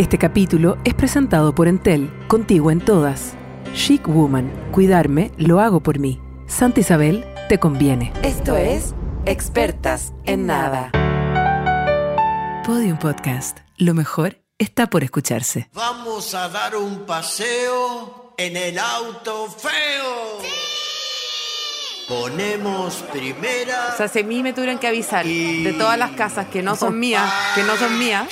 Este 0.00 0.16
capítulo 0.16 0.78
es 0.84 0.94
presentado 0.94 1.54
por 1.54 1.68
Entel, 1.68 2.10
contigo 2.26 2.70
en 2.70 2.80
todas. 2.80 3.34
Chic 3.74 4.08
Woman, 4.08 4.50
cuidarme 4.72 5.30
lo 5.36 5.60
hago 5.60 5.80
por 5.82 5.98
mí. 5.98 6.18
Santa 6.46 6.80
Isabel, 6.80 7.26
te 7.50 7.58
conviene. 7.58 8.10
Esto 8.22 8.56
es 8.56 8.94
Expertas 9.26 10.14
en 10.24 10.46
Nada. 10.46 10.90
Podium 12.64 12.98
Podcast. 12.98 13.58
Lo 13.76 13.92
mejor 13.92 14.38
está 14.56 14.88
por 14.88 15.04
escucharse. 15.04 15.68
Vamos 15.74 16.34
a 16.34 16.48
dar 16.48 16.76
un 16.76 17.00
paseo 17.04 18.32
en 18.38 18.56
el 18.56 18.78
auto 18.78 19.48
feo. 19.48 20.38
Ponemos 22.08 22.94
primera. 23.12 23.90
O 23.92 23.96
sea, 23.98 24.08
si 24.08 24.20
a 24.20 24.24
mí 24.24 24.42
me 24.42 24.54
tuvieran 24.54 24.78
que 24.78 24.86
avisar 24.88 25.26
Y- 25.26 25.62
de 25.62 25.74
todas 25.74 25.98
las 25.98 26.12
casas 26.12 26.46
que 26.46 26.62
no 26.62 26.74
son 26.74 26.98
mías, 26.98 27.30
que 27.54 27.62
no 27.64 27.76
son 27.76 27.98
mías. 27.98 28.26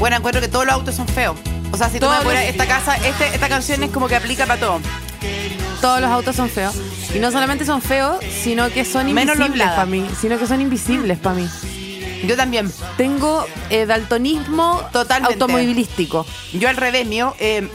Bueno, 0.00 0.16
encuentro 0.16 0.40
que 0.40 0.48
todos 0.48 0.64
los 0.64 0.74
autos 0.74 0.94
son 0.96 1.06
feos. 1.06 1.36
O 1.70 1.76
sea, 1.76 1.88
si 1.88 2.00
tú 2.00 2.08
me 2.08 2.24
los- 2.24 2.34
esta 2.34 2.66
casa, 2.66 2.96
este- 2.96 3.28
esta 3.34 3.48
canción 3.48 3.82
es 3.84 3.90
como 3.90 4.08
que 4.08 4.16
aplica 4.16 4.46
para 4.46 4.58
todo. 4.58 4.80
Todos 5.80 6.00
los 6.00 6.10
autos 6.10 6.34
son 6.34 6.48
feos. 6.50 6.74
Y 7.14 7.18
no 7.20 7.30
solamente 7.30 7.64
son 7.64 7.80
feos, 7.82 8.16
sino 8.42 8.70
que 8.70 8.84
son 8.84 9.12
Menos 9.12 9.36
invisibles 9.36 9.68
para 9.68 9.86
mí. 9.86 10.06
Sino 10.20 10.38
que 10.38 10.46
son 10.46 10.60
invisibles 10.60 11.18
para 11.18 11.36
mí. 11.36 11.48
Yo 12.26 12.36
también. 12.36 12.72
Tengo 12.96 13.46
eh, 13.70 13.86
daltonismo 13.86 14.82
Totalmente. 14.92 15.34
automovilístico. 15.34 16.26
Yo 16.54 16.68
al 16.68 16.76
revés, 16.76 17.06
mío. 17.06 17.34
eh, 17.38 17.68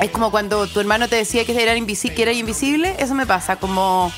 es 0.00 0.10
como 0.10 0.30
cuando 0.32 0.66
tu 0.66 0.80
hermano 0.80 1.08
te 1.08 1.16
decía 1.16 1.44
que 1.44 1.60
era, 1.60 1.76
invisi- 1.76 2.12
que 2.12 2.22
era 2.22 2.32
invisible. 2.32 2.94
Eso 2.98 3.14
me 3.14 3.26
pasa. 3.26 3.56
Como 3.56 4.12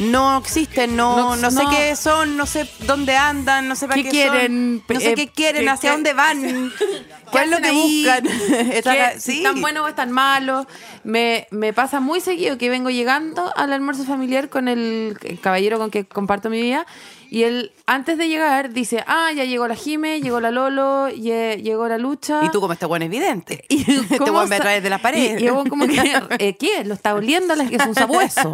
no 0.00 0.38
existen, 0.38 0.96
no, 0.96 1.16
No- 1.16 1.36
no, 1.36 1.50
sé 1.50 1.62
no. 1.64 1.70
qué 1.70 1.94
son, 1.96 2.36
no 2.36 2.46
sé 2.46 2.68
dónde 2.80 3.16
andan, 3.16 3.68
no 3.68 3.76
sé 3.76 3.86
para 3.86 3.96
¿Qué 3.96 4.04
qué, 4.04 4.10
quieren? 4.10 4.82
son, 4.86 4.94
no 4.96 5.00
sé 5.00 5.10
Eh, 5.10 5.14
qué 5.14 5.28
quieren, 5.28 5.62
qué- 5.64 5.68
hacia 5.70 5.90
qué- 5.90 5.94
dónde 5.96 6.12
van. 6.14 6.72
¿Cuál 7.30 7.44
es 7.44 7.50
lo 7.50 7.58
que 7.60 7.68
ahí? 7.68 8.02
buscan? 8.04 8.26
Están- 8.72 8.96
¿Qué- 8.96 9.20
sí. 9.20 9.30
Si 9.32 9.36
están 9.38 9.60
buenos 9.60 9.84
o 9.84 9.88
están 9.88 10.10
malos. 10.10 10.66
Me, 11.04 11.46
me 11.50 11.72
pasa 11.72 12.00
muy 12.00 12.20
seguido 12.20 12.58
que 12.58 12.68
vengo 12.68 12.90
llegando 12.90 13.52
al 13.56 13.72
almuerzo 13.72 14.04
familiar 14.04 14.48
con 14.50 14.68
el, 14.68 15.16
el 15.22 15.40
caballero 15.40 15.78
con 15.78 15.90
que 15.90 16.04
comparto 16.04 16.50
mi 16.50 16.60
vida. 16.60 16.86
Y 17.30 17.44
él, 17.44 17.72
antes 17.86 18.18
de 18.18 18.26
llegar, 18.28 18.70
dice: 18.72 19.04
Ah, 19.06 19.30
ya 19.34 19.44
llegó 19.44 19.68
la 19.68 19.76
Jime, 19.76 20.20
llegó 20.20 20.40
la 20.40 20.50
Lolo, 20.50 21.08
lle- 21.10 21.62
llegó 21.62 21.86
la 21.88 21.96
Lucha. 21.96 22.40
Y 22.44 22.50
tú 22.50 22.60
como 22.60 22.72
este 22.72 22.86
buen 22.86 23.02
evidente. 23.02 23.64
Y 23.68 23.84
te 23.84 24.18
cómo 24.18 24.32
voy 24.32 24.44
a 24.46 24.48
sa- 24.48 24.56
través 24.58 24.82
de 24.82 24.90
las 24.90 25.00
paredes. 25.00 25.40
Y, 25.40 25.46
como 25.46 25.86
que, 25.86 26.20
eh, 26.38 26.56
¿qué? 26.58 26.84
Lo 26.84 26.94
está 26.94 27.14
oliendo, 27.14 27.54
es 27.54 27.86
un 27.86 27.94
sabueso. 27.94 28.52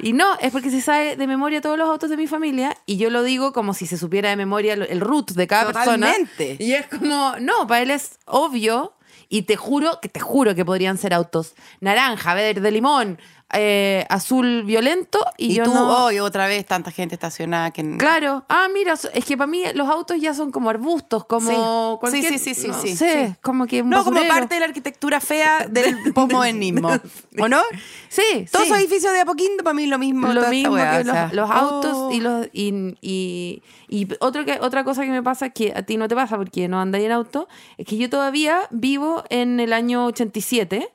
Y 0.00 0.12
no, 0.12 0.38
es 0.40 0.52
porque 0.52 0.70
se 0.70 0.80
sabe 0.80 1.16
de 1.16 1.26
memoria 1.26 1.60
todos 1.60 1.78
los 1.78 1.88
autos 1.88 2.10
de 2.10 2.16
mi 2.16 2.26
familia 2.26 2.76
y 2.86 2.96
yo 2.96 3.10
lo 3.10 3.22
digo 3.22 3.52
como 3.52 3.74
si 3.74 3.86
se 3.86 3.98
supiera 3.98 4.30
de 4.30 4.36
memoria 4.36 4.74
el, 4.74 5.00
root 5.00 5.32
de 5.32 5.46
cada 5.46 5.72
Totalmente. 5.72 6.56
persona. 6.56 6.64
Y 6.64 6.72
es 6.72 6.86
como, 6.86 7.34
no, 7.40 7.66
para 7.66 7.82
él 7.82 7.90
es 7.90 8.18
obvio 8.26 8.94
y 9.28 9.42
te 9.42 9.56
juro, 9.56 9.98
que 10.00 10.08
te 10.08 10.20
juro 10.20 10.54
que 10.54 10.64
podrían 10.64 10.98
ser 10.98 11.12
autos 11.14 11.54
naranja, 11.80 12.34
verde, 12.34 12.70
limón, 12.70 13.18
eh, 13.52 14.04
azul 14.08 14.64
violento 14.64 15.24
y, 15.38 15.52
Y, 15.52 15.54
yo 15.54 15.64
tú, 15.64 15.72
no... 15.72 16.04
hoy 16.04 16.18
otra 16.18 16.48
vez, 16.48 16.66
tanta 16.66 16.90
gente 16.90 17.14
estacionada 17.14 17.70
que... 17.70 17.96
Claro, 17.96 18.44
ah, 18.48 18.66
mira, 18.74 18.94
es 19.12 19.24
que 19.24 19.36
para 19.36 19.46
mí 19.46 19.62
los 19.74 19.88
autos 19.88 20.20
ya 20.20 20.34
son 20.34 20.50
como 20.50 20.68
arbustos, 20.68 21.24
como 21.26 21.50
Sí. 21.50 21.56
cualquier, 22.00 22.32
Sí, 22.32 22.38
sí, 22.38 22.54
sí, 22.54 22.60
sí, 22.62 22.68
no 22.68 22.74
sí, 22.74 22.96
sé, 22.96 23.28
sí. 23.28 23.34
como 23.40 23.66
que 23.66 23.82
un 23.82 23.90
No, 23.90 24.02
como 24.04 24.20
parte 24.26 24.54
de 24.54 24.60
la 24.60 24.66
arquitectura 24.66 25.20
fea 25.20 25.66
del 25.70 26.12
postmodernismo. 26.12 26.90
¿O 27.38 27.48
no? 27.48 27.60
Sí, 28.08 28.46
Todos 28.50 28.66
esos 28.66 28.78
edificios 28.78 29.12
de 29.12 29.20
Apoquindo 29.20 29.62
para 29.62 29.74
mí 29.74 29.86
lo 29.86 29.98
mismo. 29.98 30.32
lo 30.32 30.48
mismo 30.48 30.74
que 30.74 31.04
los, 31.04 31.14
sea, 31.14 31.30
los 31.32 31.50
autos 31.50 31.92
oh. 31.94 32.10
y 32.12 32.20
los 32.20 32.46
y, 32.52 32.96
y, 33.00 33.62
y 33.88 34.08
otro 34.20 34.44
que, 34.44 34.58
otra 34.60 34.82
cosa 34.84 35.02
que 35.04 35.10
me 35.10 35.22
pasa 35.22 35.50
que 35.50 35.72
a 35.76 35.82
ti 35.82 35.96
no 35.96 36.08
te 36.08 36.14
pasa 36.16 36.36
porque 36.36 36.66
no 36.68 36.80
andáis 36.80 37.04
en 37.06 37.12
auto 37.12 37.46
es 37.78 37.86
que 37.86 37.96
yo 37.96 38.10
todavía 38.10 38.60
vivo 38.70 39.22
en 39.30 39.60
el 39.60 39.72
año 39.72 40.06
87 40.06 40.88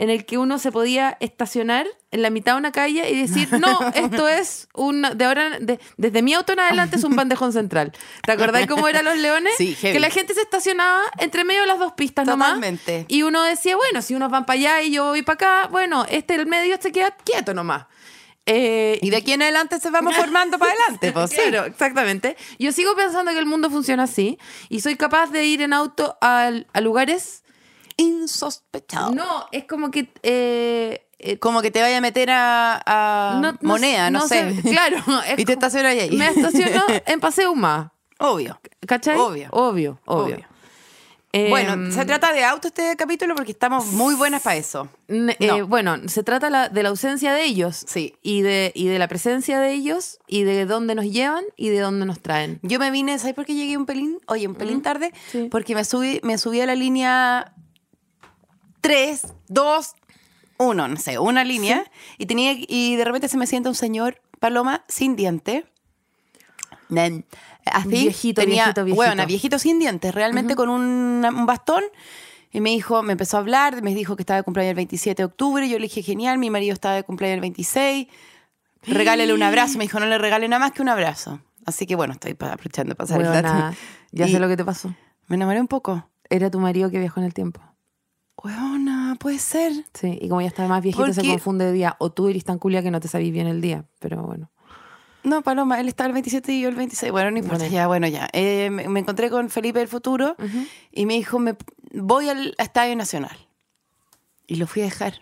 en 0.00 0.10
el 0.10 0.24
que 0.24 0.38
uno 0.38 0.58
se 0.60 0.70
podía 0.70 1.16
estacionar 1.18 1.86
en 2.12 2.22
la 2.22 2.30
mitad 2.30 2.52
de 2.52 2.58
una 2.58 2.70
calle 2.72 3.10
y 3.10 3.20
decir 3.20 3.52
no 3.58 3.80
esto 3.94 4.28
es 4.28 4.68
un 4.72 5.02
de 5.02 5.24
ahora 5.24 5.58
de- 5.58 5.80
desde 5.96 6.22
mi 6.22 6.32
auto 6.34 6.52
en 6.52 6.60
adelante 6.60 6.96
es 6.96 7.04
un 7.04 7.16
bandejón 7.16 7.52
central 7.52 7.92
¿te 8.24 8.32
acordás 8.32 8.66
cómo 8.68 8.86
eran 8.88 9.04
los 9.04 9.16
leones? 9.18 9.52
Sí, 9.58 9.74
heavy. 9.74 9.92
que 9.94 10.00
la 10.00 10.08
gente 10.10 10.32
se 10.34 10.40
estacionaba 10.42 11.02
entre 11.18 11.42
medio 11.44 11.62
de 11.62 11.66
las 11.66 11.78
dos 11.80 11.92
pistas 11.94 12.24
Totalmente. 12.26 12.92
nomás 12.92 13.06
y 13.08 13.22
uno 13.24 13.42
decía 13.42 13.76
bueno 13.76 14.00
si 14.00 14.14
unos 14.14 14.30
van 14.30 14.46
para 14.46 14.58
allá 14.58 14.82
y 14.82 14.92
yo 14.92 15.06
voy 15.06 15.22
para 15.22 15.34
acá 15.34 15.68
bueno 15.70 16.06
este 16.08 16.36
el 16.36 16.46
medio 16.46 16.76
se 16.80 16.92
queda 16.92 17.10
quieto 17.24 17.52
nomás 17.52 17.86
eh, 18.46 18.98
Y 19.02 19.10
de 19.10 19.16
aquí 19.18 19.32
en 19.32 19.42
adelante 19.42 19.78
se 19.78 19.90
vamos 19.90 20.16
formando 20.22 20.58
para 20.58 20.72
adelante, 20.72 21.12
pues 21.12 21.28
sí. 21.30 21.36
Claro, 21.36 21.66
exactamente. 21.66 22.34
Yo 22.58 22.72
sigo 22.72 22.94
pensando 22.96 23.30
que 23.32 23.38
el 23.38 23.44
mundo 23.44 23.68
funciona 23.68 24.04
así 24.04 24.38
y 24.70 24.80
soy 24.80 24.96
capaz 24.96 25.26
de 25.30 25.44
ir 25.44 25.60
en 25.60 25.74
auto 25.74 26.16
a, 26.22 26.50
a 26.72 26.80
lugares. 26.80 27.42
Insospechado. 27.98 29.12
No, 29.14 29.46
es 29.52 29.64
como 29.64 29.90
que. 29.90 30.08
eh, 30.22 31.04
eh, 31.18 31.38
Como 31.38 31.60
que 31.62 31.70
te 31.70 31.80
vaya 31.82 31.98
a 31.98 32.00
meter 32.00 32.30
a, 32.30 32.80
a 32.86 33.40
no- 33.40 33.58
moneda, 33.62 34.10
no, 34.10 34.26
sé. 34.26 34.54
Claro. 34.62 34.96
Y 35.36 35.44
te 35.44 35.52
estacionas 35.52 35.92
ahí. 35.92 36.16
Me 36.16 36.28
estaciono 36.28 36.84
en 37.06 37.20
Paseo 37.20 37.54
Más. 37.54 37.90
Obvio. 38.20 38.60
¿Cachai? 38.86 39.16
Obvio. 39.18 39.48
Obvio, 39.52 40.00
obvio. 40.06 40.34
Obvio. 40.36 40.46
Eh, 41.32 41.50
bueno, 41.50 41.92
se 41.92 42.06
trata 42.06 42.32
de 42.32 42.42
auto 42.42 42.68
este 42.68 42.96
capítulo 42.96 43.34
porque 43.34 43.52
estamos 43.52 43.86
muy 43.92 44.14
buenas 44.14 44.40
para 44.42 44.56
eso. 44.56 44.88
eh, 45.08 45.36
no. 45.46 45.66
bueno, 45.66 45.96
se 46.08 46.22
trata 46.22 46.48
la- 46.50 46.68
de 46.70 46.82
la 46.82 46.88
ausencia 46.88 47.32
de 47.34 47.44
ellos. 47.44 47.84
Sí. 47.86 48.14
Y 48.22 48.40
de, 48.42 48.72
y 48.74 48.86
de 48.86 48.98
la 48.98 49.08
presencia 49.08 49.60
de 49.60 49.72
ellos 49.72 50.18
y 50.26 50.44
de 50.44 50.64
dónde 50.66 50.94
nos 50.94 51.04
llevan 51.04 51.44
y 51.56 51.68
de 51.68 51.80
dónde 51.80 52.06
nos 52.06 52.20
traen. 52.20 52.60
Yo 52.62 52.78
me 52.78 52.90
vine, 52.90 53.18
¿sabes 53.18 53.34
por 53.34 53.44
qué 53.44 53.54
llegué 53.54 53.76
un 53.76 53.84
pelín? 53.86 54.18
Oye, 54.26 54.46
un 54.48 54.54
pelín 54.54 54.80
tarde. 54.82 55.12
sí. 55.30 55.48
Porque 55.50 55.74
me 55.74 55.84
subí, 55.84 56.18
me 56.22 56.38
subí 56.38 56.60
a 56.62 56.66
la 56.66 56.74
línea 56.76 57.52
3, 58.80 59.22
2, 59.48 59.94
1, 60.58 60.88
no 60.88 60.96
sé, 60.96 61.18
una 61.18 61.44
línea. 61.44 61.84
Y 62.18 62.26
tenía 62.26 62.52
y 62.56 62.96
de 62.96 63.04
repente 63.04 63.28
se 63.28 63.36
me 63.36 63.46
sienta 63.46 63.68
un 63.68 63.74
señor, 63.74 64.20
Paloma, 64.40 64.84
sin 64.88 65.16
diente. 65.16 65.66
Nen, 66.88 67.26
Así, 67.72 67.88
Viejito, 67.88 68.40
tenía, 68.40 68.64
viejito, 68.64 68.84
viejito. 68.84 68.96
Bueno, 69.04 69.26
viejito 69.26 69.58
sin 69.58 69.78
dientes, 69.78 70.14
realmente 70.14 70.56
con 70.56 70.68
un, 70.68 71.24
un 71.24 71.46
bastón. 71.46 71.84
Y 72.50 72.60
me 72.60 72.70
dijo, 72.70 73.02
me 73.02 73.12
empezó 73.12 73.36
a 73.36 73.40
hablar, 73.40 73.82
me 73.82 73.94
dijo 73.94 74.16
que 74.16 74.22
estaba 74.22 74.38
de 74.38 74.42
cumpleaños 74.42 74.70
el 74.70 74.76
27 74.76 75.20
de 75.20 75.24
octubre. 75.24 75.68
Yo 75.68 75.78
le 75.78 75.84
dije, 75.84 76.02
genial, 76.02 76.38
mi 76.38 76.48
marido 76.48 76.72
estaba 76.72 76.94
de 76.94 77.02
cumpleaños 77.02 77.34
el 77.34 77.40
26. 77.42 78.08
Regálele 78.84 79.34
un 79.34 79.42
abrazo. 79.42 79.76
Me 79.76 79.84
dijo, 79.84 80.00
no 80.00 80.06
le 80.06 80.16
regale 80.16 80.48
nada 80.48 80.60
más 80.60 80.72
que 80.72 80.80
un 80.80 80.88
abrazo. 80.88 81.40
Así 81.66 81.84
que 81.86 81.94
bueno, 81.94 82.14
estoy 82.14 82.32
aprovechando 82.32 82.92
de 82.92 82.94
pasar 82.94 83.20
el 83.20 83.26
dato. 83.26 83.76
ya 84.12 84.26
Y 84.26 84.32
sé 84.32 84.40
lo 84.40 84.48
que 84.48 84.56
te 84.56 84.64
pasó. 84.64 84.94
Me 85.26 85.36
enamoré 85.36 85.60
un 85.60 85.68
poco. 85.68 86.08
Era 86.30 86.50
tu 86.50 86.58
marido 86.58 86.90
que 86.90 86.98
viajó 86.98 87.20
en 87.20 87.26
el 87.26 87.34
tiempo. 87.34 87.60
Huevona, 88.42 89.16
puede 89.18 89.38
ser. 89.38 89.72
Sí, 89.94 90.18
y 90.20 90.28
como 90.28 90.40
ya 90.40 90.46
está 90.48 90.66
más 90.68 90.82
viejito 90.82 91.06
se 91.12 91.14
Porque- 91.14 91.30
confunde 91.30 91.64
de 91.66 91.72
día. 91.72 91.96
O 91.98 92.10
tú 92.10 92.28
eres 92.28 92.44
tan 92.44 92.58
culia 92.58 92.82
que 92.82 92.90
no 92.90 93.00
te 93.00 93.08
sabís 93.08 93.32
bien 93.32 93.46
el 93.46 93.60
día, 93.60 93.84
pero 93.98 94.22
bueno. 94.22 94.50
No, 95.24 95.42
Paloma, 95.42 95.80
él 95.80 95.88
estaba 95.88 96.06
el 96.06 96.12
27 96.14 96.52
y 96.52 96.60
yo 96.62 96.68
el 96.68 96.76
26. 96.76 97.10
Bueno, 97.12 97.30
no 97.32 97.38
importa, 97.38 97.64
Bueno. 97.64 97.74
ya, 97.74 97.86
bueno, 97.88 98.06
ya. 98.06 98.28
Eh, 98.32 98.70
me, 98.70 98.88
me 98.88 99.00
encontré 99.00 99.28
con 99.30 99.50
Felipe 99.50 99.80
del 99.80 99.88
Futuro 99.88 100.36
y 100.92 101.06
me 101.06 101.14
dijo, 101.14 101.38
me, 101.38 101.56
voy 101.92 102.28
al 102.28 102.54
Estadio 102.58 102.94
Nacional. 102.96 103.36
Y 104.46 104.54
lo 104.56 104.66
fui 104.66 104.82
a 104.82 104.84
dejar. 104.86 105.14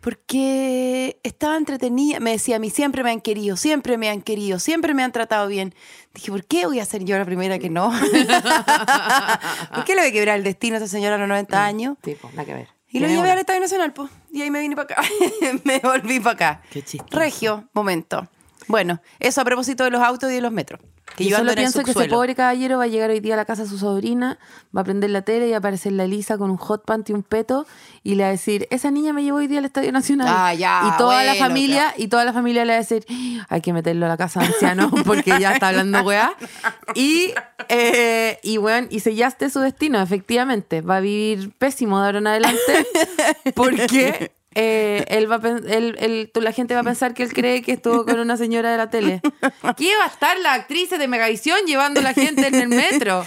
Porque 0.00 1.20
estaba 1.22 1.56
entretenida. 1.56 2.20
Me 2.20 2.32
decía, 2.32 2.56
a 2.56 2.58
mí 2.58 2.70
siempre 2.70 3.02
me 3.02 3.10
han 3.10 3.20
querido, 3.20 3.56
siempre 3.56 3.98
me 3.98 4.08
han 4.08 4.22
querido, 4.22 4.58
siempre 4.58 4.94
me 4.94 5.02
han 5.02 5.12
tratado 5.12 5.46
bien. 5.46 5.74
Dije, 6.14 6.30
¿por 6.30 6.44
qué 6.44 6.66
voy 6.66 6.80
a 6.80 6.84
ser 6.84 7.04
yo 7.04 7.18
la 7.18 7.24
primera 7.24 7.58
que 7.58 7.70
no? 7.70 7.90
¿Por 9.74 9.84
qué 9.84 9.94
le 9.94 10.00
voy 10.00 10.10
a 10.10 10.12
quebrar 10.12 10.38
el 10.38 10.44
destino 10.44 10.76
a 10.76 10.78
esa 10.78 10.88
señora 10.88 11.16
a 11.16 11.18
los 11.18 11.28
90 11.28 11.64
años? 11.64 11.96
Tipo, 12.00 12.30
nada 12.30 12.44
que 12.44 12.54
ver. 12.54 12.68
Y 12.92 12.98
lo 12.98 13.06
llevé 13.06 13.30
al 13.30 13.38
Estadio 13.38 13.60
Nacional, 13.60 13.92
pues. 13.92 14.10
Y 14.32 14.42
ahí 14.42 14.50
me 14.50 14.60
vine 14.60 14.74
para 14.74 14.94
acá. 14.94 15.02
me 15.64 15.78
volví 15.78 16.18
para 16.18 16.34
acá. 16.34 16.62
Qué 16.70 16.82
chistoso. 16.82 17.16
Regio, 17.16 17.68
momento. 17.72 18.28
Bueno, 18.70 19.00
eso 19.18 19.40
a 19.40 19.44
propósito 19.44 19.84
de 19.84 19.90
los 19.90 20.00
autos 20.00 20.30
y 20.30 20.34
de 20.34 20.40
los 20.40 20.52
metros. 20.52 20.80
Que 21.16 21.24
yo 21.24 21.36
solo 21.38 21.52
pienso 21.54 21.82
que 21.82 21.90
ese 21.90 22.08
pobre 22.08 22.36
caballero 22.36 22.78
va 22.78 22.84
a 22.84 22.86
llegar 22.86 23.10
hoy 23.10 23.18
día 23.18 23.34
a 23.34 23.36
la 23.36 23.44
casa 23.44 23.64
de 23.64 23.68
su 23.68 23.78
sobrina, 23.78 24.38
va 24.74 24.82
a 24.82 24.84
prender 24.84 25.10
la 25.10 25.22
tele 25.22 25.48
y 25.48 25.50
va 25.50 25.56
a 25.56 25.58
aparecer 25.58 25.92
la 25.92 26.04
Elisa 26.04 26.38
con 26.38 26.50
un 26.52 26.56
hot 26.56 26.84
pant 26.84 27.10
y 27.10 27.12
un 27.12 27.24
peto 27.24 27.66
y 28.04 28.14
le 28.14 28.22
va 28.22 28.28
a 28.28 28.32
decir, 28.32 28.68
esa 28.70 28.92
niña 28.92 29.12
me 29.12 29.24
llevó 29.24 29.38
hoy 29.38 29.48
día 29.48 29.58
al 29.58 29.64
Estadio 29.64 29.90
Nacional. 29.90 30.28
Ah, 30.30 30.54
ya, 30.54 30.82
y 30.86 30.98
toda 30.98 31.24
la 31.24 31.34
familia, 31.34 31.92
y 31.96 32.06
toda 32.06 32.24
la 32.24 32.32
familia 32.32 32.64
le 32.64 32.72
va 32.72 32.76
a 32.76 32.80
decir, 32.80 33.04
"Ah, 33.40 33.46
hay 33.48 33.60
que 33.60 33.72
meterlo 33.72 34.06
a 34.06 34.08
la 34.08 34.16
casa 34.16 34.38
de 34.38 34.46
ancianos 34.46 34.92
porque 35.04 35.34
ya 35.40 35.54
está 35.54 35.68
hablando 35.68 36.00
weá. 36.02 36.32
Y, 36.94 37.32
eh, 37.68 38.38
y 38.44 38.58
bueno, 38.58 38.86
y 38.90 39.00
sellaste 39.00 39.50
su 39.50 39.58
destino, 39.58 40.00
efectivamente. 40.00 40.80
Va 40.80 40.98
a 40.98 41.00
vivir 41.00 41.50
pésimo 41.58 41.98
de 42.00 42.06
ahora 42.06 42.18
en 42.18 42.26
adelante 42.28 42.86
porque 43.56 44.32
eh, 44.54 45.04
él 45.08 45.30
va 45.30 45.36
a 45.36 45.48
él- 45.48 45.96
él- 45.98 46.30
la 46.34 46.52
gente 46.52 46.74
va 46.74 46.80
a 46.80 46.84
pensar 46.84 47.14
que 47.14 47.22
él 47.22 47.32
cree 47.32 47.62
que 47.62 47.72
estuvo 47.72 48.04
con 48.04 48.18
una 48.18 48.36
señora 48.36 48.70
de 48.72 48.76
la 48.76 48.90
tele. 48.90 49.20
¿Qué 49.76 49.96
va 49.96 50.04
a 50.04 50.08
estar 50.08 50.38
la 50.40 50.54
actriz 50.54 50.90
de 50.90 51.06
Megavisión 51.08 51.60
llevando 51.66 52.00
a 52.00 52.02
la 52.02 52.14
gente 52.14 52.46
en 52.48 52.54
el 52.56 52.68
metro? 52.68 53.24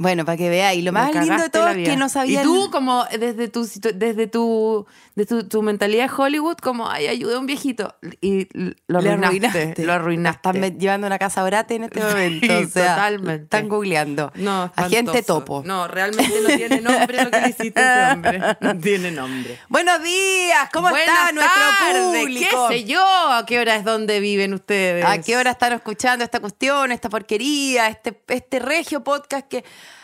Bueno, 0.00 0.24
para 0.24 0.38
que 0.38 0.48
veáis. 0.48 0.82
Lo 0.82 0.92
Me 0.92 1.00
más 1.00 1.14
lindo 1.14 1.42
de 1.42 1.50
todo 1.50 1.68
es 1.68 1.86
que 1.86 1.94
no 1.94 2.08
sabía. 2.08 2.40
Y 2.40 2.42
tú, 2.42 2.70
como 2.70 3.04
desde 3.04 3.48
tu, 3.48 3.68
desde 3.94 4.26
tu, 4.28 4.86
desde 5.14 5.28
tu, 5.28 5.46
tu 5.46 5.60
mentalidad 5.60 6.08
de 6.08 6.14
Hollywood, 6.16 6.56
como, 6.56 6.88
ay, 6.88 7.08
ayudé 7.08 7.34
a 7.34 7.38
un 7.38 7.44
viejito. 7.44 7.94
Y 8.22 8.48
lo 8.86 8.98
arruinaste. 8.98 9.26
arruinaste. 9.26 9.84
Lo 9.84 9.92
arruinaste. 9.92 10.48
Están 10.48 10.78
llevando 10.78 11.06
una 11.06 11.18
casa 11.18 11.44
orate 11.44 11.74
en 11.74 11.84
este 11.84 12.00
momento. 12.02 12.46
Sí, 12.46 12.64
o 12.64 12.68
sea, 12.68 12.94
totalmente. 12.94 13.42
Están 13.42 13.68
googleando. 13.68 14.32
No, 14.36 14.72
Agente 14.74 15.18
espantoso. 15.18 15.40
topo. 15.40 15.62
No, 15.66 15.86
realmente 15.86 16.32
no 16.48 16.48
tiene 16.56 16.80
nombre 16.80 17.22
lo 17.22 17.30
que 17.30 17.40
le 17.42 17.48
hiciste 17.50 17.80
a 17.82 18.04
ese 18.06 18.14
hombre. 18.14 18.40
No 18.58 18.78
tiene 18.78 19.10
nombre. 19.10 19.58
Buenos 19.68 20.02
días, 20.02 20.70
¿cómo 20.72 20.88
Buenas 20.88 21.08
está 21.08 21.32
nuestro 21.32 21.62
tardes, 21.78 22.22
público? 22.22 22.68
¿Qué 22.70 22.74
sé 22.78 22.84
yo? 22.84 23.04
¿A 23.04 23.44
qué 23.44 23.58
hora 23.58 23.76
es 23.76 23.84
donde 23.84 24.18
viven 24.20 24.54
ustedes? 24.54 25.04
¿A 25.04 25.20
qué 25.20 25.36
hora 25.36 25.50
están 25.50 25.74
escuchando 25.74 26.24
esta 26.24 26.40
cuestión, 26.40 26.90
esta 26.90 27.10
porquería, 27.10 27.88
este, 27.88 28.18
este 28.28 28.60
regio 28.60 29.04
podcast 29.04 29.46
que 29.46 29.62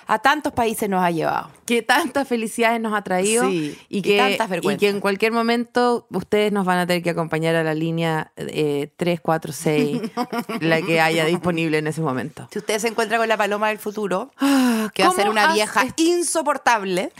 a 0.08 0.18
tantos 0.20 0.52
países 0.52 0.88
nos 0.88 1.02
ha 1.02 1.10
llevado? 1.10 1.50
que 1.66 1.82
tantas 1.82 2.28
felicidades 2.28 2.80
nos 2.80 2.94
ha 2.94 3.02
traído 3.02 3.48
Sí, 3.48 3.76
y 3.88 3.98
y 3.98 4.02
que, 4.02 4.18
tantas 4.18 4.46
y 4.46 4.50
vergüenzas. 4.50 4.78
que 4.80 4.88
en 4.88 5.00
cualquier 5.00 5.32
momento 5.32 6.06
ustedes 6.10 6.52
nos 6.52 6.64
van 6.64 6.78
a 6.78 6.86
tener 6.86 7.02
que 7.02 7.10
acompañar 7.10 7.56
a 7.56 7.64
la 7.64 7.74
línea 7.74 8.30
eh, 8.36 8.88
346, 8.96 10.10
la 10.60 10.80
que 10.82 11.00
haya 11.00 11.24
disponible 11.24 11.78
en 11.78 11.88
ese 11.88 12.00
momento. 12.02 12.48
Si 12.52 12.58
usted 12.60 12.78
se 12.78 12.88
encuentra 12.88 13.18
con 13.18 13.28
la 13.28 13.36
paloma 13.36 13.68
del 13.68 13.78
futuro, 13.78 14.30
que 14.38 14.44
va 14.46 15.08
a 15.08 15.10
¿Cómo 15.10 15.12
ser 15.12 15.28
una 15.28 15.52
vieja 15.54 15.86
insoportable, 15.96 17.10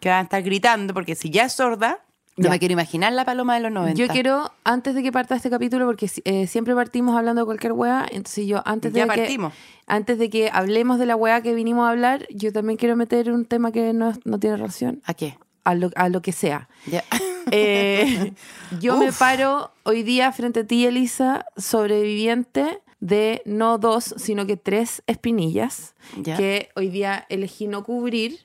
que 0.00 0.08
va 0.08 0.18
a 0.18 0.22
estar 0.22 0.42
gritando, 0.42 0.94
porque 0.94 1.14
si 1.16 1.30
ya 1.30 1.44
es 1.46 1.52
sorda, 1.52 1.98
no 2.36 2.44
Ya. 2.44 2.50
me 2.50 2.58
quiero 2.58 2.72
imaginar 2.72 3.12
la 3.12 3.24
paloma 3.24 3.54
de 3.54 3.60
los 3.60 3.72
90. 3.72 3.98
Yo 4.00 4.08
quiero, 4.08 4.50
antes 4.64 4.94
de 4.94 5.02
que 5.02 5.12
parta 5.12 5.36
este 5.36 5.50
capítulo, 5.50 5.86
porque 5.86 6.10
eh, 6.24 6.46
siempre 6.46 6.74
partimos 6.74 7.16
hablando 7.16 7.42
de 7.42 7.46
cualquier 7.46 7.72
wea, 7.72 8.06
entonces 8.10 8.46
yo 8.46 8.62
antes 8.64 8.92
de 8.92 9.00
Ya 9.00 9.04
que 9.08 9.20
partimos. 9.20 9.52
antes 9.86 10.18
de 10.18 10.30
que 10.30 10.48
hablemos 10.52 10.98
de 10.98 11.06
la 11.06 11.16
wea 11.16 11.42
que 11.42 11.54
vinimos 11.54 11.86
a 11.86 11.90
hablar, 11.90 12.26
yo 12.30 12.52
también 12.52 12.76
quiero 12.78 12.96
meter 12.96 13.30
un 13.32 13.44
tema 13.44 13.70
que 13.72 13.92
no, 13.92 14.12
no 14.24 14.38
tiene 14.38 14.56
relación 14.56 15.02
¿A 15.04 15.14
qué? 15.14 15.36
a 15.64 15.74
lo, 15.74 15.90
a 15.94 16.08
lo 16.08 16.22
que 16.22 16.32
sea. 16.32 16.68
Ya. 16.86 17.04
Eh, 17.50 18.32
yo 18.80 18.96
me 18.96 19.12
paro 19.12 19.72
hoy 19.82 20.04
día 20.04 20.30
frente 20.30 20.60
a 20.60 20.64
ti, 20.64 20.86
Elisa, 20.86 21.44
sobreviviente 21.56 22.80
de 23.00 23.42
no 23.44 23.78
dos, 23.78 24.14
sino 24.16 24.46
que 24.46 24.56
tres 24.56 25.02
espinillas 25.08 25.94
Ya. 26.22 26.36
que 26.36 26.70
hoy 26.76 26.88
día 26.88 27.26
elegí 27.28 27.66
no 27.66 27.82
cubrir 27.84 28.38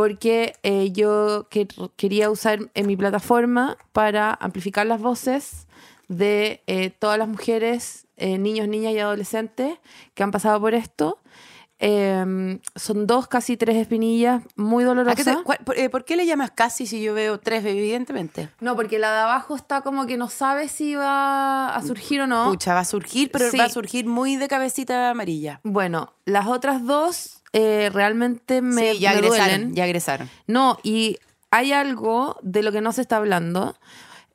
porque 0.00 0.54
eh, 0.62 0.92
yo 0.92 1.46
que- 1.50 1.68
quería 1.96 2.30
usar 2.30 2.58
en 2.72 2.86
mi 2.86 2.96
plataforma 2.96 3.76
para 3.92 4.32
amplificar 4.40 4.86
las 4.86 4.98
voces 4.98 5.66
de 6.08 6.62
eh, 6.66 6.88
todas 6.88 7.18
las 7.18 7.28
mujeres, 7.28 8.06
eh, 8.16 8.38
niños, 8.38 8.66
niñas 8.66 8.94
y 8.94 8.98
adolescentes 8.98 9.78
que 10.14 10.22
han 10.22 10.30
pasado 10.30 10.58
por 10.58 10.72
esto. 10.72 11.18
Eh, 11.82 12.58
son 12.76 13.06
dos, 13.06 13.26
casi 13.28 13.56
tres 13.58 13.76
espinillas 13.76 14.42
muy 14.56 14.84
¿A 14.84 14.86
dolorosas. 14.88 15.16
qué 15.16 15.24
te- 15.24 15.42
cuál- 15.42 15.58
por, 15.64 15.78
eh, 15.78 15.88
por 15.90 16.04
qué 16.06 16.16
le 16.16 16.24
llamas 16.26 16.50
casi 16.50 16.86
si 16.86 17.02
yo 17.02 17.12
veo 17.14 17.38
tres, 17.38 17.62
evidentemente? 17.66 18.48
No, 18.60 18.76
porque 18.76 18.98
la 18.98 19.12
de 19.12 19.20
abajo 19.20 19.54
está 19.54 19.82
como 19.82 20.06
que 20.06 20.16
no 20.16 20.28
sabe 20.30 20.68
si 20.68 20.94
va 20.94 21.74
a 21.74 21.82
surgir 21.82 22.22
o 22.22 22.26
no. 22.26 22.50
Pucha, 22.50 22.72
va 22.74 22.80
a 22.80 22.84
surgir, 22.86 23.30
pero 23.30 23.50
Sí. 23.50 23.58
va 23.58 23.64
a 23.64 23.68
surgir 23.68 24.06
muy 24.06 24.36
de 24.36 24.48
cabecita 24.48 25.10
amarilla. 25.10 25.60
Bueno, 25.62 26.14
las 26.24 26.46
otras 26.46 26.84
dos 26.86 27.39
eh, 27.52 27.90
realmente 27.92 28.62
me, 28.62 28.92
sí, 28.92 28.98
ya 29.00 29.10
me 29.12 29.18
egresaron, 29.18 29.46
duelen. 29.48 29.74
ya 29.74 29.84
egresaron. 29.86 30.30
No, 30.46 30.78
y 30.82 31.18
hay 31.50 31.72
algo 31.72 32.38
de 32.42 32.62
lo 32.62 32.70
que 32.72 32.80
no 32.80 32.92
se 32.92 33.02
está 33.02 33.16
hablando. 33.16 33.76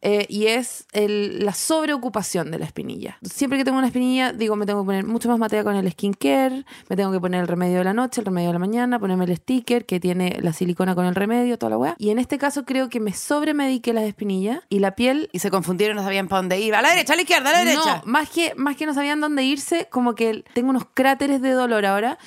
eh, 0.07 0.27
y 0.29 0.45
es 0.47 0.85
el- 0.91 1.44
la 1.44 1.53
sobreocupación 1.56 2.51
de 2.51 2.59
la 2.59 2.65
espinilla. 2.65 3.17
Siempre 3.23 3.57
que 3.57 3.65
tengo 3.65 3.79
una 3.79 3.88
espinilla, 3.88 4.33
digo, 4.33 4.56
me 4.56 4.67
tengo 4.67 4.81
que 4.83 4.85
poner 4.85 5.03
mucho 5.03 5.29
más 5.29 5.39
materia 5.39 5.63
con 5.63 5.75
el 5.75 5.89
skincare, 5.91 6.63
me 6.89 6.95
tengo 6.95 7.12
que 7.12 7.19
poner 7.19 7.41
el 7.41 7.47
remedio 7.47 7.79
de 7.79 7.85
la 7.85 7.94
noche, 7.94 8.21
el 8.21 8.25
remedio 8.25 8.50
de 8.50 8.53
la 8.53 8.59
mañana, 8.59 9.00
ponerme 9.00 9.25
el 9.25 9.35
sticker 9.35 9.85
que 9.88 10.00
tiene 10.00 10.38
la 10.41 10.53
silicona 10.53 10.94
con 10.94 11.06
el 11.07 11.15
remedio, 11.15 11.57
toda 11.57 11.71
la 11.71 11.77
weá. 11.79 11.95
Y 11.97 12.11
en 12.11 12.19
este 12.19 12.38
caso 12.38 12.65
creo 12.65 12.88
que 12.89 13.00
me 13.00 13.13
sobremediqué 13.13 13.94
las 13.94 14.03
espinillas 14.03 14.59
y 14.69 14.77
la 14.77 14.91
piel 14.91 15.27
Y 15.31 15.39
se 15.39 15.50
confundieron, 15.50 15.95
no 15.97 16.03
sabían 16.03 16.27
para 16.27 16.41
dónde 16.41 16.59
ir. 16.59 16.75
A 16.75 16.83
la 16.83 16.89
derecha, 16.91 17.13
a 17.13 17.15
la 17.15 17.21
izquierda, 17.23 17.50
a 17.50 17.53
la 17.53 17.59
derecha. 17.59 17.97
no, 17.97 18.01
más 18.06 18.29
que, 18.29 18.53
más 18.57 18.75
que 18.75 18.85
no 18.85 18.94
sabían 18.94 19.19
dónde 19.21 19.44
irse, 19.44 19.88
como 19.89 20.13
que 20.13 20.44
tengo 20.53 20.69
unos 20.69 20.85
cráteres 20.94 21.41
de 21.41 21.50
dolor 21.51 21.83
ahora. 21.83 22.19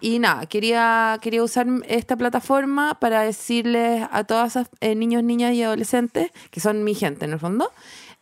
Y 0.00 0.18
nada, 0.18 0.46
quería, 0.46 1.18
quería 1.22 1.42
usar 1.42 1.66
esta 1.88 2.16
plataforma 2.16 2.98
para 3.00 3.22
decirles 3.22 4.06
a 4.10 4.24
todas 4.24 4.50
esas 4.52 4.68
eh, 4.80 4.94
niños, 4.94 5.22
niñas 5.22 5.54
y 5.54 5.62
adolescentes, 5.62 6.30
que 6.50 6.60
son 6.60 6.84
mi 6.84 6.94
gente 6.94 7.24
en 7.24 7.32
el 7.32 7.38
fondo, 7.38 7.70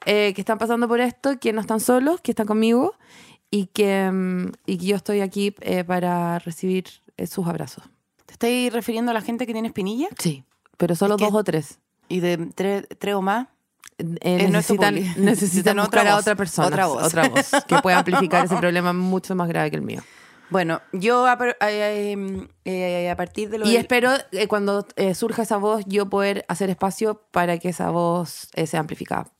eh, 0.06 0.32
que 0.35 0.41
están 0.41 0.59
pasando 0.59 0.87
por 0.87 1.00
esto, 1.00 1.38
que 1.41 1.53
no 1.53 1.61
están 1.61 1.81
solos, 1.81 2.21
que 2.21 2.31
están 2.31 2.47
conmigo 2.47 2.94
y 3.50 3.67
que, 3.67 4.09
mm, 4.11 4.53
y 4.67 4.79
que 4.79 4.87
yo 4.87 4.97
estoy 4.97 5.21
aquí 5.21 5.55
eh, 5.62 5.82
para 5.85 6.38
recibir 6.38 6.85
eh, 7.17 7.26
sus 7.26 7.47
abrazos. 7.47 7.85
¿Te 8.27 8.35
estoy 8.35 8.70
refiriendo 8.70 9.11
a 9.11 9.15
la 9.15 9.20
gente 9.20 9.47
que 9.47 9.53
tiene 9.53 9.69
espinilla? 9.69 10.09
Sí, 10.19 10.44
pero 10.77 10.94
solo 10.94 11.15
Es 11.17 11.19
que- 11.19 11.25
dos 11.25 11.35
o 11.35 11.44
tres. 11.44 11.79
Y 12.09 12.20
de 12.20 12.37
tres, 12.55 12.87
tres 12.99 13.15
o 13.15 13.23
más. 13.23 13.49
Eh, 13.99 14.49
necesitan, 14.50 14.94
necesitan 14.94 15.25
Necesitan 15.25 15.79
otra 15.79 16.03
buscar 16.03 16.06
a 16.09 16.17
otra 16.19 16.35
persona, 16.35 16.67
otra 16.69 16.87
voz. 16.87 17.03
otra 17.05 17.29
voz, 17.29 17.50
que 17.67 17.77
pueda 17.79 17.99
amplificar 17.99 18.44
ese 18.44 18.56
problema 18.59 18.93
mucho 18.93 19.35
más 19.35 19.49
grave 19.49 19.70
que 19.70 19.77
el 19.77 19.82
mío. 19.82 20.03
Bueno, 20.55 20.83
yo 20.93 21.27
a, 21.27 21.37
par- 21.37 21.56
eh, 21.62 22.47
eh, 22.65 23.11
a 23.11 23.17
partir 23.17 23.51
de 23.51 23.59
lo 23.59 23.67
Y 23.67 23.71
del- 23.73 23.81
espero 23.81 24.12
eh, 24.31 24.47
cuando 24.47 24.87
eh, 24.95 25.17
surja 25.17 25.43
esa 25.43 25.56
voz, 25.56 25.83
yo 25.89 26.09
poder 26.09 26.45
hacer 26.47 26.71
espacio 26.71 27.21
para 27.33 27.59
que 27.59 27.71
esa 27.71 27.91
voz 27.91 28.51
eh, 28.55 28.69
sea 28.69 28.79
amplificada 28.79 29.33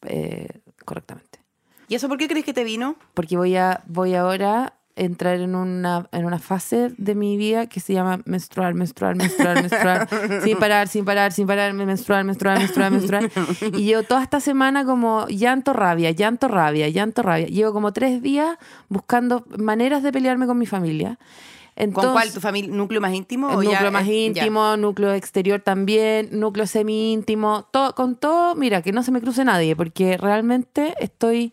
correctamente. 0.85 1.39
¿Y 1.87 1.95
eso 1.95 2.09
por 2.09 2.19
qué 2.19 2.27
crees 2.27 2.45
que 2.45 2.53
te 2.53 2.65
vino? 2.65 2.97
Porque 3.15 3.37
voy 3.37 3.55
a 3.55 3.85
voy 3.87 4.17
ahora 4.17 4.75
entrar 4.97 5.41
en 5.41 5.55
una, 5.57 6.09
en 6.13 6.25
una 6.25 6.39
fase 6.39 6.93
de 6.99 7.15
mi 7.15 7.37
vida 7.37 7.67
que 7.67 7.81
se 7.81 7.93
llama 7.93 8.21
menstruar, 8.27 8.75
menstruar, 8.75 9.17
menstruar, 9.17 9.57
menstruar, 9.61 10.09
sin 10.45 10.57
parar, 10.59 10.89
sin 10.89 11.05
parar, 11.05 11.33
sin 11.33 11.47
parar, 11.47 11.73
menstruar, 11.75 12.25
menstruar, 12.25 12.59
menstruar, 12.59 12.91
menstruar. 12.93 13.31
Y 13.73 13.85
llevo 13.85 14.03
toda 14.05 14.23
esta 14.23 14.39
semana 14.41 14.85
como 14.85 15.27
llanto, 15.29 15.73
rabia, 15.73 16.11
llanto, 16.13 16.47
rabia, 16.49 16.89
llanto, 16.89 17.23
rabia. 17.23 17.47
Llevo 17.47 17.73
como 17.73 17.93
tres 17.93 18.23
días 18.23 18.57
buscando 18.89 19.45
maneras 19.59 20.03
de 20.03 20.13
pelearme 20.13 20.47
con 20.47 20.59
mi 20.59 20.67
familia. 20.67 21.19
¿Con 21.77 21.83
Entonces- 21.87 22.13
cuál? 22.13 22.33
¿Tu 22.33 22.41
familia, 22.41 22.73
núcleo 22.73 23.01
más 23.01 23.13
íntimo? 23.15 23.49
o 23.49 23.61
ya- 23.65 23.71
núcleo 23.73 23.91
más 23.91 24.05
eh, 24.07 24.33
ya? 24.33 24.43
íntimo, 24.45 24.77
núcleo 24.77 25.13
exterior 25.13 25.61
también, 25.61 26.29
núcleo 26.31 26.69
semi 26.69 27.13
íntimo, 27.13 27.67
todo, 27.73 27.97
con 27.97 28.15
todo, 28.15 28.55
mira, 28.55 28.81
que 28.81 28.93
no 28.93 29.03
se 29.03 29.11
me 29.11 29.21
cruce 29.21 29.45
nadie, 29.45 29.75
porque 29.75 30.17
realmente 30.17 30.95
estoy 31.01 31.53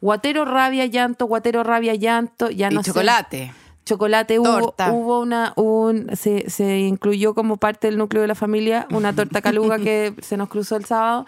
guatero, 0.00 0.44
rabia, 0.44 0.86
llanto, 0.86 1.26
guatero, 1.26 1.62
rabia, 1.62 1.94
llanto, 1.94 2.50
ya 2.50 2.70
Y 2.70 2.74
no 2.74 2.82
sé. 2.82 2.90
chocolate. 2.90 3.52
Chocolate, 3.84 4.38
hubo, 4.38 4.74
hubo 4.92 5.20
una, 5.20 5.52
un, 5.56 6.14
se, 6.14 6.48
se 6.48 6.80
incluyó 6.80 7.34
como 7.34 7.56
parte 7.56 7.88
del 7.88 7.98
núcleo 7.98 8.22
de 8.22 8.28
la 8.28 8.34
familia 8.34 8.86
una 8.92 9.12
torta 9.16 9.40
caluga 9.42 9.78
que 9.78 10.14
se 10.22 10.36
nos 10.36 10.48
cruzó 10.48 10.76
el 10.76 10.84
sábado. 10.84 11.26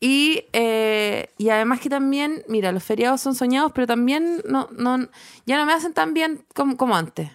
Y, 0.00 0.44
eh, 0.54 1.28
y 1.36 1.50
además 1.50 1.78
que 1.80 1.90
también, 1.90 2.42
mira, 2.48 2.72
los 2.72 2.82
feriados 2.82 3.20
son 3.20 3.34
soñados, 3.34 3.72
pero 3.72 3.86
también 3.86 4.42
no, 4.48 4.68
no, 4.76 5.08
ya 5.44 5.58
no 5.58 5.66
me 5.66 5.74
hacen 5.74 5.92
tan 5.92 6.14
bien 6.14 6.42
como, 6.54 6.76
como 6.78 6.96
antes. 6.96 7.30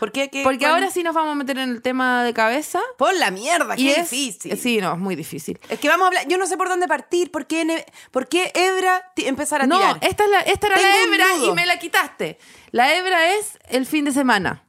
¿Por 0.00 0.10
qué? 0.12 0.28
¿Qué- 0.28 0.42
Porque 0.42 0.58
cuál? 0.60 0.72
ahora 0.72 0.90
sí 0.90 1.02
nos 1.02 1.14
vamos 1.14 1.32
a 1.32 1.34
meter 1.36 1.56
en 1.58 1.70
el 1.70 1.80
tema 1.82 2.24
de 2.24 2.34
cabeza. 2.34 2.80
Por 2.98 3.14
la 3.14 3.30
mierda, 3.30 3.74
Y 3.76 3.84
qué 3.84 4.00
es 4.00 4.10
difícil. 4.10 4.58
Sí, 4.58 4.78
no, 4.80 4.92
es 4.94 4.98
muy 4.98 5.14
difícil. 5.16 5.58
Es 5.68 5.78
que 5.78 5.88
vamos 5.88 6.04
a 6.04 6.08
hablar, 6.08 6.26
yo 6.28 6.36
no 6.36 6.46
sé 6.46 6.56
por 6.56 6.68
dónde 6.68 6.88
partir, 6.88 7.30
por 7.30 7.46
qué, 7.46 7.64
ne- 7.64 7.86
por 8.10 8.28
qué 8.28 8.50
Hebra 8.54 9.12
ti- 9.14 9.26
empezar 9.26 9.62
a 9.62 9.66
No, 9.66 9.76
tirar. 9.78 9.98
esta, 10.02 10.24
es 10.24 10.30
la, 10.30 10.40
esta 10.40 10.66
era 10.66 10.76
Tengo 10.76 11.16
la 11.16 11.34
nudo. 11.36 11.46
y 11.50 11.52
me 11.54 11.66
la 11.66 11.78
quitaste. 11.78 12.38
La 12.72 12.94
hebra 12.96 13.34
es 13.34 13.58
el 13.68 13.86
fin 13.86 14.04
de 14.04 14.12
semana. 14.12 14.64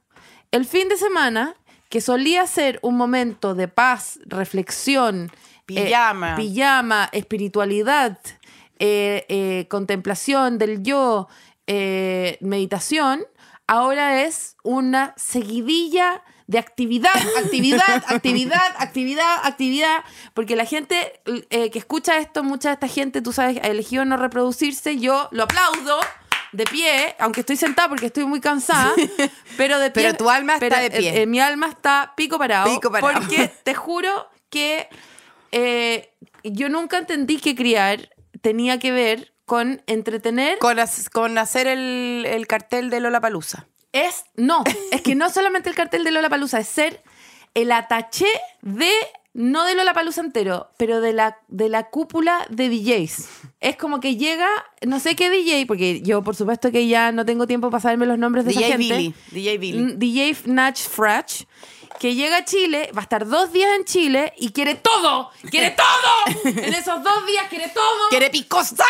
El 0.52 0.64
fin 0.64 0.88
de 0.88 0.96
semana, 0.96 1.56
que 1.88 2.00
solía 2.00 2.46
ser 2.46 2.78
un 2.82 2.96
momento 2.96 3.54
de 3.54 3.66
paz, 3.68 4.18
reflexión, 4.26 5.32
Pijama. 5.66 6.34
eh, 6.34 6.36
pijama, 6.36 7.08
espiritualidad, 7.12 8.18
eh, 8.78 9.24
eh, 9.28 9.66
contemplación 9.68 10.58
del 10.58 10.82
yo, 10.84 11.28
meditación, 12.40 13.24
ahora 13.66 14.22
es 14.22 14.56
una 14.62 15.14
seguidilla 15.16 16.22
de 16.46 16.58
actividad, 16.58 17.10
actividad, 17.38 18.04
actividad, 18.08 18.74
actividad, 18.78 19.40
actividad, 19.42 20.04
porque 20.34 20.54
la 20.56 20.64
gente 20.64 21.20
eh, 21.50 21.70
que 21.70 21.78
escucha 21.78 22.18
esto, 22.18 22.44
mucha 22.44 22.68
de 22.68 22.74
esta 22.74 22.88
gente, 22.88 23.20
tú 23.20 23.32
sabes, 23.32 23.58
ha 23.62 23.66
elegido 23.66 24.04
no 24.04 24.16
reproducirse, 24.16 24.98
yo 24.98 25.28
lo 25.32 25.44
aplaudo 25.44 25.98
de 26.52 26.64
pie, 26.64 27.16
aunque 27.18 27.40
estoy 27.40 27.56
sentada 27.56 27.88
porque 27.88 28.06
estoy 28.06 28.24
muy 28.24 28.40
cansada, 28.40 28.94
pero 29.56 29.78
de 29.78 29.90
pie. 29.90 30.04
Pero 30.04 30.16
tu 30.16 30.30
alma 30.30 30.54
está 30.54 30.68
pero, 30.68 30.80
de 30.80 30.90
pie. 30.90 31.08
eh, 31.10 31.22
eh, 31.22 31.26
mi 31.26 31.40
alma 31.40 31.68
está 31.68 32.14
pico 32.16 32.38
parado, 32.38 32.72
Pico 32.72 32.90
parado. 32.90 33.20
porque 33.20 33.48
te 33.64 33.74
juro 33.74 34.28
que 34.48 34.88
eh, 35.52 36.14
yo 36.44 36.68
nunca 36.68 36.98
entendí 36.98 37.38
que 37.38 37.54
criar 37.54 38.08
tenía 38.40 38.78
que 38.78 38.92
ver 38.92 39.34
con 39.46 39.82
entretener 39.86 40.58
Con, 40.58 40.78
as- 40.78 41.08
con 41.08 41.38
hacer 41.38 41.66
el, 41.66 42.24
el 42.26 42.46
cartel 42.46 42.90
de 42.90 43.00
Lola 43.00 43.20
Palusa. 43.20 43.66
es 43.92 44.24
no, 44.36 44.62
es 44.90 45.00
que 45.00 45.14
no 45.14 45.30
solamente 45.30 45.70
el 45.70 45.74
cartel 45.74 46.04
de 46.04 46.10
Lola 46.10 46.28
Palusa, 46.28 46.60
es 46.60 46.68
ser 46.68 47.02
el 47.54 47.72
ataché 47.72 48.26
de 48.60 48.90
no 49.32 49.64
de 49.66 49.74
Lollapalooza 49.74 50.22
entero, 50.22 50.70
pero 50.78 51.02
de 51.02 51.12
la, 51.12 51.36
de 51.48 51.68
la 51.68 51.90
cúpula 51.90 52.46
de 52.48 52.70
DJs. 52.70 53.28
Es 53.60 53.76
como 53.76 54.00
que 54.00 54.16
llega, 54.16 54.48
no 54.86 54.98
sé 54.98 55.14
qué 55.14 55.28
DJ, 55.28 55.66
porque 55.66 56.00
yo 56.00 56.22
por 56.22 56.34
supuesto 56.34 56.72
que 56.72 56.86
ya 56.88 57.12
no 57.12 57.26
tengo 57.26 57.46
tiempo 57.46 57.68
para 57.70 57.82
saberme 57.82 58.06
los 58.06 58.18
nombres 58.18 58.46
de 58.46 58.52
esa 58.52 58.60
DJ 58.60 58.70
gente. 58.72 58.96
Billy. 58.96 59.14
DJ 59.32 59.58
Billy. 59.58 59.92
DJ 59.96 60.36
Natch 60.46 60.80
Frach, 60.80 61.42
que 61.98 62.14
llega 62.14 62.38
a 62.38 62.44
Chile, 62.44 62.90
va 62.94 63.00
a 63.00 63.02
estar 63.02 63.26
dos 63.26 63.52
días 63.52 63.70
en 63.76 63.84
Chile 63.84 64.32
y 64.36 64.52
quiere 64.52 64.74
todo, 64.74 65.30
quiere 65.50 65.70
todo. 65.70 66.44
en 66.44 66.74
esos 66.74 67.02
dos 67.02 67.26
días 67.26 67.46
quiere 67.48 67.68
todo. 67.68 68.08
Quiere 68.10 68.30
pico 68.30 68.62
sour, 68.64 68.86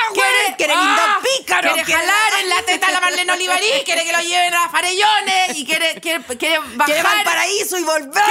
quiere, 0.57 0.75
lindo 0.75 1.03
ah, 1.03 1.19
pícaro. 1.23 1.73
Quiere 1.75 1.93
jalar 1.93 2.33
en 2.41 2.49
la 2.49 2.63
teta 2.63 2.89
a 2.89 2.91
la 2.93 3.01
Marlene 3.01 3.33
Olivarí, 3.37 3.67
quiere 3.85 4.05
que 4.05 4.13
lo 4.13 4.21
lleven 4.21 4.55
a 4.55 4.69
Farellones 4.69 5.57
y 5.57 5.65
quiere, 5.65 6.01
quiere, 6.01 6.25
quiere 6.25 6.59
bajar. 6.59 6.87
quiere 6.87 7.03
Valparaíso 7.03 7.79
y 7.79 7.83
volver. 7.85 8.25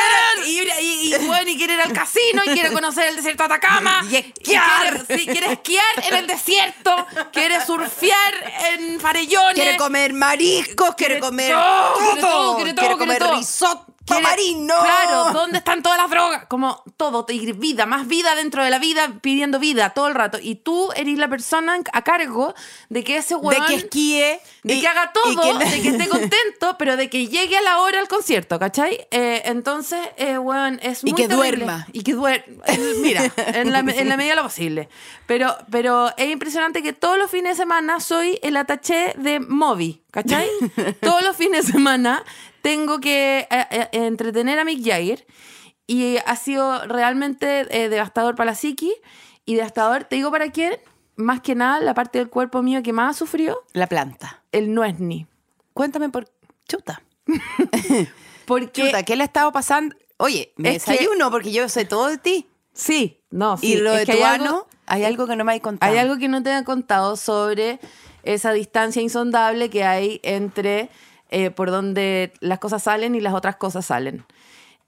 Quiere 0.43 0.81
y, 0.81 1.13
y, 1.13 1.25
bueno, 1.25 1.49
y 1.49 1.57
quiere 1.57 1.73
ir 1.75 1.81
al 1.81 1.93
casino 1.93 2.43
y 2.45 2.49
quiere 2.49 2.71
conocer 2.71 3.07
el 3.07 3.15
desierto 3.15 3.47
de 3.47 3.53
Atacama. 3.53 4.03
Y 4.15 4.17
esquiar. 4.17 5.05
quiere, 5.05 5.19
sí, 5.19 5.25
quiere 5.25 5.53
esquiar 5.53 6.03
en 6.07 6.15
el 6.15 6.27
desierto. 6.27 7.07
Quiere 7.31 7.65
surfear 7.65 8.53
en 8.73 8.99
Farellones. 8.99 9.55
Quiere 9.55 9.77
comer 9.77 10.13
mariscos, 10.13 10.95
quiere, 10.95 11.19
comer 11.19 11.51
todo, 11.51 11.93
todo, 11.93 12.05
quiere 12.05 12.21
todo, 12.21 12.55
quiere 12.55 12.73
todo, 12.73 12.97
comer 12.97 13.17
quiere 13.17 13.37
risotto 13.37 13.94
Quiere- 14.17 14.27
marino. 14.29 14.73
Claro, 14.81 15.31
¿dónde 15.33 15.57
están 15.59 15.81
todas 15.83 15.97
las 15.97 16.09
drogas? 16.09 16.45
Como 16.47 16.83
todo, 16.97 17.25
y 17.29 17.51
vida, 17.53 17.85
más 17.85 18.07
vida 18.07 18.35
dentro 18.35 18.63
de 18.63 18.69
la 18.69 18.79
vida, 18.79 19.13
pidiendo 19.21 19.59
vida 19.59 19.91
todo 19.91 20.07
el 20.07 20.15
rato. 20.15 20.37
Y 20.41 20.55
tú 20.55 20.89
eres 20.95 21.17
la 21.17 21.27
persona 21.27 21.77
a 21.93 22.03
cargo 22.03 22.53
de 22.89 23.03
que 23.03 23.17
ese 23.17 23.35
de 23.35 23.39
huevón... 23.41 23.67
que 23.67 23.75
esquíe. 23.75 24.39
de 24.63 24.73
y- 24.75 24.81
que 24.81 24.87
haga 24.87 25.11
y 25.13 25.35
todo, 25.35 25.59
que- 25.59 25.65
de 25.65 25.81
que 25.81 25.89
esté 25.89 26.07
contento, 26.09 26.75
pero 26.77 26.97
de 26.97 27.09
que 27.09 27.27
llegue 27.27 27.57
a 27.57 27.61
la 27.61 27.79
hora 27.81 27.99
al 27.99 28.07
concierto, 28.07 28.59
¿cachai? 28.59 29.07
Eh, 29.11 29.41
entonces, 29.45 29.99
eh, 30.17 30.37
weón, 30.37 30.79
es 30.81 31.03
Y 31.03 31.11
muy 31.11 31.21
que 31.21 31.27
terrible. 31.27 31.57
duerma. 31.65 31.87
Y 31.93 32.03
que 32.03 32.13
duerma. 32.13 32.63
Mira, 33.01 33.31
en 33.37 33.71
la, 33.71 33.79
en 33.79 34.09
la 34.09 34.17
medida 34.17 34.31
de 34.31 34.35
lo 34.37 34.43
posible. 34.43 34.89
Pero, 35.27 35.55
pero 35.71 36.11
es 36.17 36.29
impresionante 36.29 36.83
que 36.83 36.93
todos 36.93 37.17
los 37.17 37.29
fines 37.31 37.57
de 37.57 37.63
semana 37.63 37.99
soy 37.99 38.39
el 38.43 38.57
ataché 38.57 39.13
de 39.17 39.39
Moby, 39.39 40.01
¿cachai? 40.11 40.47
todos 41.01 41.23
los 41.23 41.35
fines 41.35 41.65
de 41.65 41.71
semana 41.73 42.23
tengo 42.65 42.99
que 42.99 43.47
eh, 43.51 43.67
eh, 43.69 43.89
entretener 43.91 44.57
a 44.57 44.65
Mick 44.65 44.83
Jagger 44.83 45.25
y 45.85 46.17
ha 46.25 46.35
sido 46.35 46.85
realmente 46.87 47.67
eh, 47.69 47.89
devastador 47.89 48.33
para 48.35 48.51
la 48.51 48.55
psiqui 48.55 48.91
y 49.45 49.53
devastador, 49.53 50.05
te 50.05 50.15
digo 50.15 50.31
para 50.31 50.51
quién, 50.51 50.73
más 51.15 51.41
que 51.41 51.53
nada 51.53 51.79
la 51.79 51.93
parte 51.93 52.17
del 52.17 52.29
cuerpo 52.29 52.63
mío 52.63 52.81
que 52.81 52.91
más 52.91 53.15
ha 53.15 53.19
sufrido, 53.19 53.63
La 53.73 53.85
planta. 53.87 54.43
el 54.51 54.73
nuesni. 54.73 55.27
Cuéntame 55.73 56.09
por. 56.09 56.27
Chuta. 56.67 57.03
Porque 58.45 58.83
Chuta, 58.85 59.03
¿qué 59.03 59.15
le 59.15 59.23
ha 59.23 59.25
estado 59.25 59.51
pasando? 59.51 59.95
Oye, 60.17 60.53
me 60.57 60.75
Es 60.75 60.85
que- 60.85 60.91
desayuno 60.93 61.29
porque 61.31 61.51
yo 61.51 61.67
sé 61.69 61.85
todo 61.85 62.07
de 62.07 62.17
ti. 62.17 62.47
sí, 62.73 63.21
no, 63.29 63.57
sí. 63.57 63.73
y 63.73 63.75
lo 63.77 63.91
es 63.93 63.99
de 63.99 64.05
que 64.05 64.11
tu 64.13 64.17
hay 64.19 64.23
algo- 64.23 64.45
ano, 64.45 64.67
hay 64.85 65.03
algo 65.03 65.27
que 65.27 65.35
no 65.35 65.43
me 65.43 65.51
hay 65.53 65.59
contado. 65.59 65.91
Hay 65.91 65.97
algo 65.97 66.17
que 66.17 66.27
no 66.27 66.41
te 66.41 66.55
he 66.57 66.63
contado 66.63 67.15
sobre 67.17 67.79
esa 68.23 68.53
distancia 68.53 69.01
insondable 69.01 69.69
que 69.69 69.83
hay 69.83 70.19
entre 70.23 70.89
eh, 71.29 71.51
por 71.51 71.71
donde 71.71 72.33
las 72.39 72.59
cosas 72.59 72.83
salen 72.83 73.15
y 73.15 73.21
las 73.21 73.33
otras 73.33 73.55
cosas 73.55 73.85
salen. 73.85 74.25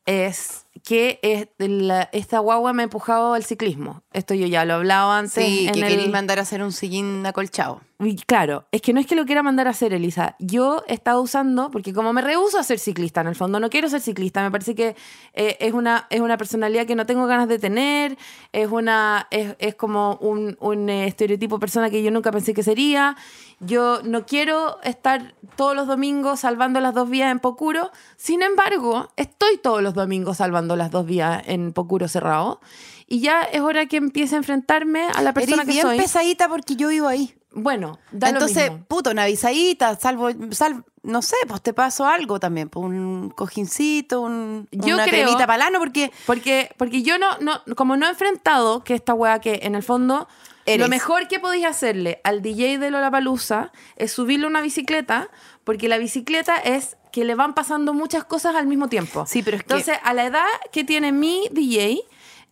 Es 0.06 0.66
que 0.86 1.20
es 1.22 1.48
la- 1.58 2.10
esta 2.14 2.40
guagua 2.40 2.72
me 2.74 2.84
ha 2.84 2.86
empujado 2.86 3.34
al 3.34 3.44
ciclismo. 3.44 4.04
Esto 4.14 4.34
yo 4.34 4.48
ya 4.48 4.64
lo 4.64 4.74
he 4.74 4.76
hablado 4.78 5.12
antes. 5.12 5.34
Sí, 5.34 5.68
en 5.68 5.74
que 5.74 5.80
el- 5.82 5.88
queréis 5.88 6.10
mandar 6.10 6.40
a 6.40 6.44
hacer 6.44 6.64
un 6.64 6.72
sillín 6.72 7.26
acolchado. 7.26 7.82
Y 8.00 8.16
Claro, 8.16 8.68
es 8.72 8.82
que 8.82 8.94
no 8.94 9.00
es 9.00 9.08
que 9.08 9.16
lo 9.16 9.26
quiera 9.26 9.42
mandar 9.42 9.66
a 9.68 9.72
hacer, 9.72 9.92
Elisa. 9.92 10.36
Yo 10.38 10.84
he 10.88 10.94
estado 10.94 11.20
usando, 11.20 11.72
porque 11.72 11.94
como 11.94 12.14
me 12.14 12.22
rehuso 12.22 12.60
a 12.60 12.64
ser 12.64 12.78
ciclista, 12.78 13.22
en 13.22 13.28
el 13.28 13.36
fondo 13.36 13.60
no 13.60 13.72
quiero 13.72 13.90
ser 13.90 14.02
ciclista, 14.02 14.44
me 14.44 14.52
parece 14.52 14.76
que 14.76 14.96
eh, 15.34 15.58
es, 15.60 15.74
una, 15.74 16.06
es 16.12 16.22
una 16.22 16.38
personalidad 16.38 16.86
que 16.86 16.96
no 16.96 17.08
tengo 17.08 17.26
ganas 17.26 17.48
de 17.48 17.58
tener, 17.58 18.16
es, 18.52 18.70
una, 18.70 19.28
es, 19.32 19.56
es 19.58 19.74
como 19.74 20.18
un, 20.22 20.58
un, 20.60 20.90
eh, 20.90 21.08
estereotipo 21.08 21.56
de 21.56 21.60
persona 21.60 21.90
que 21.90 22.04
yo 22.04 22.12
nunca 22.12 22.32
pensé 22.32 22.54
que 22.54 22.62
sería. 22.62 23.16
Yo 23.60 24.02
no 24.04 24.28
quiero 24.28 24.80
estar 24.84 25.34
todos 25.56 25.76
los 25.76 25.88
domingos 25.88 26.42
salvando 26.42 26.80
las 26.80 26.94
dos 26.94 27.10
vías 27.10 27.32
en 27.32 27.40
Pocuro, 27.40 27.92
sin 28.16 28.44
embargo, 28.44 29.10
estoy 29.16 29.58
todos 29.58 29.82
los 29.82 29.96
domingos 29.96 30.38
salvando 30.38 30.76
las 30.76 30.92
dos 30.92 31.08
vías 31.08 31.42
en 31.48 31.74
Pocuro 31.74 32.08
cerrado. 32.08 32.60
Y 33.08 33.22
ya 33.22 33.42
es 33.42 33.62
hora 33.62 33.86
que 33.86 33.98
empiece 33.98 34.36
a 34.36 34.38
enfrentarme 34.40 35.08
a 35.16 35.22
la 35.22 35.34
persona 35.34 35.64
Eres 35.64 35.66
que 35.66 35.72
bien 35.72 35.88
soy. 35.88 35.98
pesadita 35.98 36.50
porque 36.50 36.76
yo 36.76 36.90
vivo 36.90 37.08
ahí. 37.08 37.34
Bueno, 37.60 37.98
da 38.12 38.28
lo 38.32 38.34
Entonces, 38.38 38.70
mismo. 38.72 38.86
puto, 38.88 39.10
una 39.12 39.24
avisadita, 39.24 39.96
salvo, 40.00 40.30
sal, 40.52 40.84
no 41.02 41.22
sé, 41.24 41.36
pues 41.48 41.62
te 41.64 41.74
paso 41.74 42.06
algo 42.06 42.40
también, 42.40 42.70
pues 42.70 42.86
un 42.86 43.32
cojincito, 43.36 44.22
un, 44.22 44.68
Yo 44.72 44.94
una 44.94 45.06
creo- 45.06 45.24
cremita 45.26 45.48
palano, 45.48 45.80
porque 45.80 46.12
Porque, 46.28 46.70
porque 46.78 47.02
yo 47.02 47.18
no, 47.18 47.28
no, 47.40 47.64
como 47.76 47.98
no 47.98 48.06
he 48.06 48.10
enfrentado 48.10 48.84
que 48.84 48.94
esta 48.94 49.14
wea 49.16 49.40
que 49.40 49.62
en 49.64 49.74
el 49.74 49.82
fondo 49.82 50.28
Eres. 50.68 50.80
lo 50.82 50.88
mejor 50.88 51.28
que 51.28 51.40
podéis 51.40 51.66
hacerle 51.66 52.22
al 52.24 52.42
DJ 52.44 52.78
de 52.78 52.92
Lollapalooza 52.92 53.72
es 53.96 54.12
subirle 54.12 54.46
una 54.46 54.62
bicicleta, 54.62 55.30
porque 55.64 55.88
la 55.88 55.98
bicicleta 55.98 56.58
es 56.58 56.96
que 57.12 57.26
le 57.26 57.34
van 57.34 57.56
pasando 57.56 57.94
muchas 57.96 58.24
cosas 58.26 58.56
al 58.56 58.68
mismo 58.68 58.88
tiempo. 58.88 59.26
Sí, 59.26 59.42
pero 59.42 59.58
es 59.58 59.64
que- 59.64 59.74
Entonces, 59.74 59.98
a 60.04 60.14
la 60.14 60.26
edad 60.26 60.46
que 60.72 60.84
tiene 60.84 61.12
mi 61.12 61.48
DJ, 61.52 62.02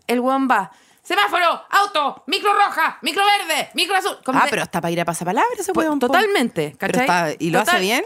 el 0.07 0.19
weón 0.21 0.47
va. 0.49 0.71
Semáforo, 1.05 1.61
auto, 1.69 2.23
micro 2.25 2.51
roja, 2.53 2.97
micro 3.03 3.21
verde, 3.37 3.69
micro 3.75 3.95
azul. 3.95 4.17
Como 4.25 4.39
Ah, 4.39 4.47
pero 4.49 4.63
hasta 4.63 4.81
para 4.81 4.91
ir 4.91 4.99
a 4.99 5.05
pasapalabra 5.05 5.51
ese 5.59 5.71
po. 5.71 5.83
totalmente, 5.99 6.75
¿cachai? 6.79 7.01
está- 7.01 7.29
¿y 7.37 7.51
lo 7.51 7.59
hace 7.59 7.79
bien? 7.79 8.03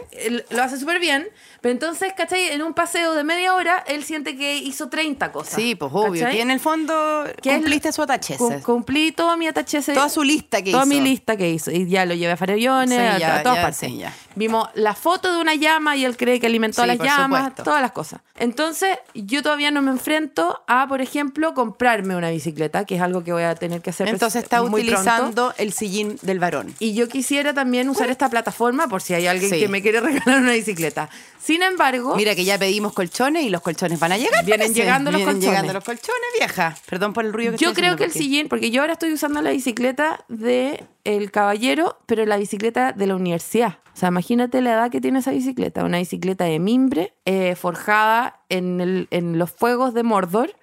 Lo 0.50 0.62
hace 0.62 0.78
súper 0.78 1.00
bien, 1.00 1.26
pero 1.62 1.72
entonces, 1.72 2.12
¿cachai? 2.14 2.50
En 2.50 2.60
un 2.62 2.74
paseo 2.74 3.14
de 3.14 3.24
media 3.24 3.54
hora, 3.54 3.82
él 3.86 4.04
siente 4.04 4.36
que 4.36 4.56
hizo 4.56 4.90
30 4.90 5.32
cosas. 5.32 5.54
Sí, 5.54 5.74
pues 5.74 5.90
obvio. 5.94 6.24
¿cachai? 6.24 6.36
Y 6.36 6.40
en 6.42 6.50
el 6.50 6.60
fondo 6.60 7.24
cumpliste 7.42 7.90
su 7.92 8.02
atachese. 8.02 8.36
Cum- 8.38 8.60
Cumplí 8.60 9.12
toda 9.12 9.34
mi 9.36 9.48
atachese. 9.48 9.94
Toda 9.94 10.10
su 10.10 10.22
lista 10.22 10.60
que 10.60 10.70
toda 10.70 10.82
hizo. 10.84 10.94
mi 10.94 11.00
lista 11.00 11.38
que 11.38 11.48
hizo. 11.48 11.70
Y 11.70 11.88
ya 11.88 12.04
lo 12.04 12.12
llevé 12.12 12.32
a 12.32 12.36
Farellones, 12.36 12.90
Sí, 12.90 12.96
a, 13.02 13.18
ya, 13.18 13.36
a 13.38 13.42
todas 13.42 13.56
ya, 13.56 13.62
partes. 13.62 13.78
sí, 13.90 13.96
ya. 13.96 14.12
Vimos 14.34 14.68
la 14.74 14.94
foto 14.94 15.32
de 15.32 15.40
una 15.40 15.54
llama 15.54 15.96
y 15.96 16.04
él 16.04 16.16
cree 16.18 16.38
que 16.38 16.46
alimentó 16.46 16.82
Sí, 16.82 16.86
las 16.88 16.98
llamas, 16.98 17.40
supuesto. 17.44 17.62
todas 17.64 17.80
las 17.80 17.92
cosas. 17.92 18.20
Entonces, 18.38 18.98
yo 19.14 19.42
todavía 19.42 19.70
no 19.70 19.80
me 19.82 19.90
enfrento 19.90 20.62
a, 20.66 20.86
por 20.86 21.00
ejemplo, 21.00 21.52
comprarme 21.54 22.14
una 22.16 22.30
bicicleta, 22.30 22.84
que 22.90 22.96
es 22.96 23.02
algo 23.02 23.22
que 23.22 23.32
voy 23.32 23.44
a 23.44 23.54
tener 23.54 23.82
que 23.82 23.90
hacer 23.90 24.08
Entonces 24.08 24.42
está 24.42 24.60
muy 24.64 24.82
pronto. 24.82 25.00
utilizando 25.00 25.54
el 25.58 25.72
sillín 25.72 26.18
del 26.22 26.40
varón. 26.40 26.74
Y 26.80 26.92
yo 26.94 27.08
quisiera 27.08 27.54
también 27.54 27.88
usar 27.88 28.10
esta 28.10 28.28
plataforma 28.28 28.88
por 28.88 29.00
si 29.00 29.14
hay 29.14 29.28
alguien 29.28 29.48
Sí. 29.48 29.60
que 29.60 29.68
me 29.68 29.80
quiere 29.80 30.00
regalar 30.26 30.40
una 30.40 30.50
bicicleta. 30.54 31.08
Sin 31.40 31.62
embargo, 31.62 32.16
Mira 32.16 32.34
que 32.34 32.44
ya 32.44 32.58
pedimos 32.58 32.92
colchones 32.92 33.44
y 33.44 33.48
los 33.50 33.60
colchones 33.62 34.00
van 34.00 34.10
a 34.10 34.18
llegar. 34.18 34.44
Vienen 34.44 34.74
llegando 34.74 35.12
los 35.12 35.18
Vienen 35.20 35.36
colchones. 35.36 35.50
llegando 35.56 35.72
los 35.72 35.84
colchones, 35.84 36.28
vieja. 36.36 36.76
Perdón 36.88 37.12
por 37.12 37.24
el 37.24 37.32
ruido 37.32 37.52
que 37.52 37.58
Yo 37.58 37.74
creo 37.74 37.94
que 37.96 38.02
el 38.04 38.10
porque- 38.10 38.18
sillín, 38.24 38.48
porque 38.48 38.72
yo 38.72 38.80
ahora 38.80 38.94
estoy 38.94 39.12
usando 39.12 39.40
la 39.40 39.52
bicicleta 39.52 40.24
de 40.28 40.84
el 41.04 41.30
caballero, 41.30 41.96
pero 42.06 42.26
la 42.26 42.38
bicicleta 42.38 42.90
de 42.92 43.06
la 43.06 43.14
universidad. 43.14 43.78
O 43.94 43.96
sea, 44.00 44.08
imagínate 44.08 44.60
la 44.62 44.72
edad 44.72 44.90
que 44.90 45.00
tiene 45.00 45.20
esa 45.20 45.30
bicicleta. 45.30 45.84
Una 45.84 45.98
bicicleta 45.98 46.44
de 46.44 46.58
mimbre, 46.58 47.14
eh, 47.24 47.54
forjada 47.54 48.40
en, 48.48 48.80
el- 48.80 49.06
en 49.12 49.38
los 49.38 49.50
fuegos 49.52 49.94
de 49.94 50.02
Mordor. 50.02 50.56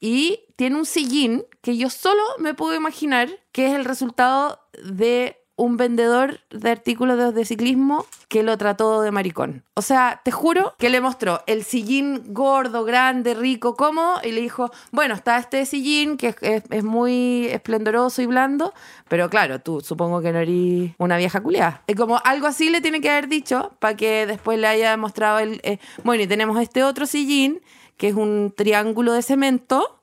Y 0.00 0.40
tiene 0.56 0.76
un 0.76 0.86
sillín 0.86 1.44
que 1.62 1.76
yo 1.76 1.90
solo 1.90 2.22
me 2.38 2.54
puedo 2.54 2.74
imaginar 2.74 3.28
que 3.52 3.66
es 3.68 3.74
el 3.74 3.84
resultado 3.84 4.60
de 4.84 5.36
un 5.58 5.78
vendedor 5.78 6.40
de 6.50 6.70
artículos 6.70 7.34
de, 7.34 7.44
ciclismo 7.46 8.04
que 8.28 8.42
lo 8.42 8.58
trató 8.58 9.00
de 9.00 9.10
maricón. 9.10 9.64
O 9.72 9.80
sea, 9.80 10.20
te 10.22 10.30
juro 10.30 10.74
que 10.78 10.90
le 10.90 11.00
mostró 11.00 11.40
el 11.46 11.64
sillín 11.64 12.34
gordo, 12.34 12.84
grande, 12.84 13.32
rico, 13.32 13.74
cómodo 13.74 14.20
y 14.22 14.32
le 14.32 14.42
dijo, 14.42 14.70
bueno, 14.92 15.14
está 15.14 15.38
este 15.38 15.64
sillín 15.64 16.18
que 16.18 16.28
es, 16.28 16.36
es- 16.42 16.64
es 16.68 16.84
muy 16.84 17.46
esplendoroso 17.46 18.20
y 18.20 18.26
blando, 18.26 18.74
pero 19.08 19.30
claro, 19.30 19.58
tú 19.62 19.80
supongo 19.80 20.20
que 20.20 20.30
no 20.32 20.40
eres 20.40 20.92
una 20.98 21.16
vieja 21.16 21.42
culiada. 21.42 21.82
Es 21.86 21.96
como 21.96 22.20
algo 22.22 22.46
así 22.48 22.68
le 22.68 22.82
tiene 22.82 23.00
que 23.00 23.08
haber 23.08 23.26
dicho 23.28 23.72
para 23.78 23.96
que 23.96 24.26
después 24.26 24.58
le 24.58 24.66
haya 24.66 24.94
mostrado 24.98 25.38
el... 25.38 25.60
eh, 25.62 25.78
bueno, 26.04 26.22
y 26.22 26.26
tenemos 26.26 26.60
este 26.60 26.84
otro 26.84 27.06
sillín 27.06 27.62
que 27.96 28.08
es 28.08 28.14
un 28.14 28.52
triángulo 28.54 29.14
de 29.14 29.22
cemento 29.22 30.00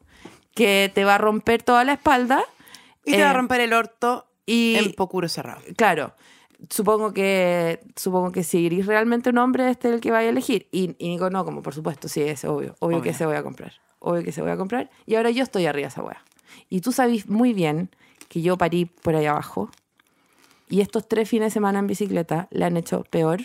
que 0.55 0.91
te 0.93 1.03
va 1.05 1.15
a 1.15 1.17
romper 1.17 1.63
toda 1.63 1.83
la 1.83 1.93
espalda. 1.93 2.43
Y 3.05 3.11
te 3.11 3.21
va 3.21 3.29
a 3.29 3.31
Eh, 3.31 3.35
romper 3.35 3.59
el 3.61 3.73
orto 3.73 4.25
y- 4.45 4.75
en 4.75 4.93
pocuro 4.93 5.27
cerrado. 5.27 5.61
Claro. 5.75 6.13
Supongo 6.69 7.13
que 7.13 7.81
supongo 7.97 8.31
que 8.31 8.43
si 8.43 8.65
eres 8.67 8.85
realmente 8.85 9.29
un 9.31 9.37
hombre, 9.37 9.69
este 9.69 9.89
es 9.89 9.95
el 9.95 9.99
que 9.99 10.11
vaya 10.11 10.27
a 10.27 10.31
elegir. 10.31 10.67
Y, 10.71 10.95
y 10.97 11.09
Nico, 11.09 11.29
no, 11.29 11.43
como 11.43 11.61
por 11.61 11.73
supuesto, 11.73 12.07
sí, 12.07 12.21
es 12.21 12.45
obvio. 12.45 12.75
Obvio, 12.79 13.01
que 13.01 13.13
se 13.13 13.25
voy 13.25 13.35
a 13.35 13.43
comprar. 13.43 13.73
Obvio 13.99 14.23
que 14.23 14.31
se 14.31 14.41
voy 14.41 14.51
a 14.51 14.55
comprar. 14.57 14.89
Y 15.05 15.15
ahora 15.15 15.29
yo 15.31 15.43
estoy 15.43 15.65
arriba 15.65 15.87
de 15.87 15.89
esa. 15.89 16.03
Y 16.69 16.79
tú 16.79 16.93
sabes 16.93 17.27
muy 17.27 17.51
bien 17.53 17.89
que 18.29 18.41
yo 18.41 18.57
parí 18.57 18.85
por 18.85 19.15
ahí 19.15 19.25
abajo. 19.25 19.69
Y 20.69 20.79
estos 20.79 21.07
tres 21.07 21.27
fines 21.27 21.47
de 21.47 21.51
semana 21.51 21.79
en 21.79 21.87
bicicleta 21.87 22.47
le 22.51 22.63
han 22.63 22.77
hecho 22.77 23.03
peor 23.09 23.41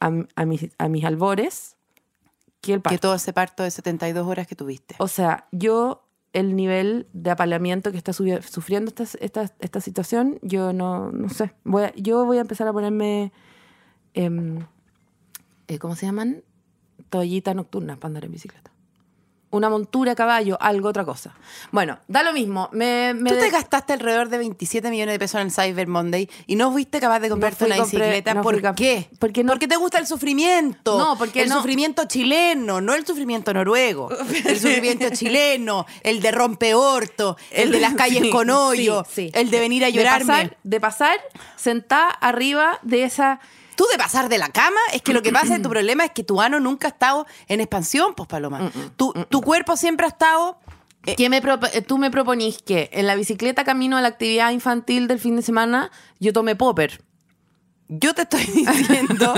a, 0.00 0.10
a 0.36 0.44
mis, 0.46 0.68
a 0.78 0.88
mis 0.88 1.04
albores 1.04 1.73
que 2.64 2.74
el 2.74 2.80
parto. 2.80 2.94
Que 2.96 3.00
todo 3.00 3.14
ese 3.14 3.32
parto 3.32 3.62
de 3.62 3.70
72 3.70 4.26
horas 4.26 4.46
que 4.46 4.54
tuviste. 4.56 4.94
O 4.98 5.08
sea, 5.08 5.46
yo, 5.52 6.08
el 6.32 6.56
nivel 6.56 7.06
de 7.12 7.30
apalamiento 7.30 7.92
que 7.92 7.98
está 7.98 8.12
sufriendo 8.12 8.88
esta, 8.88 9.04
esta, 9.20 9.50
esta 9.60 9.80
situación, 9.80 10.38
yo 10.42 10.72
no, 10.72 11.10
no 11.12 11.28
sé. 11.28 11.54
Voy 11.64 11.84
a- 11.84 11.94
yo 11.94 12.24
voy 12.24 12.38
a 12.38 12.40
empezar 12.40 12.66
a 12.68 12.72
ponerme, 12.72 13.32
em, 14.14 14.66
eh, 15.68 15.78
¿cómo 15.78 15.94
se 15.96 16.06
llaman? 16.06 16.42
Toallitas 17.10 17.54
nocturnas 17.54 17.98
para 17.98 18.08
andar 18.08 18.24
en 18.24 18.32
bicicleta. 18.32 18.70
Una 19.56 19.70
montura 19.70 20.12
a 20.12 20.14
caballo, 20.14 20.56
algo, 20.60 20.88
otra 20.88 21.04
cosa. 21.04 21.34
Bueno, 21.72 21.98
da 22.08 22.22
lo 22.22 22.32
mismo. 22.32 22.68
Me, 22.72 23.14
me 23.14 23.30
Tú 23.30 23.36
te 23.36 23.42
de- 23.44 23.50
gastaste 23.50 23.92
alrededor 23.92 24.28
de 24.28 24.38
27 24.38 24.90
millones 24.90 25.14
de 25.14 25.18
pesos 25.18 25.40
en 25.40 25.46
el 25.48 25.52
Cyber 25.52 25.86
Monday 25.88 26.28
y 26.46 26.56
no 26.56 26.72
fuiste 26.72 27.00
capaz 27.00 27.20
de 27.20 27.28
comprarte 27.30 27.64
una 27.64 27.76
compré- 27.76 27.84
bicicleta. 27.84 28.34
no 28.34 28.42
¿Por 28.42 28.74
qué? 28.74 29.08
porque 29.18 29.42
no- 29.44 29.58
te 29.58 29.76
gusta 29.76 29.98
el 29.98 30.06
sufrimiento. 30.06 30.98
No, 30.98 31.16
porque 31.16 31.42
el 31.42 31.48
no- 31.48 31.56
sufrimiento 31.56 32.04
chileno, 32.06 32.80
no 32.80 32.94
el 32.94 33.06
sufrimiento 33.06 33.54
noruego. 33.54 34.10
El 34.44 34.58
sufrimiento 34.60 35.08
chileno, 35.12 35.86
el 36.02 36.20
de 36.20 36.30
rompeorto, 36.32 37.36
el 37.50 37.70
de 37.70 37.80
las 37.80 37.94
calles 37.94 38.22
Sí, 38.22 38.30
con 38.30 38.50
hoyo, 38.50 39.04
sí, 39.08 39.28
sí. 39.28 39.30
el 39.34 39.50
de 39.50 39.60
venir 39.60 39.84
a 39.84 39.86
De 39.86 39.92
llorarme. 39.92 40.26
pasar, 40.26 40.56
de 40.62 40.80
pasar 40.80 41.18
sentada 41.56 42.08
arriba 42.10 42.78
de 42.82 43.04
esa 43.04 43.40
Tú 43.76 43.84
de 43.90 43.98
pasar 43.98 44.28
de 44.28 44.38
la 44.38 44.48
cama, 44.48 44.80
es 44.92 45.02
que 45.02 45.12
lo 45.12 45.22
que 45.22 45.32
pasa, 45.32 45.60
tu 45.62 45.68
problema 45.70 46.04
es 46.04 46.10
que 46.12 46.24
tu 46.24 46.40
ano 46.40 46.60
nunca 46.60 46.88
ha 46.88 46.90
estado 46.90 47.26
en 47.48 47.60
expansión, 47.60 48.14
pues 48.14 48.28
Paloma. 48.28 48.70
Tu, 48.96 49.12
tu 49.28 49.40
cuerpo 49.42 49.76
siempre 49.76 50.06
ha 50.06 50.10
estado... 50.10 50.58
eh, 51.06 51.16
que 51.16 51.28
me 51.28 51.42
propo- 51.42 51.68
eh, 51.72 51.82
tú 51.82 51.98
me 51.98 52.10
proponís 52.10 52.62
que 52.62 52.88
en 52.92 53.06
la 53.06 53.14
bicicleta 53.14 53.62
camino 53.64 53.96
a 53.96 54.00
la 54.00 54.08
actividad 54.08 54.50
infantil 54.52 55.06
del 55.06 55.18
fin 55.18 55.36
de 55.36 55.42
semana 55.42 55.90
yo 56.18 56.32
tome 56.32 56.56
popper. 56.56 57.02
Yo 57.88 58.14
te 58.14 58.22
estoy 58.22 58.40
diciendo 58.46 59.34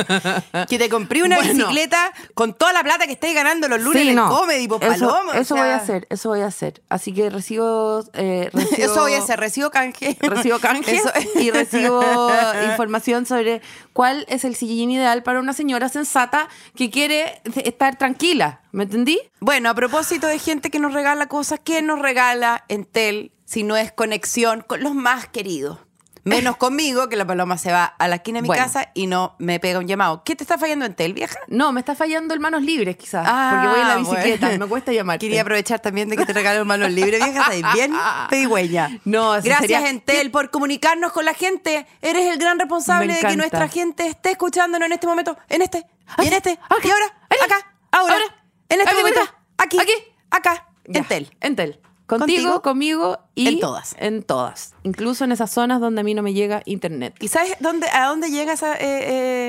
que 0.69 0.79
te 0.79 0.89
compré 0.89 1.23
una 1.25 1.37
Bueno. 1.37 1.53
bicicleta 1.53 2.13
con 2.35 2.55
toda 2.55 2.73
la 2.73 2.83
plata 2.85 3.07
que 3.07 3.13
estáis 3.13 3.35
ganando 3.35 3.67
los 3.69 3.83
lunes 3.83 4.03
Sí, 4.03 4.09
en 4.11 4.15
no. 4.17 4.29
comedy, 4.29 4.69
pues, 4.69 4.81
eso, 4.83 5.09
Paloma. 5.09 5.33
o 5.33 5.35
eso 5.35 5.55
sea, 5.57 5.63
voy 5.65 5.73
a 5.73 5.77
hacer, 5.77 6.07
eso 6.11 6.29
voy 6.29 6.41
a 6.43 6.47
hacer. 6.47 6.81
Así 6.89 7.13
que 7.13 7.29
recibo, 7.29 8.05
eh, 8.13 8.49
recibo 8.55 8.77
Eso 8.93 9.01
voy 9.01 9.15
a 9.15 9.19
hacer, 9.19 9.41
recibo 9.41 9.71
canje. 9.71 10.17
recibo 10.21 10.59
canje 10.61 10.95
Eso- 10.97 11.11
y 11.41 11.51
recibo 11.51 12.01
información 12.71 13.27
sobre 13.27 13.63
cuál 13.93 14.25
es 14.29 14.45
el 14.45 14.55
sillín 14.55 14.93
ideal 14.93 15.23
para 15.25 15.41
una 15.41 15.53
señora 15.53 15.89
sensata 15.89 16.49
que 16.77 16.89
quiere 16.91 17.41
estar 17.65 17.97
tranquila. 17.99 18.61
¿Me 18.71 18.85
entendí? 18.85 19.19
Bueno, 19.41 19.71
a 19.71 19.75
propósito 19.75 20.27
de 20.29 20.39
gente 20.39 20.71
que 20.71 20.79
nos 20.79 20.93
regala 20.95 21.27
cosas, 21.27 21.61
¿qué 21.65 21.83
nos 21.83 21.99
regala 21.99 22.65
Entel 22.69 23.33
si 23.45 23.63
no 23.65 23.77
es 23.77 23.91
conexión 23.91 24.63
con 24.67 24.83
los 24.83 24.95
más 24.95 25.27
queridos? 25.29 25.79
Menos 26.27 26.57
conmigo, 26.57 27.09
que 27.09 27.15
la 27.17 27.25
paloma 27.25 27.57
se 27.57 27.71
va 27.71 27.85
a 27.85 28.09
la 28.09 28.17
esquina 28.17 28.39
de 28.39 28.43
mi 28.43 28.49
Bueno. 28.49 28.63
casa 28.65 28.91
y 28.95 29.07
no 29.07 29.37
me 29.39 29.61
pega 29.61 29.79
un 29.79 29.87
llamado. 29.87 30.25
¿Qué 30.25 30.35
te 30.35 30.43
está 30.43 30.59
fallando 30.59 30.85
Entel, 30.85 31.13
vieja? 31.15 31.39
No, 31.47 31.71
me 31.73 31.79
está 31.81 31.95
fallando 31.95 32.35
el 32.35 32.41
manos 32.41 32.63
libres 32.63 32.97
quizás, 32.97 33.25
Ah, 33.29 33.51
porque 33.53 33.69
voy 33.69 33.81
en 33.81 33.89
la 33.89 33.97
bicicleta, 33.97 34.47
bueno. 34.49 34.65
me 34.67 34.69
cuesta 34.69 34.93
llamarte. 34.93 35.25
Quería 35.25 35.43
aprovechar 35.43 35.79
también 35.81 36.09
de 36.09 36.17
que 36.17 36.27
te 36.27 36.33
regalo 36.33 36.65
manos 36.65 36.91
libres, 36.91 37.23
vieja. 37.23 37.41
¿Estáis 37.43 37.65
bien? 37.75 37.93
Pedigüeña. 38.31 38.99
No, 39.05 39.31
Gracias, 39.35 39.61
sería- 39.61 39.89
Entel, 39.89 40.31
por 40.33 40.51
comunicarnos 40.51 41.13
con 41.13 41.25
la 41.25 41.33
gente. 41.33 41.87
Eres 42.03 42.27
el 42.27 42.39
gran 42.39 42.59
responsable 42.59 43.15
de 43.15 43.21
que 43.21 43.37
nuestra 43.37 43.69
gente 43.69 44.07
esté 44.09 44.33
escuchándonos 44.33 44.87
en 44.87 44.93
este 44.93 45.07
momento, 45.07 45.39
en 45.49 45.63
este, 45.63 45.87
y 46.23 46.27
en 46.27 46.33
este, 46.33 46.51
y 46.85 46.91
ahora, 46.91 47.07
acá, 47.45 47.73
ahora, 47.93 48.15
Ahora. 48.15 48.25
en 48.69 48.81
este 48.81 48.95
momento, 48.95 49.21
aquí, 49.59 49.79
Aquí. 49.79 49.93
acá, 50.31 50.67
Ya. 50.89 51.01
Entel. 51.01 51.37
Entel. 51.41 51.81
Contigo, 52.07 52.27
Contigo, 52.61 52.63
conmigo 52.63 53.19
y 53.35 53.49
en 53.49 53.59
todas. 53.61 53.97
En 53.99 54.23
todas. 54.23 54.75
Incluso 54.85 55.25
en 55.25 55.33
esas 55.33 55.51
zonas 55.51 55.81
donde 55.81 56.03
a 56.03 56.05
mí 56.05 56.15
no 56.15 56.23
me 56.23 56.33
llega 56.35 56.63
internet. 56.65 57.15
¿Y 57.21 57.29
sabes 57.29 57.55
dónde, 57.61 57.89
a 57.93 58.07
dónde 58.07 58.31
llega 58.31 58.53
esa, 58.53 58.75
eh, 58.75 58.79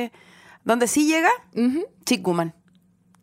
eh, 0.05 0.11
dónde 0.63 0.87
sí 0.87 1.05
llega? 1.05 1.29
Ujú. 1.55 1.85
Chick 2.05 2.25
Woman. 2.25 2.55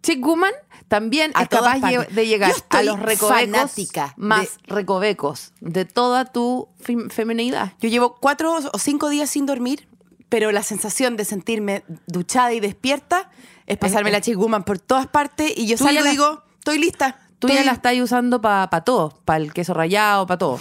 Chick 0.02 0.24
Woman 0.24 0.52
también 0.86 1.32
A 1.34 1.42
es 1.44 1.48
capaz 1.48 1.80
partes. 1.80 2.14
de 2.14 2.26
llegar 2.26 2.52
a 2.68 2.82
los 2.82 3.00
recovecos 3.00 3.28
fanática 3.30 4.06
de- 4.16 4.22
más 4.22 4.48
recovecos 4.66 5.52
de 5.60 5.84
toda 5.86 6.26
tu 6.26 6.68
fem- 6.80 7.10
feminidad. 7.10 7.72
Yo 7.80 7.88
llevo 7.88 8.14
cuatro 8.20 8.54
o 8.72 8.78
cinco 8.78 9.08
días 9.08 9.30
sin 9.30 9.46
dormir, 9.46 9.88
pero 10.28 10.52
la 10.52 10.62
sensación 10.62 11.16
de 11.16 11.24
sentirme 11.24 11.84
duchada 12.06 12.52
y 12.52 12.60
despierta 12.60 13.30
es 13.66 13.78
pasarme 13.78 14.10
Es- 14.10 14.12
la 14.14 14.20
Chick 14.20 14.36
Woman 14.36 14.62
por 14.62 14.78
todas 14.78 15.06
partes 15.06 15.52
y 15.56 15.66
yo 15.66 15.76
salgo 15.78 16.00
y 16.00 16.04
la- 16.04 16.10
digo, 16.10 16.42
estoy 16.58 16.78
lista. 16.78 17.18
Tú 17.38 17.48
Estoy- 17.48 17.58
ya 17.60 17.64
la 17.66 17.72
estás 17.72 17.94
usando 17.98 18.40
para 18.40 18.68
todo, 18.84 19.20
para 19.24 19.38
el 19.38 19.52
queso 19.52 19.74
rallado, 19.74 20.26
para 20.26 20.38
todo. 20.38 20.60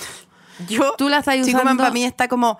Yo, 0.67 0.93
tú 0.97 1.09
la 1.09 1.19
estás 1.19 1.35
Chick 1.35 1.47
Woman 1.53 1.65
usando- 1.67 1.83
para 1.83 1.93
mí 1.93 2.03
está 2.03 2.27
como, 2.27 2.57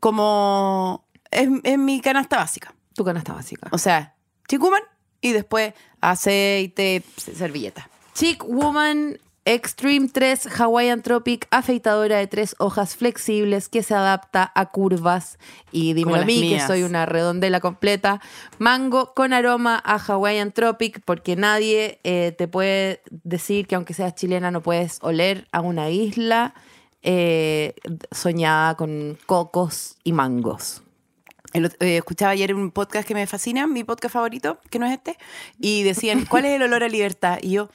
como, 0.00 1.04
es, 1.30 1.48
es 1.64 1.78
mi 1.78 2.00
canasta 2.00 2.36
básica. 2.36 2.74
Tu 2.94 3.04
canasta 3.04 3.32
básica. 3.32 3.68
O 3.72 3.78
sea, 3.78 4.14
Chick 4.48 4.60
Woman 4.60 4.82
y 5.20 5.32
después 5.32 5.74
aceite, 6.00 7.02
servilleta. 7.16 7.88
Chick 8.14 8.44
Woman 8.44 9.18
Extreme 9.50 10.08
3 10.08 10.60
Hawaiian 10.60 11.00
Tropic, 11.00 11.48
afeitadora 11.50 12.18
de 12.18 12.26
tres 12.26 12.54
hojas 12.58 12.96
flexibles 12.96 13.70
que 13.70 13.82
se 13.82 13.94
adapta 13.94 14.52
a 14.54 14.66
curvas. 14.66 15.38
Y 15.72 16.02
Como 16.02 16.16
a 16.16 16.26
mí, 16.26 16.50
que 16.50 16.60
soy 16.60 16.82
una 16.82 17.06
redondela 17.06 17.58
completa. 17.58 18.20
Mango 18.58 19.14
con 19.14 19.32
aroma 19.32 19.80
a 19.82 19.96
Hawaiian 19.96 20.52
Tropic, 20.52 21.00
porque 21.02 21.34
nadie 21.34 21.98
eh, 22.04 22.34
te 22.36 22.46
puede 22.46 23.00
decir 23.08 23.66
que 23.66 23.74
aunque 23.74 23.94
seas 23.94 24.14
chilena 24.14 24.50
no 24.50 24.62
puedes 24.62 24.98
oler 25.00 25.48
a 25.50 25.62
una 25.62 25.88
isla 25.88 26.52
eh, 27.00 27.72
soñada 28.10 28.76
con 28.76 29.16
cocos 29.24 29.96
y 30.04 30.12
mangos. 30.12 30.82
El 31.54 31.74
eh, 31.80 31.96
escuchaba 31.96 32.32
ayer 32.32 32.54
un 32.54 32.70
podcast 32.70 33.08
que 33.08 33.14
me 33.14 33.26
fascina, 33.26 33.66
mi 33.66 33.82
podcast 33.82 34.12
favorito, 34.12 34.60
que 34.68 34.78
no 34.78 34.84
es 34.84 34.92
este, 34.92 35.16
y 35.58 35.84
decían, 35.84 36.26
¿cuál 36.28 36.44
es 36.44 36.54
el 36.54 36.62
olor 36.64 36.84
a 36.84 36.88
libertad? 36.88 37.38
Y 37.40 37.52
yo, 37.52 37.70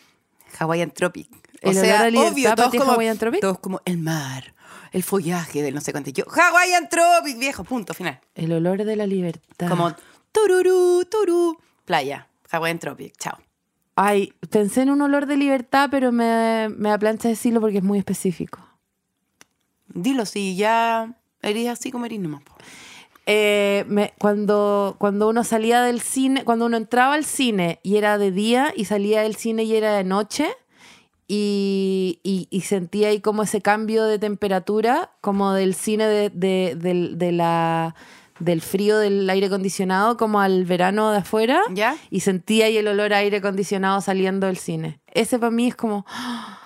Hawaiian 0.59 0.91
Tropic. 0.91 1.43
O 1.63 1.69
¿El 1.69 1.75
sea, 1.75 1.95
olor 1.95 2.05
a 2.05 2.09
libertad 2.09 2.33
obvio, 2.33 2.55
todos 2.55 2.75
como, 2.75 2.91
Hawaiian 2.93 3.17
Tropic? 3.17 3.41
todos 3.41 3.59
como 3.59 3.81
el 3.85 3.97
mar, 3.97 4.53
el 4.91 5.03
follaje 5.03 5.61
del 5.61 5.73
no 5.73 5.81
sé 5.81 5.91
cuánto. 5.91 6.09
Yo, 6.11 6.25
Hawaiian 6.29 6.89
Tropic, 6.89 7.37
viejo, 7.39 7.63
punto, 7.63 7.93
final. 7.93 8.19
El 8.35 8.51
olor 8.51 8.83
de 8.83 8.95
la 8.95 9.07
libertad. 9.07 9.69
Como 9.69 9.93
tururú, 10.31 11.05
turú, 11.09 11.57
playa, 11.85 12.27
Hawaiian 12.51 12.79
Tropic, 12.79 13.13
chao. 13.17 13.37
Ay, 13.95 14.33
pensé 14.49 14.81
en 14.81 14.89
un 14.89 15.01
olor 15.01 15.25
de 15.27 15.37
libertad, 15.37 15.87
pero 15.91 16.11
me, 16.11 16.67
me 16.75 16.89
da 16.89 16.97
plancha 16.97 17.29
decirlo 17.29 17.61
porque 17.61 17.77
es 17.77 17.83
muy 17.83 17.99
específico. 17.99 18.59
Dilo, 19.87 20.25
si 20.25 20.55
ya 20.55 21.13
eres 21.41 21.67
así 21.69 21.91
como 21.91 22.05
eres 22.05 22.19
nomás. 22.19 22.41
Eh, 23.25 23.85
me- 23.87 24.13
cuando, 24.17 24.95
cuando 24.97 25.29
uno 25.29 25.43
salía 25.43 25.81
del 25.81 26.01
cine, 26.01 26.43
cuando 26.43 26.65
uno 26.65 26.75
entraba 26.77 27.13
al 27.13 27.23
cine 27.23 27.79
y 27.83 27.97
era 27.97 28.17
de 28.17 28.31
día 28.31 28.73
y 28.75 28.85
salía 28.85 29.21
del 29.21 29.35
cine 29.35 29.63
y 29.63 29.75
era 29.75 29.95
de 29.95 30.03
noche 30.03 30.49
y, 31.27 32.19
y- 32.23 32.47
y 32.49 32.61
sentía 32.61 33.09
ahí 33.09 33.19
como 33.21 33.43
ese 33.43 33.61
cambio 33.61 34.03
de 34.05 34.19
temperatura, 34.19 35.11
como 35.21 35.53
del 35.53 35.73
cine 35.73 36.05
de, 36.05 36.29
de- 36.29 36.75
del- 36.75 37.17
de 37.17 37.31
la, 37.31 37.95
del 38.39 38.61
frío 38.61 38.97
del 38.97 39.29
aire 39.29 39.47
acondicionado 39.47 40.17
como 40.17 40.39
al 40.41 40.65
verano 40.65 41.11
de 41.11 41.19
afuera 41.19 41.61
¿Ya? 41.73 41.95
y 42.09 42.19
sentía 42.21 42.65
ahí 42.65 42.77
el 42.77 42.87
olor 42.87 43.13
a 43.13 43.17
aire 43.17 43.37
acondicionado 43.37 44.01
saliendo 44.01 44.47
del 44.47 44.57
cine. 44.57 44.99
Ese 45.13 45.39
para 45.39 45.51
mí 45.51 45.67
es 45.67 45.75
como... 45.75 46.05
¡ah! 46.09 46.59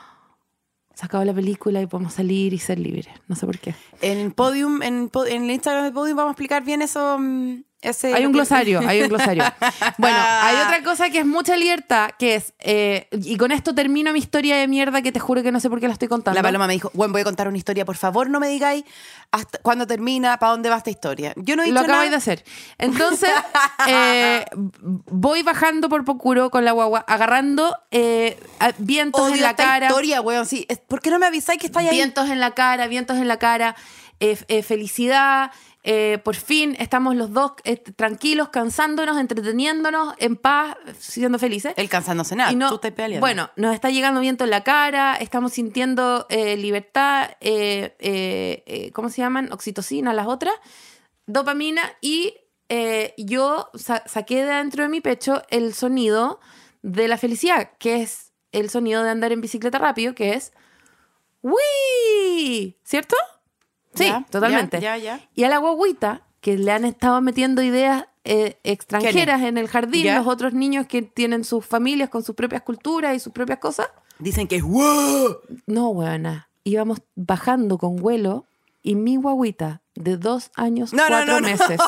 Se 0.95 1.05
acabó 1.05 1.23
la 1.23 1.33
película 1.33 1.79
y 1.79 1.85
podemos 1.85 2.13
salir 2.13 2.53
y 2.53 2.57
ser 2.57 2.79
libres. 2.79 3.07
No 3.27 3.35
sé 3.35 3.45
por 3.45 3.59
qué. 3.59 3.75
En 4.01 4.31
Podium, 4.31 4.81
en, 4.81 5.11
en 5.27 5.43
el 5.43 5.51
Instagram 5.51 5.83
de 5.85 5.91
Podium 5.91 6.17
vamos 6.17 6.29
a 6.29 6.33
explicar 6.33 6.63
bien 6.63 6.81
eso. 6.81 7.19
Ese, 7.79 8.11
Hay 8.11 8.25
un 8.25 8.31
glosario, 8.31 8.81
hay 8.87 9.03
un 9.03 9.09
glosario. 9.09 9.43
Bueno, 9.99 10.17
hay 10.19 10.55
otra 10.65 10.83
cosa 10.83 11.09
que 11.09 11.19
es 11.19 11.25
mucha 11.25 11.55
libertad, 11.55 12.09
que 12.17 12.35
es, 12.35 12.53
eh, 12.59 13.07
y 13.11 13.37
con 13.37 13.51
esto 13.51 13.73
termino 13.73 14.11
mi 14.13 14.19
historia 14.19 14.57
de 14.57 14.67
mierda 14.67 15.01
que 15.01 15.11
te 15.11 15.19
juro 15.19 15.43
que 15.43 15.51
no 15.51 15.59
sé 15.59 15.69
por 15.69 15.79
qué 15.79 15.87
la 15.87 15.93
estoy 15.93 16.07
contando. 16.07 16.35
La 16.35 16.43
paloma 16.43 16.67
me 16.67 16.73
dijo, 16.73 16.91
bueno, 16.93 17.11
voy 17.11 17.21
a 17.21 17.23
contar 17.23 17.47
una 17.47 17.57
historia, 17.57 17.85
por 17.85 17.95
favor, 17.95 18.29
no 18.29 18.39
me 18.39 18.47
digáis 18.47 18.83
hasta 19.31 19.59
cuándo 19.59 19.85
termina, 19.85 20.37
para 20.37 20.51
dónde 20.51 20.69
va 20.69 20.77
esta 20.77 20.89
historia. 20.89 21.33
Yo 21.35 21.55
no 21.55 21.63
he 21.63 21.65
dicho 21.65 21.75
Lo 21.75 21.81
acabáis 21.81 22.11
de 22.11 22.17
hacer. 22.17 22.43
Entonces, 22.77 23.29
eh, 23.87 24.45
voy 24.55 25.43
bajando 25.43 25.89
por 25.89 26.03
Pocuro 26.05 26.49
con 26.49 26.65
la 26.65 26.71
guagua, 26.71 27.05
agarrando 27.07 27.77
eh, 27.91 28.39
vientos 28.79 29.21
Odio 29.21 29.35
en 29.35 29.41
la 29.41 29.49
esta 29.51 29.63
cara. 29.63 29.87
historia, 29.87 30.21
weón, 30.21 30.45
sí. 30.45 30.67
¿Por 30.87 31.01
qué 31.01 31.11
no 31.11 31.19
me 31.19 31.27
avisáis 31.27 31.59
que 31.59 31.67
estáis 31.67 31.89
ahí? 31.89 31.95
Vientos 31.95 32.29
en 32.29 32.39
la 32.39 32.51
cara, 32.51 32.87
vientos 32.87 33.17
en 33.17 33.27
la 33.27 33.37
cara, 33.37 33.75
felicidad. 34.63 35.51
Eh, 35.89 36.19
por 36.23 36.35
fin 36.35 36.75
estamos 36.79 37.15
los 37.15 37.31
dos 37.31 37.53
eh, 37.63 37.77
tranquilos, 37.77 38.49
cansándonos, 38.49 39.17
entreteniéndonos, 39.17 40.15
en 40.17 40.35
paz, 40.35 40.75
siendo 40.99 41.39
felices. 41.39 41.73
Él 41.77 41.87
cansándose 41.87 42.35
nada, 42.35 42.51
no- 42.51 42.67
tú 42.69 42.75
estás 42.75 42.91
peleando. 42.91 43.21
Bueno, 43.21 43.49
nos 43.55 43.73
está 43.73 43.89
llegando 43.89 44.19
viento 44.19 44.43
en 44.43 44.49
la 44.49 44.63
cara, 44.63 45.15
estamos 45.15 45.53
sintiendo 45.53 46.25
eh, 46.29 46.57
libertad, 46.57 47.29
¿cómo 48.93 49.09
se 49.09 49.21
llaman? 49.21 49.51
Oxitocina, 49.53 50.11
las 50.13 50.27
otras, 50.27 50.53
dopamina, 51.25 51.81
y 52.01 52.33
yo 53.17 53.69
sa- 53.75 54.03
saqué 54.07 54.43
de 54.43 54.53
dentro 54.55 54.83
de 54.83 54.89
mi 54.89 54.99
pecho 54.99 55.41
el 55.49 55.73
sonido 55.73 56.41
de 56.81 57.07
la 57.07 57.17
felicidad, 57.17 57.71
que 57.79 58.01
es 58.01 58.33
el 58.51 58.69
sonido 58.69 59.03
de 59.03 59.09
andar 59.11 59.31
en 59.31 59.39
bicicleta 59.41 59.77
rápido, 59.77 60.13
que 60.15 60.33
es 60.33 60.51
¡Wii! 61.41 62.77
¿Cierto? 62.83 63.15
Sí, 63.97 64.05
Ya, 64.05 64.25
totalmente. 64.29 64.79
ya, 64.79 64.97
ya. 64.97 65.19
Y 65.35 65.43
a 65.43 65.49
la 65.49 65.57
guaguita, 65.57 66.21
que 66.41 66.57
le 66.57 66.71
han 66.71 66.85
estado 66.85 67.19
metiendo 67.21 67.61
ideas 67.61 68.05
eh, 68.23 68.59
extranjeras 68.63 69.41
en 69.43 69.57
el 69.57 69.67
jardín, 69.67 70.03
Ya. 70.05 70.17
los 70.19 70.27
otros 70.27 70.53
niños 70.53 70.85
que 70.87 71.01
tienen 71.01 71.43
sus 71.43 71.65
familias 71.65 72.09
con 72.09 72.23
sus 72.23 72.35
propias 72.35 72.61
culturas 72.61 73.15
y 73.15 73.19
sus 73.19 73.31
propias 73.33 73.59
cosas. 73.59 73.87
Dicen 74.19 74.47
que 74.47 74.57
es 74.57 74.63
wow. 74.63 75.37
No, 75.65 75.89
weona. 75.89 76.49
Íbamos 76.63 77.01
bajando 77.15 77.77
con 77.77 77.95
vuelo 77.95 78.45
y 78.83 78.95
mi 78.95 79.15
guaguita 79.15 79.81
de 79.95 80.17
dos 80.17 80.51
años, 80.55 80.91
No, 80.93 81.03
cuatro 81.07 81.25
no, 81.35 81.41
no. 81.41 81.47
meses, 81.47 81.79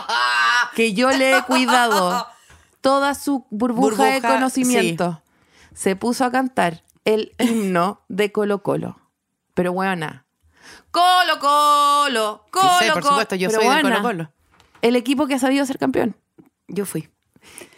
que 0.76 0.92
yo 0.94 1.10
le 1.10 1.36
he 1.36 1.42
cuidado 1.42 2.26
toda 2.80 3.14
su 3.14 3.46
burbuja, 3.50 4.04
de 4.06 4.20
conocimiento. 4.22 5.22
se 5.74 5.96
puso 5.96 6.24
a 6.24 6.30
cantar 6.30 6.82
el 7.04 7.32
himno 7.38 8.00
de 8.08 8.32
Colo 8.32 8.62
Colo. 8.62 8.98
Pero 9.54 9.72
buena. 9.72 10.24
Colo 10.92 11.38
Colo, 11.40 12.46
Colo 12.50 12.68
Sí 12.78 12.84
sé, 12.84 12.92
por 12.92 13.02
supuesto, 13.02 13.34
yo 13.34 13.50
soy 13.50 13.66
del 13.66 13.82
Colo 13.82 14.02
Colo. 14.02 14.32
El 14.82 14.94
equipo 14.94 15.26
que 15.26 15.34
ha 15.34 15.38
sabido 15.38 15.66
ser 15.66 15.78
campeón. 15.78 16.14
Yo 16.68 16.86
fui. 16.86 17.08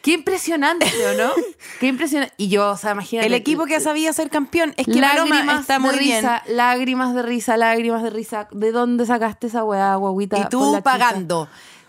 Qué 0.03 0.13
impresionante, 0.13 0.87
¿o 1.07 1.15
no? 1.17 1.33
Qué 1.81 1.87
impresionante. 1.87 2.35
Y 2.37 2.49
yo, 2.49 2.73
o 2.73 2.77
sea, 2.77 2.93
imagínate. 2.93 3.27
El 3.27 3.35
equipo 3.35 3.65
que 3.65 3.77
ha 3.77 3.81
sabido 3.81 4.13
ser 4.13 4.29
campeón. 4.29 4.75
Es 4.77 4.87
que 4.87 5.01
lágrimas 5.01 5.61
está 5.61 5.79
muy 5.79 5.93
de 5.93 5.99
bien. 5.99 6.17
risa, 6.19 6.43
lágrimas 6.47 7.15
de 7.15 7.23
risa, 7.23 7.57
lágrimas 7.57 8.03
de 8.03 8.11
risa. 8.11 8.49
¿De 8.51 8.73
dónde 8.73 9.07
sacaste 9.07 9.47
esa 9.47 9.65
weá, 9.65 9.95
guaguita? 9.97 10.39
Y 10.39 10.49
tú 10.51 10.77
chica? 10.77 11.19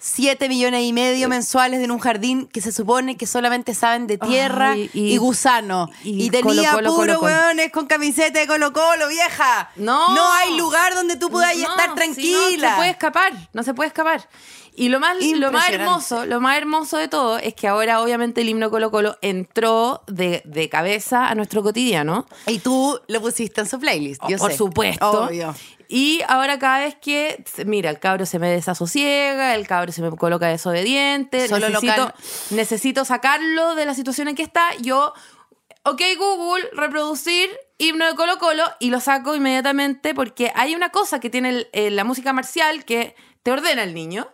Pagando 0.05 0.15
7 0.15 0.49
millones 0.49 0.83
y 0.83 0.93
medio 0.93 1.27
mensuales 1.29 1.81
en 1.83 1.91
un 1.91 1.99
jardín 1.99 2.47
que 2.47 2.61
se 2.61 2.71
supone 2.71 3.17
que 3.17 3.25
solamente 3.25 3.73
saben 3.73 4.07
de 4.07 4.17
tierra 4.17 4.71
Ay, 4.71 4.89
y, 4.93 5.13
y- 5.13 5.17
gusano. 5.17 5.89
y 6.03 6.25
Y, 6.25 6.29
tenía 6.29 6.71
Colo, 6.71 6.89
Colo, 6.91 6.95
puro 6.95 6.95
Colo, 6.95 7.19
Colo. 7.19 7.31
hueones 7.33 7.71
con 7.71 7.87
camiseta 7.87 8.39
de 8.39 8.47
Colo 8.47 8.71
Colo, 8.71 9.07
vieja. 9.07 9.71
No. 9.75 10.13
No 10.15 10.33
hay 10.33 10.57
lugar 10.57 10.93
donde 10.93 11.15
tú 11.15 11.29
puedas 11.29 11.55
No, 11.57 11.63
estar 11.69 11.89
si 11.89 11.95
tranquila. 11.95 12.67
no 12.67 12.69
se 12.71 12.75
puede 12.77 12.89
escapar, 12.91 13.49
no 13.53 13.63
se 13.63 13.73
puede 13.73 13.87
escapar. 13.87 14.29
Y 14.77 14.89
lo 14.89 14.99
más, 14.99 15.15
lo 15.23 15.51
más 15.53 15.69
hermoso, 15.69 16.25
lo 16.25 16.41
más 16.41 16.57
hermoso 16.57 16.97
de 16.97 17.07
todo 17.07 17.37
es 17.37 17.53
que 17.53 17.65
ahora 17.65 18.01
obviamente 18.01 18.41
el 18.41 18.49
himno 18.49 18.69
Colo 18.69 18.91
Colo 18.91 19.17
entró 19.21 20.03
de, 20.07 20.41
de 20.43 20.67
cabeza 20.67 21.27
a 21.27 21.35
nuestro 21.35 21.63
cotidiano. 21.63 22.25
Y 22.45 22.59
tú 22.59 22.99
lo 23.07 23.21
pusiste 23.21 23.61
en 23.61 23.67
su 23.69 23.79
playlist, 23.79 24.21
yo 24.27 24.37
por 24.37 24.51
sé. 24.51 24.57
supuesto. 24.57 25.23
Obvio. 25.27 25.55
Y 25.87 26.21
ahora 26.27 26.57
cada 26.59 26.79
vez 26.79 26.95
que, 26.95 27.43
mira, 27.65 27.89
el 27.89 27.99
cabro 27.99 28.25
se 28.25 28.39
me 28.39 28.49
desasosiega, 28.49 29.55
el 29.55 29.67
cabro 29.67 29.91
se 29.91 30.01
me 30.01 30.09
coloca 30.15 30.47
desobediente, 30.47 31.47
Solo 31.47 31.69
lo 31.69 31.79
necesito, 31.81 32.13
necesito 32.51 33.05
sacarlo 33.05 33.75
de 33.75 33.85
la 33.85 33.93
situación 33.93 34.27
en 34.27 34.35
que 34.35 34.43
está, 34.43 34.63
yo, 34.81 35.13
ok 35.83 36.01
Google, 36.17 36.69
reproducir 36.73 37.49
himno 37.77 38.05
de 38.07 38.15
Colo 38.15 38.37
Colo 38.39 38.63
y 38.79 38.89
lo 38.89 38.99
saco 38.99 39.35
inmediatamente 39.35 40.13
porque 40.13 40.51
hay 40.55 40.75
una 40.75 40.89
cosa 40.89 41.19
que 41.19 41.29
tiene 41.29 41.49
el- 41.49 41.67
eh, 41.73 41.91
la 41.91 42.03
música 42.03 42.33
marcial 42.33 42.85
que 42.85 43.15
te 43.43 43.51
ordena 43.51 43.83
el 43.83 43.93
niño, 43.93 44.27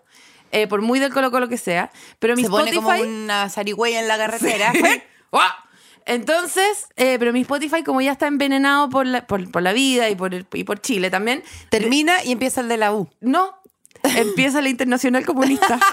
eh, 0.52 0.68
por 0.68 0.82
muy 0.82 1.00
del 1.00 1.12
Colo 1.14 1.32
Colo 1.32 1.50
que 1.50 1.58
sea, 1.58 1.92
pero 2.20 2.36
mi 2.36 2.44
Se 2.44 2.50
pone 2.50 2.70
Spotify... 2.72 3.00
como 3.02 3.10
una 3.24 3.50
zarigüeya 3.50 4.00
en 4.00 4.08
la 4.08 4.18
carretera. 4.18 4.72
¡Guau! 5.32 5.50
Entonces, 6.06 6.88
eh, 6.96 7.18
pero 7.20 7.32
mi 7.34 7.42
Spotify, 7.42 7.84
como 7.84 8.02
ya 8.02 8.12
está 8.14 8.28
envenenado 8.28 8.90
por 8.90 9.06
la, 9.06 9.26
por, 9.28 9.50
por 9.52 9.62
la 9.62 9.74
vida 9.74 10.10
y 10.10 10.16
por, 10.16 10.34
el- 10.34 10.46
y 10.54 10.64
por 10.64 10.80
Chile 10.82 11.10
también, 11.10 11.44
Termina 11.70 12.24
y 12.24 12.32
empieza 12.32 12.62
el 12.62 12.68
de 12.70 12.78
la 12.78 12.94
U. 12.94 13.10
no, 13.20 13.56
empieza 14.04 14.62
la 14.62 14.70
internacional 14.70 15.26
comunista. 15.26 15.80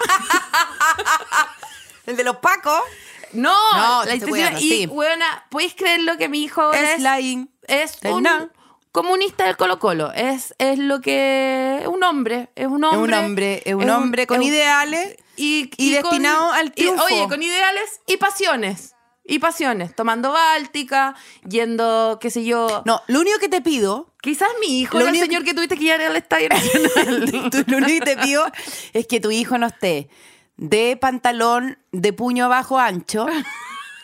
El 2.06 2.16
de 2.16 2.24
los 2.24 2.36
pacos 2.38 2.80
No, 3.32 3.52
No, 3.76 4.04
la 4.04 4.14
internacional. 4.14 4.62
Y, 4.62 4.68
sí. 4.70 4.86
weona, 4.86 5.44
¿podéis 5.50 5.74
creerlo 5.74 6.16
que 6.16 6.28
mi 6.30 6.42
hijo 6.42 6.62
ahora 6.62 6.94
es 6.94 7.22
in- 7.22 7.50
es 7.66 7.98
un 8.04 8.26
comunista 8.92 9.44
del 9.44 9.56
Colo 9.58 9.78
Colo? 9.78 10.10
Es, 10.14 10.54
es 10.58 10.78
lo 10.78 11.00
que... 11.02 11.80
Es 11.82 11.86
un 11.88 12.02
hombre, 12.02 12.48
es 12.56 12.66
un 12.66 12.82
hombre. 12.84 13.14
Es 13.14 13.18
un 13.18 13.24
hombre, 13.24 13.62
es 13.66 13.74
un 13.74 13.90
hombre 13.90 14.26
con 14.26 14.42
ideales 14.42 15.16
y, 15.36 15.70
y 15.76 15.92
destinado 15.92 16.50
al 16.52 16.72
triunfo. 16.72 17.04
oye, 17.04 17.28
con 17.28 17.42
ideales 17.42 18.00
y 18.06 18.16
pasiones. 18.16 18.94
Y 19.28 19.38
pasiones. 19.38 19.94
Tomando 19.94 20.32
Báltica, 20.32 21.14
yendo, 21.48 22.18
qué 22.20 22.30
sé 22.30 22.44
yo... 22.44 22.82
No, 22.86 23.02
lo 23.06 23.20
único 23.20 23.38
que 23.38 23.48
te 23.48 23.60
pido, 23.60 24.12
Quizás 24.20 24.48
mi 24.60 24.80
hijo 24.80 24.98
Lo 24.98 25.06
era 25.06 25.12
el 25.16 25.20
señor 25.24 25.44
que 25.44 25.54
tuviste 25.54 25.76
que 25.76 25.84
llevar 25.84 26.00
al 26.02 26.16
Estadio 26.16 26.48
Nacional. 26.50 27.30
lo 27.68 27.76
único 27.76 28.04
que 28.04 28.16
te 28.16 28.16
pido 28.16 28.44
es 28.92 29.06
que 29.06 29.20
tu 29.20 29.30
hijo 29.30 29.58
no 29.58 29.68
esté 29.68 30.08
de 30.56 30.96
pantalón 31.00 31.78
de 31.92 32.12
puño 32.12 32.46
abajo 32.46 32.80
ancho 32.80 33.26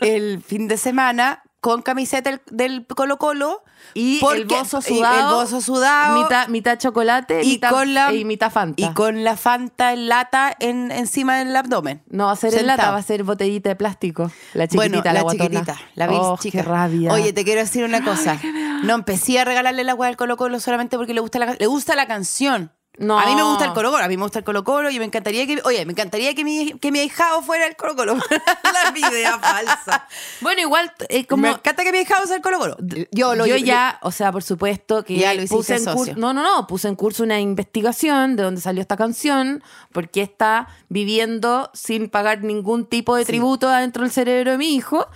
el 0.01 0.41
fin 0.41 0.69
de 0.69 0.77
semana 0.77 1.43
con 1.61 1.83
camiseta 1.83 2.31
del- 2.31 2.43
del 2.51 2.87
Colo 2.87 3.17
Colo 3.19 3.64
y 3.93 4.21
porque- 4.21 4.39
el 4.39 4.45
bozo 4.47 4.79
y 4.79 4.83
sudado. 4.97 5.31
el 5.31 5.37
bozo 5.45 5.61
sudado 5.61 6.23
Mitad, 6.23 6.49
mitad 6.49 6.79
chocolate 6.79 7.43
y 7.43 7.51
mitad, 7.51 7.71
con 7.71 7.93
la 7.95 8.13
y 8.13 8.25
mitad 8.25 8.51
Fanta. 8.51 8.83
y 8.83 8.93
con 8.95 9.23
la 9.25 9.37
Fanta 9.37 9.93
en 9.93 10.09
lata 10.09 10.55
en, 10.61 10.91
encima 10.91 11.37
del 11.39 11.55
abdomen. 11.55 12.03
no 12.09 12.27
va 12.27 12.33
a 12.33 12.37
ser 12.37 12.55
en 12.55 12.67
lata, 12.67 12.91
va 12.91 12.97
a 12.99 13.03
ser 13.03 13.23
botellita 13.25 13.69
de 13.69 13.77
plástico. 13.77 14.31
La 14.55 14.67
chiquitita, 14.67 14.77
bueno, 14.77 15.03
la, 15.05 15.13
la, 15.13 15.23
guatona. 15.23 15.45
chiquitita, 15.49 15.77
la 15.95 16.07
Bills 16.07 16.21
Oh, 16.23 16.39
chica. 16.41 16.59
qué 16.59 16.63
rabia. 16.69 17.13
Oye, 17.13 17.33
te 17.33 17.45
quiero 17.45 17.61
decir 17.61 17.85
una 17.85 18.03
cosa. 18.05 18.39
No 18.85 18.95
empecé 18.95 19.39
a 19.39 19.45
regalarle 19.45 19.85
la 19.85 19.95
hueá 19.95 20.09
del 20.09 20.17
Colo 20.17 20.37
Colo 20.37 20.61
solamente 20.61 20.97
porque 20.97 21.15
le 21.15 21.21
gusta 21.21 21.39
la, 21.39 21.55
le 21.59 21.67
gusta 21.67 21.95
la 21.95 22.07
canción. 22.07 22.73
No. 22.97 23.19
A 23.19 23.27
mí 23.27 23.35
me 23.35 23.43
gusta 23.43 23.65
el 23.65 23.73
Colo 23.73 23.91
Colo, 23.91 24.05
a 24.05 24.09
mí 24.09 24.17
me 24.17 24.23
gusta 24.23 24.39
el 24.39 24.45
Colo 24.45 24.63
Colo 24.63 24.91
y 24.91 24.99
me 24.99 25.05
encantaría 25.05 25.47
que, 25.47 25.61
oye, 25.65 25.85
me 25.85 25.93
encantaría 25.93 26.35
que 26.35 26.45
mi, 26.45 26.75
que 26.75 26.93
mi 26.93 27.01
ahijado 27.01 27.43
fuera 27.43 27.67
el 27.67 27.75
Colo 27.75 27.97
Colo. 27.97 28.15
la 28.63 28.99
idea 28.99 29.39
falsa. 29.39 30.07
Bueno, 30.41 30.61
igual, 30.61 30.93
eh, 31.09 31.27
como... 31.27 31.43
Me 31.43 31.51
encanta 31.51 31.83
que 31.83 31.91
mi 31.91 31.99
ahijado 31.99 32.27
sea 32.27 32.37
el 32.37 32.43
Colo 32.43 32.59
Colo. 32.59 32.77
Yo 33.11 33.35
lo 33.35 33.47
yo 33.47 33.57
ya, 33.57 33.99
o 34.03 34.13
sea, 34.13 34.31
por 34.31 34.45
supuesto 34.45 35.05
que 35.05 35.17
Ya 35.17 35.35
lo 35.35 35.45
puse 35.47 35.77
en 35.77 35.85
curso, 35.85 36.13
no, 36.17 36.33
no, 36.33 36.43
no, 36.43 36.67
puse 36.67 36.87
en 36.87 36.95
curso 36.95 37.25
una 37.25 37.41
investigación 37.41 38.37
de 38.37 38.45
dónde 38.45 38.61
salió 38.61 38.81
esta 38.81 38.97
canción, 38.97 39.63
porque 39.93 40.23
está 40.23 40.69
viviendo 40.89 41.71
sin 41.75 42.09
pagar 42.09 42.45
ningún 42.45 42.87
tipo 42.87 43.17
de 43.17 43.25
tributo 43.25 43.69
adentro 43.69 44.03
del 44.03 44.13
cerebro 44.13 44.53
de 44.53 44.59
mi 44.59 44.75
hijo, 44.75 45.09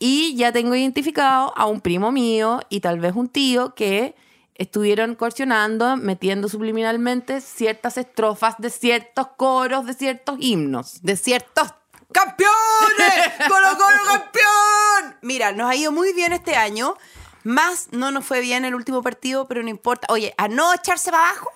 y 0.00 0.34
ya 0.34 0.50
tengo 0.50 0.74
identificado 0.74 1.52
a 1.56 1.66
un 1.66 1.80
primo 1.80 2.10
mío 2.10 2.60
y 2.70 2.80
tal 2.80 2.98
vez 2.98 3.14
un 3.14 3.28
tío 3.28 3.74
que 3.74 4.16
estuvieron 4.60 5.14
coercionando, 5.14 5.96
metiendo 5.96 6.48
subliminalmente 6.48 7.40
ciertas 7.40 7.96
estrofas 7.96 8.54
de 8.58 8.70
ciertos 8.70 9.28
coros, 9.36 9.86
de 9.86 9.94
ciertos 9.94 10.36
himnos. 10.38 11.02
de 11.02 11.16
ciertos 11.16 11.72
campeones. 12.12 13.32
Colo 13.48 13.68
Colo 13.78 13.98
campeón. 14.06 15.16
Mira, 15.22 15.52
nos 15.52 15.70
ha 15.70 15.74
ido 15.74 15.92
muy 15.92 16.12
bien 16.12 16.32
este 16.32 16.56
año. 16.56 16.96
Más 17.42 17.88
no 17.92 18.10
nos 18.10 18.24
fue 18.26 18.40
bien 18.40 18.64
el 18.66 18.74
último 18.74 19.02
partido, 19.02 19.48
pero 19.48 19.62
no 19.62 19.70
importa. 19.70 20.06
Oye, 20.10 20.34
a 20.36 20.46
no 20.48 20.74
echarse 20.74 21.10
para 21.10 21.28
abajo. 21.30 21.50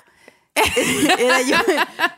Era 1.18 1.40
yo. 1.42 1.56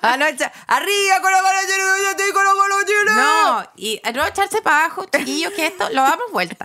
A 0.03 0.17
no 0.19 0.27
echar- 0.27 0.53
Arriba, 0.67 1.21
Colo 1.23 1.37
Colo, 1.39 1.59
Chile, 1.63 1.83
yo 2.05 2.11
estoy 2.11 2.33
Colo 2.33 2.51
Colo, 2.55 2.77
Chile. 2.87 3.13
No, 3.15 3.65
y 3.77 4.01
a 4.05 4.13
no 4.13 4.25
echarse 4.27 4.61
para 4.63 4.85
abajo, 4.85 5.07
chiquillos, 5.07 5.53
que 5.55 5.67
esto 5.67 5.89
lo 5.91 6.03
damos 6.03 6.31
vuelta. 6.33 6.65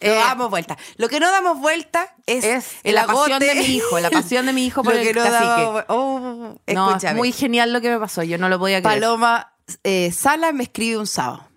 Eh, 0.00 0.10
damos 0.10 0.50
vuelta. 0.50 0.76
Lo 0.96 1.08
que 1.08 1.20
no 1.20 1.30
damos 1.30 1.58
vuelta 1.58 2.14
es, 2.26 2.44
es 2.44 2.66
el 2.84 2.94
la 2.94 3.06
pasión 3.06 3.32
agote. 3.42 3.46
de 3.46 3.54
mi 3.54 3.64
hijo, 3.66 3.98
la 4.00 4.10
pasión 4.10 4.46
de 4.46 4.52
mi 4.52 4.66
hijo 4.66 4.82
por 4.84 4.94
Lo 4.94 5.00
el 5.00 5.06
que 5.06 5.14
no 5.14 5.22
damos- 5.24 5.84
oh, 5.88 6.54
No, 6.74 6.96
es 6.96 7.14
muy 7.14 7.32
genial 7.32 7.72
lo 7.72 7.80
que 7.80 7.90
me 7.90 7.98
pasó, 7.98 8.22
yo 8.22 8.36
no 8.38 8.48
lo 8.48 8.58
podía 8.58 8.82
creer. 8.82 9.00
Paloma 9.00 9.52
eh, 9.84 10.12
Sala 10.12 10.52
me 10.52 10.64
escribe 10.64 10.98
un 10.98 11.06
sábado. 11.06 11.48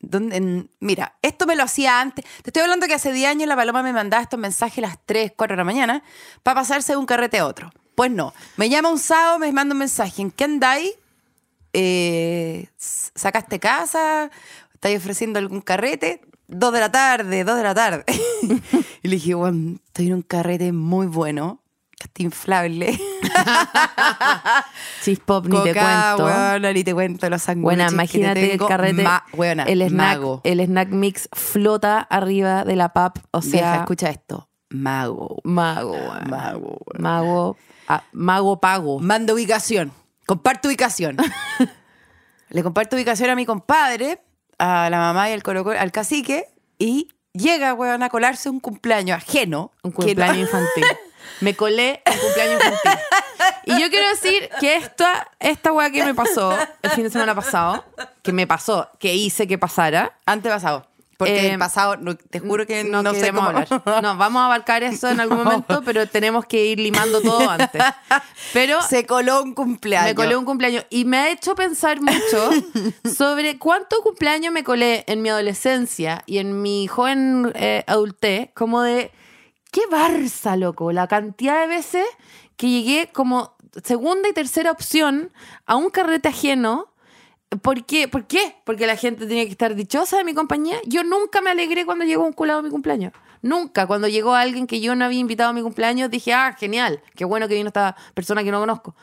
Donde, 0.00 0.36
en- 0.36 0.70
mira, 0.80 1.16
esto 1.22 1.46
me 1.46 1.56
lo 1.56 1.62
hacía 1.62 2.00
antes. 2.00 2.24
Te 2.42 2.50
estoy 2.50 2.62
hablando 2.62 2.86
que 2.86 2.94
hace 2.94 3.10
10 3.12 3.28
años 3.30 3.48
la 3.48 3.56
Paloma 3.56 3.82
me 3.82 3.92
mandaba 3.92 4.22
estos 4.22 4.38
mensajes 4.38 4.78
a 4.78 4.88
las 4.88 4.98
3, 5.06 5.32
4 5.34 5.54
de 5.54 5.58
la 5.58 5.64
mañana 5.64 6.02
para 6.42 6.56
pasarse 6.60 6.92
de 6.92 6.98
un 6.98 7.06
carrete 7.06 7.38
a 7.38 7.46
otro. 7.46 7.70
Pues 7.94 8.10
no. 8.10 8.34
Me 8.56 8.68
llama 8.68 8.90
un 8.90 8.98
sábado, 8.98 9.38
me 9.38 9.50
manda 9.52 9.72
un 9.72 9.78
mensaje. 9.78 10.20
¿En 10.22 10.30
qué 10.30 10.44
andáis? 10.44 10.92
Eh, 11.72 12.68
¿Sacaste 12.76 13.58
casa? 13.58 14.30
¿Estáis 14.74 14.98
ofreciendo 14.98 15.38
algún 15.38 15.60
carrete? 15.60 16.20
Dos 16.46 16.72
de 16.72 16.80
la 16.80 16.92
tarde, 16.92 17.44
dos 17.44 17.56
de 17.56 17.62
la 17.62 17.74
tarde. 17.74 18.04
y 19.02 19.08
le 19.08 19.16
dije, 19.16 19.34
bueno, 19.34 19.78
estoy 19.86 20.08
en 20.08 20.14
un 20.14 20.22
carrete 20.22 20.72
muy 20.72 21.06
bueno. 21.06 21.60
Inflable. 22.18 22.98
Chispop, 25.02 25.46
ni 25.46 25.62
te 25.62 25.72
cuento. 25.72 26.24
weona, 26.26 26.72
ni 26.72 26.84
te 26.84 26.92
cuento 26.94 27.28
los 27.30 27.42
sándwiches 27.42 27.62
Buena, 27.64 27.84
que 27.84 27.88
te 27.88 27.94
imagínate 27.94 28.42
el 28.44 28.50
tengo. 28.50 28.68
carrete. 28.68 29.02
Ma- 29.02 29.24
weona, 29.32 29.62
el, 29.64 29.82
snack, 29.82 30.18
mago. 30.18 30.40
el 30.44 30.60
snack 30.60 30.88
mix 30.90 31.28
flota 31.32 32.00
arriba 32.00 32.64
de 32.64 32.76
la 32.76 32.90
pap. 32.90 33.18
O 33.30 33.40
sea, 33.42 33.50
Vieja, 33.52 33.76
escucha 33.76 34.10
esto. 34.10 34.48
Mago. 34.70 35.38
mago. 35.44 35.92
weón. 35.92 36.28
Mago. 36.30 36.78
Mago. 36.98 37.56
ah, 37.88 38.02
mago 38.12 38.60
pago. 38.60 38.98
Manda 39.00 39.32
ubicación. 39.34 39.92
Comparto 40.26 40.68
ubicación. 40.68 41.16
Le 42.50 42.62
comparto 42.62 42.96
ubicación 42.96 43.30
a 43.30 43.34
mi 43.34 43.46
compadre, 43.46 44.22
a 44.58 44.88
la 44.90 44.98
mamá 44.98 45.30
y 45.30 45.32
al, 45.32 45.42
colo- 45.42 45.70
al 45.78 45.92
cacique, 45.92 46.46
y 46.78 47.08
llega, 47.32 47.74
weón, 47.74 48.02
a 48.02 48.08
colarse 48.08 48.48
un 48.50 48.60
cumpleaños 48.60 49.16
ajeno. 49.18 49.72
Un 49.82 49.90
no- 49.90 49.96
cumpleaños 49.96 50.38
infantil. 50.48 50.84
Me 51.40 51.54
colé 51.56 52.02
en 52.04 52.18
cumpleaños 52.18 52.54
infantil. 52.64 53.00
Y 53.66 53.80
yo 53.80 53.88
quiero 53.90 54.08
decir 54.08 54.48
que 54.60 54.76
esta, 54.76 55.30
esta 55.40 55.72
weá 55.72 55.90
que 55.90 56.04
me 56.04 56.14
pasó 56.14 56.56
el 56.82 56.90
fin 56.90 57.04
de 57.04 57.10
semana 57.10 57.34
pasado, 57.34 57.84
que 58.22 58.32
me 58.32 58.46
pasó, 58.46 58.90
que 58.98 59.14
hice 59.14 59.46
que 59.46 59.56
pasara, 59.58 60.18
Antepasado. 60.26 60.86
Porque 61.16 61.46
Eh, 61.46 61.52
el 61.52 61.58
pasado, 61.58 61.96
te 62.30 62.40
juro 62.40 62.66
que 62.66 62.84
no, 62.84 63.02
no, 63.02 63.12
sé 63.12 63.20
queremos 63.20 63.46
cómo 63.46 63.58
hablar. 63.58 64.02
No, 64.02 64.16
vamos 64.16 64.40
a 64.40 64.46
abarcar 64.46 64.82
eso 64.82 65.08
en 65.08 65.20
algún 65.20 65.38
momento, 65.44 65.82
pero 65.84 66.08
tenemos 66.08 66.44
que 66.46 66.64
ir 66.64 66.78
limando 66.78 67.20
todo 67.20 67.48
antes. 67.48 67.82
Pero 68.52 68.82
Se 68.82 69.06
coló 69.06 69.42
un 69.42 69.54
cumpleaños. 69.54 70.10
me 70.10 70.14
colé 70.14 70.36
un 70.36 70.44
cumpleaños 70.44 70.86
y 70.90 71.04
me 71.04 71.18
ha 71.18 71.30
hecho 71.30 71.54
pensar 71.54 72.00
mucho 72.00 72.50
sobre 73.16 73.58
cuánto 73.58 74.00
cumpleaños 74.02 74.52
me 74.52 74.64
colé 74.64 75.04
en 75.06 75.22
mi 75.22 75.28
adolescencia 75.28 76.22
y 76.26 76.38
en 76.38 76.62
mi 76.62 76.86
joven 76.86 77.52
eh, 77.54 77.84
adultez, 77.86 78.50
como 78.54 78.82
de 78.82 79.10
qué 79.70 79.82
barza, 79.90 80.56
loco, 80.56 80.92
la 80.92 81.06
cantidad 81.08 81.60
de 81.60 81.66
veces 81.66 82.06
que 82.56 82.68
llegué 82.68 83.10
como 83.12 83.54
segunda 83.82 84.28
y 84.28 84.32
tercera 84.32 84.70
opción 84.70 85.32
a 85.66 85.76
un 85.76 85.90
carrete 85.90 86.28
ajeno 86.28 86.93
¿Por 87.62 87.84
qué? 87.84 88.08
¿Por 88.08 88.26
qué? 88.26 88.56
Porque 88.64 88.86
la 88.86 88.96
gente 88.96 89.26
tenía 89.26 89.44
que 89.44 89.50
estar 89.50 89.74
dichosa 89.74 90.16
de 90.16 90.24
mi 90.24 90.34
compañía. 90.34 90.76
Yo 90.86 91.04
nunca 91.04 91.40
me 91.40 91.50
alegré 91.50 91.84
cuando 91.84 92.04
llegó 92.04 92.24
un 92.24 92.32
culado 92.32 92.60
a 92.60 92.62
mi 92.62 92.70
cumpleaños. 92.70 93.12
Nunca. 93.42 93.86
Cuando 93.86 94.08
llegó 94.08 94.34
alguien 94.34 94.66
que 94.66 94.80
yo 94.80 94.94
no 94.94 95.04
había 95.04 95.18
invitado 95.18 95.50
a 95.50 95.52
mi 95.52 95.62
cumpleaños, 95.62 96.10
dije, 96.10 96.32
ah, 96.32 96.56
genial, 96.58 97.02
qué 97.14 97.24
bueno 97.24 97.46
que 97.48 97.54
vino 97.54 97.68
esta 97.68 97.96
persona 98.14 98.42
que 98.42 98.50
no 98.50 98.60
conozco. 98.60 98.94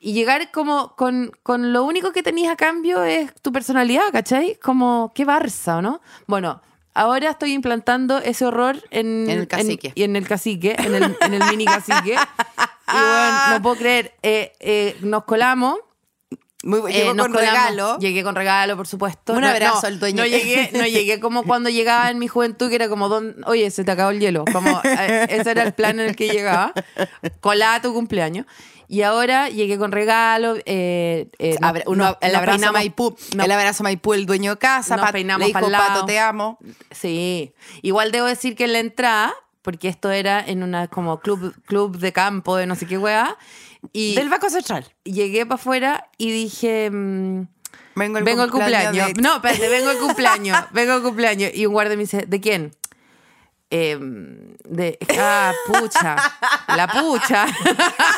Y 0.00 0.12
llegar 0.12 0.50
como 0.50 0.96
con, 0.96 1.32
con 1.42 1.72
lo 1.72 1.84
único 1.84 2.12
que 2.12 2.22
tenías 2.22 2.52
a 2.52 2.56
cambio 2.56 3.04
es 3.04 3.32
tu 3.40 3.52
personalidad, 3.52 4.04
¿cachai? 4.12 4.56
Como, 4.56 5.12
qué 5.14 5.24
barça, 5.24 5.78
¿o 5.78 5.82
¿no? 5.82 6.00
Bueno, 6.26 6.60
ahora 6.92 7.30
estoy 7.30 7.52
implantando 7.52 8.18
ese 8.18 8.44
horror 8.44 8.82
en, 8.90 9.30
En 9.30 9.38
el 9.38 9.48
cacique. 9.48 9.92
y 9.94 10.02
en 10.02 10.16
el 10.16 10.26
cacique, 10.26 10.76
en 10.78 10.94
el, 10.94 11.16
en 11.20 11.34
el 11.34 11.42
mini 11.50 11.64
cacique. 11.64 12.16
Y 12.86 12.96
bueno, 12.96 13.50
no 13.50 13.62
puedo 13.62 13.76
creer, 13.76 14.14
eh, 14.22 14.52
eh, 14.60 14.96
nos 15.00 15.24
colamos. 15.24 15.78
Muy, 16.64 16.90
eh, 16.90 16.94
llegó 17.04 17.16
con 17.16 17.32
regalo. 17.34 17.98
Llegué 17.98 18.22
con 18.24 18.34
regalo, 18.34 18.76
por 18.76 18.86
supuesto. 18.86 19.34
Un 19.34 19.44
abrazo 19.44 19.82
no, 19.82 19.88
al 19.88 19.98
dueño. 20.00 20.22
No 20.22 20.26
llegué, 20.26 20.70
no 20.72 20.86
llegué 20.86 21.20
como 21.20 21.42
cuando 21.44 21.68
llegaba 21.70 22.10
en 22.10 22.18
mi 22.18 22.26
juventud, 22.28 22.68
que 22.70 22.76
era 22.76 22.88
como, 22.88 23.08
don, 23.08 23.36
oye, 23.46 23.70
se 23.70 23.84
te 23.84 23.90
acabó 23.90 24.10
el 24.10 24.20
hielo. 24.20 24.44
Como, 24.52 24.80
eh, 24.84 25.26
ese 25.28 25.50
era 25.50 25.62
el 25.62 25.74
plan 25.74 26.00
en 26.00 26.08
el 26.10 26.16
que 26.16 26.28
llegaba. 26.28 26.72
Colá 27.40 27.80
tu 27.82 27.92
cumpleaños. 27.92 28.46
Y 28.86 29.02
ahora 29.02 29.48
llegué 29.48 29.78
con 29.78 29.92
regalo. 29.92 30.56
Eh, 30.66 31.28
eh, 31.38 31.56
uno- 31.86 32.16
el 32.20 32.34
abrazo 32.34 32.58
peinamos- 32.58 32.72
Maipú, 32.72 33.16
el 33.42 33.50
abrazo 33.50 33.82
Maipú, 33.82 34.12
el 34.12 34.26
dueño 34.26 34.52
de 34.52 34.58
casa, 34.58 34.96
Pat- 34.96 35.12
peinamos 35.12 35.40
le 35.40 35.46
dijo. 35.46 35.70
Pato, 35.70 36.04
te 36.06 36.18
amo. 36.18 36.58
Sí, 36.90 37.52
igual 37.82 38.12
debo 38.12 38.26
decir 38.26 38.54
que 38.56 38.64
en 38.64 38.72
la 38.74 38.78
entrada, 38.80 39.34
porque 39.62 39.88
esto 39.88 40.10
era 40.10 40.44
en 40.46 40.62
una 40.62 40.88
como 40.88 41.18
club, 41.20 41.54
club 41.66 41.96
de 41.98 42.12
campo 42.12 42.56
de 42.56 42.66
no 42.66 42.74
sé 42.74 42.86
qué 42.86 42.98
weá, 42.98 43.36
y 43.92 44.14
Del 44.14 44.28
Banco 44.28 44.48
Central. 44.50 44.86
llegué 45.04 45.44
para 45.46 45.56
afuera 45.56 46.08
y 46.18 46.30
dije, 46.32 46.90
mm, 46.90 47.46
Vengo 47.96 48.18
al 48.18 48.24
vengo 48.24 48.42
al 48.42 48.50
cumpleaños. 48.50 49.08
de- 49.14 49.22
No, 49.22 49.36
espérate, 49.36 49.68
vengo 49.68 49.90
al 49.90 49.98
cumpleaños, 49.98 50.58
vengo 50.72 50.92
al 50.94 51.02
cumpleaños. 51.02 51.50
Y 51.54 51.66
un 51.66 51.72
guardia 51.72 51.96
me 51.96 52.02
dice, 52.02 52.24
¿de 52.26 52.40
quién? 52.40 52.72
Eh, 53.70 53.98
de, 54.68 54.98
ah, 55.18 55.52
pucha, 55.66 56.16
la 56.68 56.86
pucha. 56.86 57.46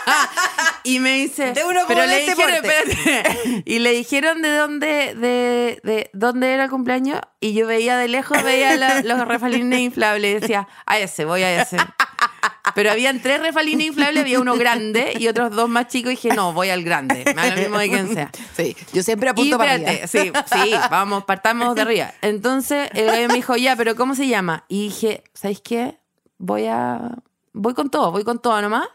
y 0.85 0.99
me 1.01 1.15
dice, 1.15 1.53
De 1.53 1.65
uno 1.65 1.81
como 1.83 1.89
pero 1.89 2.01
de 2.03 2.07
le 2.09 2.27
este 2.27 2.35
dijeron, 2.43 2.65
espérate. 2.65 3.63
y 3.65 3.79
le 3.79 3.91
dijeron 3.93 4.43
de 4.43 4.55
dónde, 4.57 4.87
de, 5.15 5.81
de 5.83 6.11
dónde 6.13 6.53
era 6.53 6.65
el 6.65 6.71
cumpleaños 6.71 7.21
y 7.41 7.55
yo 7.55 7.67
veía 7.67 7.97
de 7.97 8.09
lejos, 8.09 8.43
veía 8.43 8.77
la- 8.77 9.01
los 9.03 9.27
refalines 9.27 9.81
inflables 9.81 10.31
y 10.37 10.41
decía, 10.41 10.69
a 10.85 10.99
ese, 10.99 11.25
voy 11.25 11.43
a 11.43 11.63
ese. 11.63 11.79
Pero 12.77 12.91
habían 12.93 13.21
tres 13.23 13.41
refalines 13.41 13.87
inflables, 13.87 14.23
había 14.23 14.39
uno 14.39 14.55
grande 14.57 15.15
y 15.19 15.27
otros 15.29 15.51
dos 15.51 15.67
más 15.69 15.89
chicos 15.89 16.13
y 16.13 16.17
dije, 16.17 16.29
no, 16.37 16.53
voy 16.53 16.69
al 16.69 16.85
grande, 16.85 17.25
me 17.25 17.33
da 17.33 17.55
lo 17.55 17.57
mismo 17.63 17.79
de 17.79 17.89
quien 17.89 18.13
sea. 18.15 18.31
Sí, 18.55 18.77
yo 18.93 19.03
siempre 19.03 19.29
Y 19.29 19.31
apunto 19.31 19.57
para 19.57 19.77
espérate, 19.77 20.19
arriba. 20.19 20.45
sí, 20.47 20.61
sí, 20.63 20.75
vamos, 20.91 21.25
partamos 21.25 21.75
de 21.75 21.81
arriba. 21.81 22.13
Entonces 22.21 22.91
el 22.93 23.07
gallo 23.07 23.29
me 23.29 23.35
dijo, 23.35 23.57
ya, 23.57 23.75
pero 23.77 23.97
¿cómo 23.97 24.15
se 24.15 24.29
llama? 24.29 24.65
Y 24.69 24.89
dije, 24.89 25.25
¿sabéis 25.33 25.63
qué? 25.63 25.99
Voy 26.37 26.67
a. 26.67 27.13
Voy 27.55 27.73
con 27.73 27.89
todo, 27.89 28.13
voy 28.13 28.25
con 28.25 28.39
todo 28.41 28.61
nomás. 28.61 28.87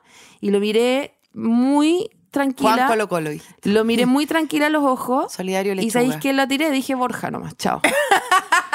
Y 0.41 0.51
lo 0.51 0.59
miré 0.59 1.17
muy 1.33 2.07
tranquila. 2.29 2.75
Juan 2.75 2.87
Colo 2.87 3.09
Colo. 3.09 3.31
Lo 3.63 3.83
miré 3.83 4.05
muy 4.05 4.27
tranquila 4.27 4.67
a 4.67 4.69
los 4.69 4.83
ojos. 4.83 5.33
Solidario 5.33 5.73
Y 5.73 5.77
lechuga. 5.77 5.93
¿sabéis 5.93 6.17
quién 6.17 6.37
la 6.37 6.47
tiré? 6.47 6.69
Dije 6.69 6.93
Borja 6.93 7.31
nomás, 7.31 7.57
chao. 7.57 7.81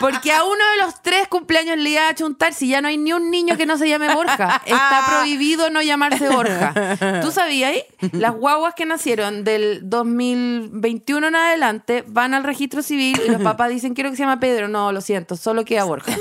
Porque 0.00 0.32
a 0.32 0.44
uno 0.44 0.54
de 0.76 0.84
los 0.84 1.02
tres 1.02 1.28
cumpleaños 1.28 1.76
le 1.78 1.90
iba 1.90 2.08
a 2.08 2.14
chuntar 2.14 2.54
si 2.54 2.68
ya 2.68 2.80
no 2.80 2.88
hay 2.88 2.96
ni 2.98 3.12
un 3.12 3.30
niño 3.30 3.56
que 3.56 3.66
no 3.66 3.76
se 3.78 3.88
llame 3.88 4.12
Borja. 4.14 4.62
Está 4.64 5.04
prohibido 5.08 5.70
no 5.70 5.82
llamarse 5.82 6.28
Borja. 6.28 6.72
¿Tú 7.22 7.30
sabías? 7.30 7.72
Las 8.12 8.34
guaguas 8.34 8.74
que 8.74 8.86
nacieron 8.86 9.44
del 9.44 9.80
2021 9.88 11.28
en 11.28 11.36
adelante 11.36 12.04
van 12.06 12.34
al 12.34 12.44
registro 12.44 12.82
civil 12.82 13.20
y 13.26 13.30
los 13.30 13.42
papás 13.42 13.70
dicen 13.70 13.94
quiero 13.94 14.10
que 14.10 14.16
se 14.16 14.22
llama 14.22 14.40
Pedro. 14.40 14.68
No, 14.68 14.92
lo 14.92 15.00
siento, 15.00 15.36
solo 15.36 15.64
queda 15.64 15.84
Borja. 15.84 16.12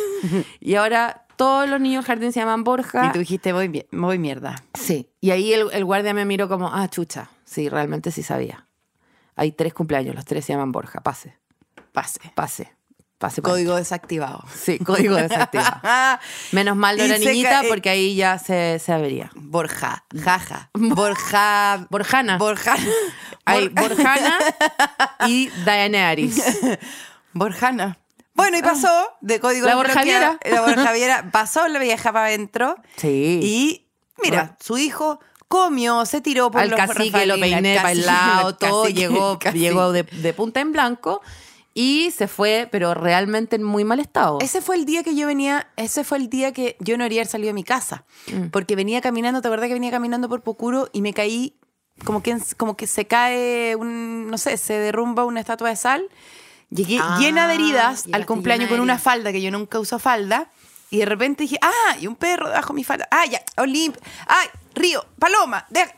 Y 0.59 0.75
ahora 0.75 1.25
todos 1.35 1.69
los 1.69 1.79
niños 1.79 2.03
del 2.03 2.07
jardín 2.07 2.33
se 2.33 2.39
llaman 2.39 2.63
Borja. 2.63 3.05
Y 3.07 3.11
tú 3.11 3.19
dijiste, 3.19 3.53
voy, 3.53 3.69
mi- 3.69 3.85
voy 3.91 4.17
mierda. 4.17 4.55
Sí. 4.73 5.09
Y 5.21 5.31
ahí 5.31 5.53
el, 5.53 5.67
el 5.71 5.85
guardia 5.85 6.13
me 6.13 6.25
miró 6.25 6.49
como, 6.49 6.67
ah, 6.73 6.87
chucha. 6.89 7.29
Sí, 7.45 7.69
realmente 7.69 8.11
sí 8.11 8.23
sabía. 8.23 8.65
Hay 9.35 9.51
tres 9.51 9.73
cumpleaños, 9.73 10.15
los 10.15 10.25
tres 10.25 10.43
se 10.45 10.53
llaman 10.53 10.71
Borja. 10.71 10.99
Pase, 11.01 11.37
Pase. 11.93 12.19
pase. 12.33 12.73
Código 13.41 13.75
desactivado. 13.75 14.43
Sí, 14.53 14.77
código 14.79 15.15
desactivado. 15.15 16.19
Menos 16.51 16.75
mal 16.75 16.97
no 16.97 17.03
era 17.03 17.17
niñita 17.17 17.63
porque 17.67 17.89
ahí 17.89 18.15
ya 18.15 18.37
se, 18.37 18.79
se 18.79 18.93
avería. 18.93 19.31
Borja, 19.35 20.05
jaja. 20.23 20.69
Borja. 20.73 21.87
Borjana. 21.89 22.37
Borjana. 22.37 22.83
Hay 23.45 23.69
Bor- 23.69 23.89
Borjana 23.89 24.37
y 25.27 25.49
Daenerys. 25.65 26.43
Borjana. 27.33 27.97
Bueno, 28.33 28.57
y 28.57 28.61
pasó 28.61 28.89
de 29.21 29.39
código 29.39 29.65
La. 29.65 29.75
Borjaviera. 29.75 30.37
La 30.45 30.61
Borjaviera 30.61 31.31
pasó 31.31 31.67
la 31.67 31.79
vieja 31.79 32.13
para 32.13 32.27
adentro. 32.27 32.75
Sí. 32.97 33.39
Y 33.41 33.87
mira, 34.21 34.55
su 34.63 34.77
hijo 34.77 35.19
comió, 35.47 36.05
se 36.05 36.21
tiró 36.21 36.51
por 36.51 36.61
al 36.61 36.69
los 36.69 36.77
cacique 36.79 37.25
lo 37.25 37.39
peiné 37.39 37.77
al 37.77 37.81
para 37.83 37.91
el 37.93 38.03
cacique, 38.03 38.05
lado, 38.05 38.47
al 38.49 38.57
todo 38.57 38.89
llegó, 38.89 39.39
llegó 39.53 39.91
de, 39.91 40.03
de 40.03 40.33
punta 40.33 40.59
en 40.59 40.71
blanco 40.73 41.21
y 41.79 42.09
se 42.09 42.27
fue, 42.27 42.67
pero 42.71 42.95
realmente 42.95 43.55
en 43.55 43.63
muy 43.63 43.83
mal 43.83 43.99
estado. 43.99 44.39
Ese 44.41 44.61
fue 44.61 44.77
el 44.77 44.85
día 44.85 45.03
que 45.03 45.15
yo 45.15 45.27
venía, 45.27 45.67
ese 45.75 46.03
fue 46.03 46.17
el 46.17 46.27
día 46.27 46.51
que 46.51 46.75
yo 46.79 46.97
no 46.97 47.03
haría 47.03 47.21
haber 47.21 47.27
salido 47.27 47.49
de 47.49 47.53
mi 47.53 47.63
casa. 47.63 48.03
Mm. 48.33 48.47
Porque 48.47 48.75
venía 48.75 48.99
caminando, 48.99 49.41
¿te 49.43 49.47
acuerdas 49.47 49.67
que 49.67 49.75
venía 49.75 49.91
caminando 49.91 50.27
por 50.27 50.41
Pocuro 50.41 50.89
y 50.91 51.03
me 51.03 51.13
caí 51.13 51.55
como 52.03 52.23
que, 52.23 52.35
como 52.57 52.75
que 52.75 52.87
se 52.87 53.05
cae 53.05 53.75
un, 53.75 54.27
no 54.31 54.39
sé, 54.39 54.57
se 54.57 54.73
derrumba 54.73 55.23
una 55.25 55.39
estatua 55.39 55.69
de 55.69 55.75
sal? 55.75 56.09
Llegué 56.71 56.97
Ah, 56.99 57.17
llena 57.19 57.47
de 57.47 57.53
heridas 57.53 58.05
al 58.11 58.25
cumpleaños 58.25 58.69
con 58.69 58.79
una 58.79 58.97
falda 58.97 59.31
que 59.31 59.41
yo 59.43 59.51
nunca 59.51 59.79
uso 59.79 59.99
falda. 59.99 60.49
Y 60.89 60.97
de 60.97 61.05
repente 61.05 61.43
dije, 61.43 61.59
ah, 61.61 61.95
y 62.01 62.07
un 62.07 62.15
perro 62.15 62.47
debajo 62.49 62.69
de 62.69 62.75
mi 62.77 62.83
falda. 62.83 63.07
Ah, 63.11 63.25
ya, 63.29 63.41
Olimp. 63.57 63.97
Ay, 64.25 64.47
Río, 64.73 65.05
Paloma. 65.19 65.65
deja- 65.69 65.93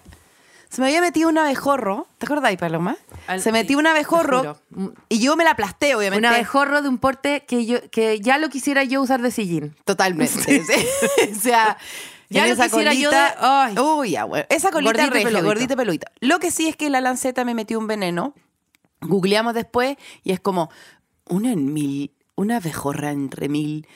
Se 0.70 0.82
me 0.82 0.88
había 0.88 1.02
metido 1.02 1.30
un 1.30 1.38
abejorro. 1.38 2.08
¿Te 2.20 2.26
acordáis, 2.28 2.58
Paloma? 2.60 2.96
Al- 3.28 3.42
Se 3.42 3.52
metió 3.52 3.78
un 3.80 3.88
abejorro 3.88 4.60
juro. 4.72 4.94
y 5.10 5.20
yo 5.20 5.36
me 5.36 5.44
la 5.44 5.52
aplasté, 5.52 5.96
obviamente. 5.96 6.28
Un 6.28 6.34
abejorro 6.34 6.82
de 6.84 6.90
un 6.90 7.00
porte 7.00 7.44
que 7.48 7.66
yo 7.66 7.78
que 7.90 8.20
ya 8.20 8.38
lo 8.38 8.50
quisiera 8.50 8.84
yo 8.84 9.02
usar 9.02 9.22
de 9.22 9.32
sillín. 9.32 9.76
Totalmente. 9.86 10.62
sí. 10.62 10.62
o 11.36 11.40
sea, 11.40 11.78
Ya 12.32 12.44
en 12.44 12.50
lo 12.50 12.54
esa 12.54 12.66
quisiera 12.66 12.94
yo 12.94 13.10
colita. 13.10 13.70
de-. 13.74 13.82
Uy, 13.82 14.12
ya, 14.12 14.26
bueno. 14.26 14.46
Esa 14.50 14.70
colita 14.70 14.92
Gordita 14.92 15.08
y 15.08 15.10
regia, 15.10 15.26
peludita. 15.30 15.48
gordita 15.48 15.76
peludita. 15.76 16.12
Lo 16.20 16.38
que 16.40 16.52
sí 16.52 16.68
es 16.68 16.76
que 16.76 16.92
la 16.92 17.02
lanceta 17.02 17.44
me 17.44 17.56
metió 17.56 17.80
un 17.80 17.88
veneno. 17.88 18.36
Googleamos 19.02 19.56
después 19.56 19.98
y 20.24 20.34
es 20.34 20.40
como 20.40 20.70
una 21.28 21.52
en 21.52 21.74
mil, 21.74 22.12
una 22.36 22.58
abejorra 22.58 23.12
entre 23.12 23.50
mil, 23.50 23.88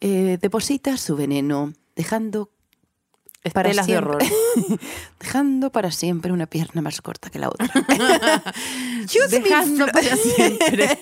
eh, 0.00 0.38
deposita 0.40 0.96
su 0.96 1.16
veneno, 1.16 1.72
dejando 1.96 2.50
para 3.50 3.70
Estelas 3.70 3.86
de 3.86 3.92
siempre, 3.92 4.16
horror. 4.16 4.80
dejando 5.20 5.72
para 5.72 5.90
siempre 5.90 6.32
una 6.32 6.46
pierna 6.46 6.80
más 6.80 7.00
corta 7.00 7.28
que 7.28 7.40
la 7.40 7.48
otra. 7.48 7.68
Dejando 9.30 9.86
para 9.86 10.16
siempre. 10.16 10.98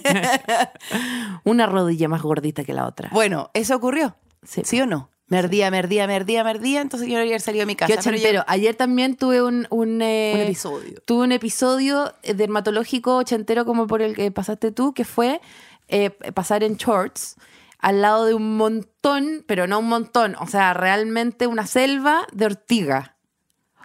Una 1.45 1.67
rodilla 1.67 2.09
más 2.09 2.23
gordita 2.23 2.65
que 2.65 2.73
la 2.73 2.87
otra. 2.87 3.11
Bueno, 3.13 3.51
eso 3.53 3.77
ocurrió. 3.77 4.17
Sí. 4.43 4.63
Sí. 4.65 4.81
o 4.81 4.87
no? 4.87 5.11
Me 5.27 5.39
ardía, 5.39 5.71
me 5.71 5.79
ardía, 5.79 6.07
me 6.07 6.17
ardía, 6.17 6.43
me 6.43 6.51
ardía, 6.51 6.81
entonces 6.81 7.09
yo 7.09 7.15
no 7.15 7.21
había 7.21 7.39
salido 7.39 7.63
de 7.63 7.67
mi 7.67 7.77
casa. 7.77 7.95
Qué 7.95 8.19
pero 8.21 8.39
yo-. 8.41 8.45
Ayer 8.49 8.75
también 8.75 9.17
tuve 9.17 9.43
un, 9.43 9.67
un, 9.71 10.01
eh, 10.03 10.33
Un 10.35 10.41
episodio. 10.41 11.03
Tuve 11.05 11.25
un 11.25 11.33
episodio 11.33 12.15
eh, 12.23 12.35
dermatológico 12.35 13.17
ochentero 13.17 13.65
como 13.65 13.87
por 13.87 14.03
el 14.03 14.17
que 14.17 14.31
pasaste 14.33 14.73
tú, 14.73 14.93
que 14.95 15.05
fue 15.05 15.41
eh, 15.89 16.11
pasar 16.35 16.65
en 16.65 16.77
shorts 16.77 17.37
al 17.81 18.03
lado 18.03 18.25
de 18.27 18.35
un 18.35 18.57
montón, 18.57 19.45
pero 19.47 19.67
no 19.67 19.79
un 19.79 19.89
montón, 19.89 20.37
o 20.39 20.47
sea, 20.47 20.75
realmente 20.75 21.47
una 21.47 21.67
selva 21.67 22.27
de 22.33 22.47
ortiga. 22.47 23.17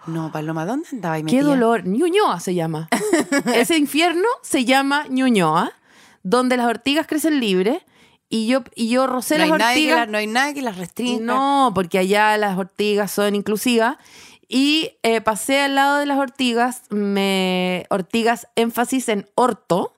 No, 0.06 0.30
Paloma, 0.30 0.64
¿dónde 0.66 0.86
andaba 0.92 1.14
ahí 1.16 1.22
Qué 1.22 1.36
metida? 1.36 1.44
dolor. 1.50 1.84
Ñuñoa 1.86 2.38
se 2.38 2.54
llama. 2.54 2.88
Ese 3.54 3.76
infierno 3.76 4.28
se 4.42 4.64
llama 4.64 5.04
Ñuñoa, 5.08 5.72
donde 6.22 6.56
las 6.56 6.66
ortigas 6.66 7.06
crecen 7.06 7.40
libres. 7.40 7.82
Y 8.28 8.46
yo, 8.48 8.62
y 8.74 8.88
yo 8.88 9.06
rocé 9.06 9.38
No 9.38 9.46
las 9.56 9.68
ortigas. 9.68 10.08
no 10.08 10.18
hay 10.18 10.26
nadie 10.26 10.54
que 10.54 10.62
las 10.62 10.76
restrinja. 10.78 11.22
No, 11.24 11.72
porque 11.74 11.98
allá 11.98 12.36
las 12.36 12.56
ortigas 12.58 13.10
son 13.10 13.34
inclusivas. 13.34 13.96
Y 14.48 14.92
eh, 15.02 15.20
pasé 15.20 15.60
al 15.62 15.74
lado 15.74 15.98
de 15.98 16.06
las 16.06 16.18
ortigas, 16.18 16.82
me 16.90 17.86
ortigas 17.90 18.46
énfasis 18.54 19.08
en 19.08 19.28
orto. 19.34 19.92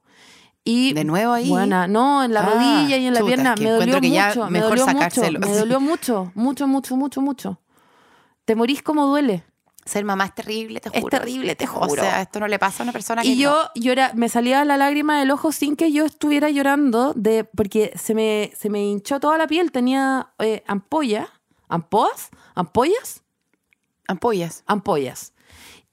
Y 0.65 0.93
¿De 0.93 1.05
nuevo 1.05 1.33
ahí? 1.33 1.49
Buena, 1.49 1.87
no, 1.89 2.23
en 2.23 2.35
la 2.35 2.41
Ah, 2.41 2.51
rodilla 2.51 2.97
y 2.99 3.07
en 3.07 3.15
la 3.15 3.21
chuta, 3.21 3.27
pierna. 3.35 3.55
es 3.55 3.61
Me 3.61 3.71
dolió 3.71 3.99
ya 4.01 4.29
mucho, 4.29 4.45
me 4.45 4.51
mejor 4.51 4.71
dolió 4.79 4.87
mucho, 4.87 5.23
me 5.41 5.57
dolió 5.57 5.81
mucho, 5.81 6.33
mucho, 6.35 6.67
mucho, 6.67 6.97
mucho, 6.97 7.21
mucho. 7.23 7.61
Te 8.45 8.55
morís 8.55 8.83
como 8.83 9.07
duele. 9.07 9.45
Ser 9.87 10.05
mamá 10.05 10.27
es 10.27 10.35
terrible, 10.35 10.81
te 10.81 10.91
Es 10.93 11.03
juro. 11.03 11.19
terrible, 11.19 11.55
te 11.57 11.65
O 11.65 11.69
juro. 11.69 12.03
sea, 12.03 12.21
esto 12.21 12.39
no 12.41 12.47
le 12.49 12.59
pasa 12.59 12.83
a 12.83 12.85
una 12.85 12.93
persona 12.93 13.23
que 13.23 13.29
Y 13.29 13.39
yo 13.39 13.71
no. 13.75 13.81
llora, 13.83 14.13
me 14.15 14.29
salía 14.29 14.63
la 14.67 14.77
lágrima 14.77 15.19
del 15.19 15.31
ojo 15.31 15.51
sin 15.51 15.77
que 15.77 15.91
yo 15.93 16.05
estuviera 16.05 16.51
llorando, 16.51 17.15
de, 17.15 17.45
porque 17.45 17.93
se 17.97 18.15
me, 18.15 18.53
se 18.55 18.69
me 18.69 18.85
hinchó 18.85 19.19
toda 19.21 19.39
la 19.39 19.47
piel, 19.47 19.73
tenía 19.73 20.29
eh, 20.41 20.63
ampolla, 20.67 21.29
ampollas, 21.69 22.29
ampollas, 22.55 23.23
Ampollas. 24.07 24.63
ampollas. 24.67 25.33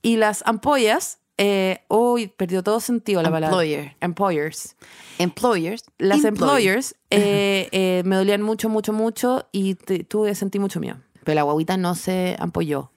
Y 0.02 0.18
las 0.18 0.44
ampollas 0.46 1.20
eh, 1.38 1.82
uy, 1.90 2.28
perdió 2.28 2.64
todo 2.64 2.80
sentido 2.80 3.22
la 3.22 3.30
palabra. 3.30 3.48
Employer. 3.48 3.96
Employers. 4.02 4.76
Employers. 5.20 5.84
Las 5.98 6.24
employers 6.24 6.96
eh, 7.10 7.68
eh, 7.72 8.04
me 8.06 8.16
dolían 8.16 8.42
mucho, 8.42 8.70
mucho, 8.70 8.94
mucho 8.94 9.48
y 9.52 9.76
te- 9.76 10.04
tuve, 10.04 10.34
sentí 10.36 10.60
mucho 10.60 10.80
miedo. 10.80 10.98
Pero 11.24 11.36
la 11.36 11.44
guaguita 11.44 11.78
no 11.78 11.96
se 11.96 12.36
ampolló. 12.40 12.92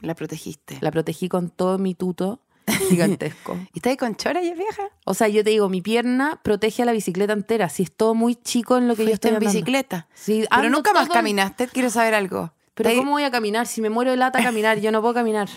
La 0.00 0.14
protegiste. 0.14 0.78
La 0.80 0.90
protegí 0.90 1.28
con 1.28 1.50
todo 1.50 1.78
mi 1.78 1.94
tuto 1.94 2.40
gigantesco. 2.88 3.58
¿Y 3.74 3.78
está 3.78 3.90
ahí 3.90 3.96
con 3.96 4.16
chora 4.16 4.42
ya 4.42 4.54
vieja? 4.54 4.82
O 5.04 5.14
sea, 5.14 5.28
yo 5.28 5.42
te 5.44 5.50
digo, 5.50 5.68
mi 5.68 5.80
pierna 5.82 6.40
protege 6.42 6.82
a 6.82 6.86
la 6.86 6.92
bicicleta 6.92 7.32
entera. 7.32 7.68
Si 7.68 7.82
es 7.82 7.92
todo 7.92 8.14
muy 8.14 8.36
chico 8.36 8.76
en 8.76 8.88
lo 8.88 8.96
que 8.96 9.04
yo 9.06 9.12
estoy 9.12 9.30
en 9.30 9.36
andando. 9.36 9.52
bicicleta. 9.52 10.06
Sí, 10.14 10.46
Pero 10.54 10.70
nunca 10.70 10.92
más 10.92 11.08
caminaste. 11.08 11.68
Quiero 11.68 11.90
saber 11.90 12.14
algo. 12.14 12.52
Pero 12.74 12.90
¿cómo 12.96 13.12
voy 13.12 13.22
a 13.22 13.30
caminar? 13.30 13.66
Si 13.66 13.80
me 13.80 13.88
muero 13.88 14.10
de 14.10 14.16
lata 14.16 14.42
caminar, 14.42 14.78
yo 14.80 14.90
no 14.90 15.00
puedo 15.00 15.14
caminar. 15.14 15.48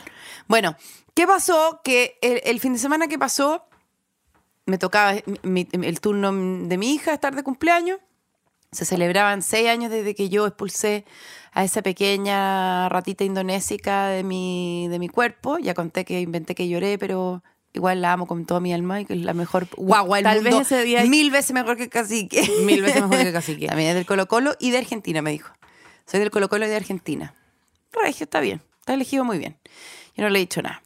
Bueno, 0.48 0.76
¿qué 1.18 1.26
pasó? 1.26 1.82
Que 1.84 2.18
el, 2.22 2.40
el 2.46 2.60
fin 2.60 2.74
de 2.74 2.80
semana 2.80 3.08
que 3.08 3.18
pasó, 3.18 3.66
me 4.68 4.78
tocaba 4.78 5.14
mi- 5.42 5.68
mi- 5.76 5.88
el 5.88 6.00
turno 6.00 6.32
de 6.32 6.78
mi 6.78 6.94
hija 6.94 7.12
estar 7.14 7.36
de 7.36 7.42
cumpleaños. 7.42 8.00
Se 8.72 8.86
celebraban 8.86 9.42
seis 9.42 9.68
años 9.68 9.90
desde 9.90 10.14
que 10.14 10.30
yo 10.30 10.46
expulsé 10.46 11.06
a 11.54 11.64
esa 11.64 11.82
pequeña 11.82 12.88
ratita 12.90 13.24
indonésica 13.24 14.08
de 14.10 14.24
mi, 14.24 14.88
de 14.90 15.00
mi 15.00 15.10
cuerpo. 15.10 15.58
Ya 15.58 15.74
conté 15.74 16.06
que 16.06 16.22
inventé 16.22 16.54
que 16.54 16.68
lloré, 16.70 17.00
pero 17.00 17.42
igual 17.74 18.02
la 18.02 18.12
amo 18.14 18.28
con 18.28 18.46
toda 18.46 18.60
mi 18.60 18.72
alma 18.74 19.02
y 19.02 19.06
que 19.06 19.14
es 19.14 19.22
la 19.22 19.34
mejor 19.34 19.68
guagua 19.76 20.18
del 20.18 20.26
Tal 20.26 20.44
vez 20.44 20.54
mundo. 20.54 20.62
ese 20.62 20.84
día- 20.84 21.04
Mil 21.06 21.32
veces 21.32 21.54
mejor 21.54 21.78
que 21.78 21.90
Cacique. 21.90 22.48
Mil 22.64 22.84
veces 22.84 23.02
mejor 23.02 23.26
que 23.26 23.34
Cacique. 23.34 23.68
También 23.70 23.90
es 23.90 23.96
del 23.96 24.06
Colo 24.06 24.28
Colo 24.28 24.56
y 24.60 24.70
de 24.72 24.78
Argentina, 24.78 25.22
me 25.24 25.32
dijo. 25.32 25.52
Soy 26.06 26.20
del 26.20 26.30
Colo 26.30 26.48
Colo 26.50 26.66
y 26.68 26.70
de 26.70 26.76
Argentina. 26.76 27.34
Regio, 27.94 28.26
está 28.26 28.40
bien. 28.40 28.62
Está 28.82 28.94
elegido 28.94 29.24
muy 29.24 29.40
bien. 29.40 29.58
Yo 30.16 30.24
no 30.24 30.30
le 30.30 30.40
he 30.40 30.42
dicho 30.42 30.62
nada. 30.62 30.82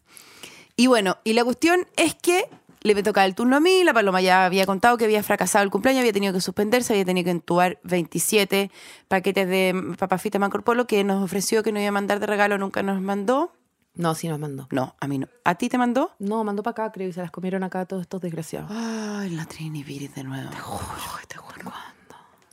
Y 0.81 0.87
bueno, 0.87 1.19
y 1.23 1.33
la 1.33 1.43
cuestión 1.43 1.85
es 1.95 2.15
que 2.15 2.49
le 2.81 2.95
me 2.95 3.03
tocaba 3.03 3.25
el 3.25 3.35
turno 3.35 3.55
a 3.55 3.59
mí, 3.59 3.83
la 3.83 3.93
Paloma 3.93 4.19
ya 4.19 4.47
había 4.47 4.65
contado 4.65 4.97
que 4.97 5.05
había 5.05 5.21
fracasado 5.21 5.63
el 5.63 5.69
cumpleaños, 5.69 5.99
había 5.99 6.11
tenido 6.11 6.33
que 6.33 6.41
suspenderse, 6.41 6.93
había 6.93 7.05
tenido 7.05 7.25
que 7.25 7.29
entubar 7.29 7.79
27 7.83 8.71
paquetes 9.07 9.47
de 9.47 9.93
papafita 9.99 10.39
Mancorpolo 10.39 10.87
que 10.87 11.03
nos 11.03 11.23
ofreció 11.23 11.61
que 11.61 11.71
nos 11.71 11.81
iba 11.81 11.89
a 11.89 11.91
mandar 11.91 12.19
de 12.19 12.25
regalo, 12.25 12.57
nunca 12.57 12.81
nos 12.81 12.99
mandó. 12.99 13.53
No, 13.93 14.15
sí 14.15 14.27
nos 14.27 14.39
mandó. 14.39 14.67
No, 14.71 14.95
a 14.99 15.07
mí 15.07 15.19
no. 15.19 15.27
¿A 15.45 15.53
ti 15.53 15.69
te 15.69 15.77
mandó? 15.77 16.15
No, 16.17 16.43
mandó 16.43 16.63
para 16.63 16.71
acá, 16.71 16.91
creo, 16.91 17.09
y 17.09 17.13
se 17.13 17.21
las 17.21 17.29
comieron 17.29 17.61
acá 17.61 17.85
todos 17.85 18.01
estos 18.01 18.19
desgraciados. 18.19 18.71
Ay, 18.73 19.29
la 19.29 19.45
Trini 19.45 19.83
Viris 19.83 20.15
de 20.15 20.23
nuevo. 20.23 20.49
Te 20.49 20.57
juro, 20.57 21.19
te 21.27 21.37
juro. 21.37 21.71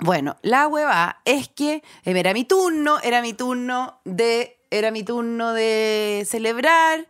Bueno, 0.01 0.37
la 0.43 0.69
hueva 0.69 1.23
es 1.25 1.49
que 1.49 1.77
eh, 1.77 1.83
era 2.05 2.35
mi 2.35 2.45
turno, 2.45 3.01
era 3.01 3.23
mi 3.23 3.33
turno 3.33 4.03
de, 4.05 4.61
era 4.71 4.91
mi 4.91 5.03
turno 5.03 5.55
de 5.55 6.27
celebrar, 6.29 7.09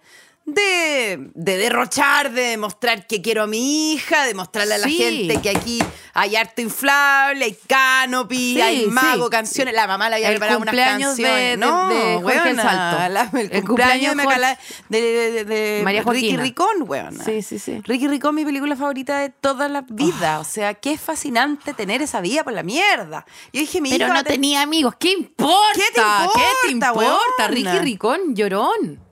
de, 0.54 1.30
de 1.34 1.56
derrochar, 1.56 2.32
de 2.32 2.42
demostrar 2.42 3.06
que 3.06 3.20
quiero 3.22 3.42
a 3.42 3.46
mi 3.46 3.92
hija, 3.92 4.24
de 4.26 4.34
mostrarle 4.34 4.74
a 4.74 4.78
la 4.78 4.86
Sí. 4.86 4.96
gente 4.96 5.40
que 5.40 5.50
aquí 5.50 5.78
hay 6.14 6.36
arte 6.36 6.62
inflable, 6.62 7.44
hay 7.44 7.58
canopy, 7.66 8.54
Sí, 8.54 8.60
hay 8.60 8.86
mago, 8.86 9.26
sí. 9.26 9.30
canciones. 9.30 9.74
La 9.74 9.86
mamá 9.86 10.08
le 10.08 10.16
había 10.16 10.28
El 10.28 10.34
preparado 10.34 10.58
unas 10.60 10.72
cumpleaños 10.72 11.16
de- 11.16 11.22
canciones. 11.22 11.50
de- 11.50 11.56
no, 11.58 11.88
de 11.88 11.94
Jorge 11.94 12.16
el 12.18 12.24
huevona, 12.24 12.62
Salto. 12.62 13.12
la- 13.14 13.20
el, 13.40 13.52
El 13.52 13.64
cumpleaños 13.64 13.64
cumpleaños 13.66 14.16
de, 14.16 14.22
Jorge- 14.24 14.38
Macala- 14.40 14.58
de, 14.88 15.00
de- 15.30 15.44
de 15.44 15.80
María 15.84 16.00
Ricky 16.00 16.10
Joaquina. 16.20 16.42
Ricón, 16.42 16.76
weona. 16.86 17.24
Sí, 17.24 17.42
sí, 17.42 17.58
sí. 17.58 17.80
Ricky 17.84 18.08
Ricón, 18.08 18.34
mi 18.34 18.44
película 18.44 18.76
favorita 18.76 19.18
de 19.20 19.30
toda 19.30 19.68
la 19.68 19.82
vida. 19.88 20.40
O 20.40 20.44
sea, 20.44 20.74
qué 20.74 20.98
fascinante 20.98 21.74
tener 21.74 22.02
esa 22.02 22.20
vida 22.20 22.44
por 22.44 22.52
la 22.52 22.62
mierda. 22.62 23.24
Yo 23.52 23.60
dije, 23.60 23.80
mi 23.80 23.90
Pero 23.90 24.04
hija 24.04 24.08
va 24.08 24.14
no 24.14 24.20
a 24.20 24.24
tener- 24.24 24.36
tenía 24.38 24.62
amigos. 24.62 24.94
¿Qué 24.98 25.12
importa? 25.12 25.56
¿Qué 25.74 25.82
te 25.94 26.00
importa, 26.00 26.38
¿Qué 26.38 26.66
te 26.66 26.72
importa? 26.72 26.92
weona? 26.92 27.48
Ricky 27.48 27.78
Ricón, 27.78 28.34
llorón. 28.34 29.07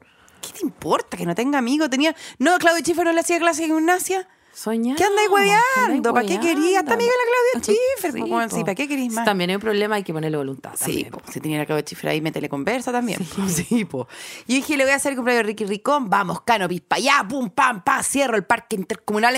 ¿Qué 0.47 0.59
te 0.59 0.65
importa 0.65 1.17
que 1.17 1.27
no 1.27 1.35
tenga 1.35 1.59
amigos? 1.59 1.91
Tenía... 1.91 2.15
No, 2.39 2.57
Claudio 2.59 2.83
Schiffer 2.83 3.05
no 3.05 3.13
le 3.13 3.21
hacía 3.21 3.39
clase 3.39 3.63
de 3.63 3.69
gimnasia. 3.69 4.29
Soñando. 4.53 4.97
¿Qué 4.97 5.05
andáis 5.05 5.29
hueveando? 5.29 6.15
¿Para 6.15 6.27
qué 6.27 6.41
querías? 6.41 6.83
Hasta 6.83 6.95
amiga 6.95 7.13
la 7.13 7.61
Claudia 7.61 7.75
Schiffer. 7.99 8.51
Sí. 8.51 8.61
¿para 8.61 8.75
qué 8.75 8.89
querías 8.89 9.13
más? 9.13 9.25
También 9.27 9.51
hay 9.51 9.57
un 9.57 9.61
problema, 9.61 9.97
hay 9.97 10.03
que 10.03 10.15
ponerle 10.15 10.39
voluntad. 10.39 10.73
Sí, 10.77 11.07
po, 11.11 11.21
si 11.31 11.41
tenía 11.41 11.59
la 11.59 11.67
Claudia 11.67 11.85
Schiffer 11.85 12.09
ahí, 12.09 12.23
métele 12.23 12.49
conversa 12.49 12.91
también. 12.91 13.19
Sí, 13.49 13.85
po. 13.85 14.09
Y 14.47 14.55
dije, 14.57 14.79
le 14.79 14.85
voy 14.85 14.93
a 14.95 14.97
hacer 14.97 15.13
el 15.13 15.17
cumpleaños 15.17 15.45
de 15.45 15.49
Ricky 15.49 15.67
Ricón. 15.67 16.09
Vamos, 16.09 16.41
canopis, 16.41 16.81
para 16.81 17.01
allá, 17.01 17.27
pum, 17.29 17.51
pam, 17.51 17.85
pa, 17.85 18.03
cierro 18.03 18.37
el 18.37 18.45
parque 18.45 18.77
intercomunal 18.77 19.37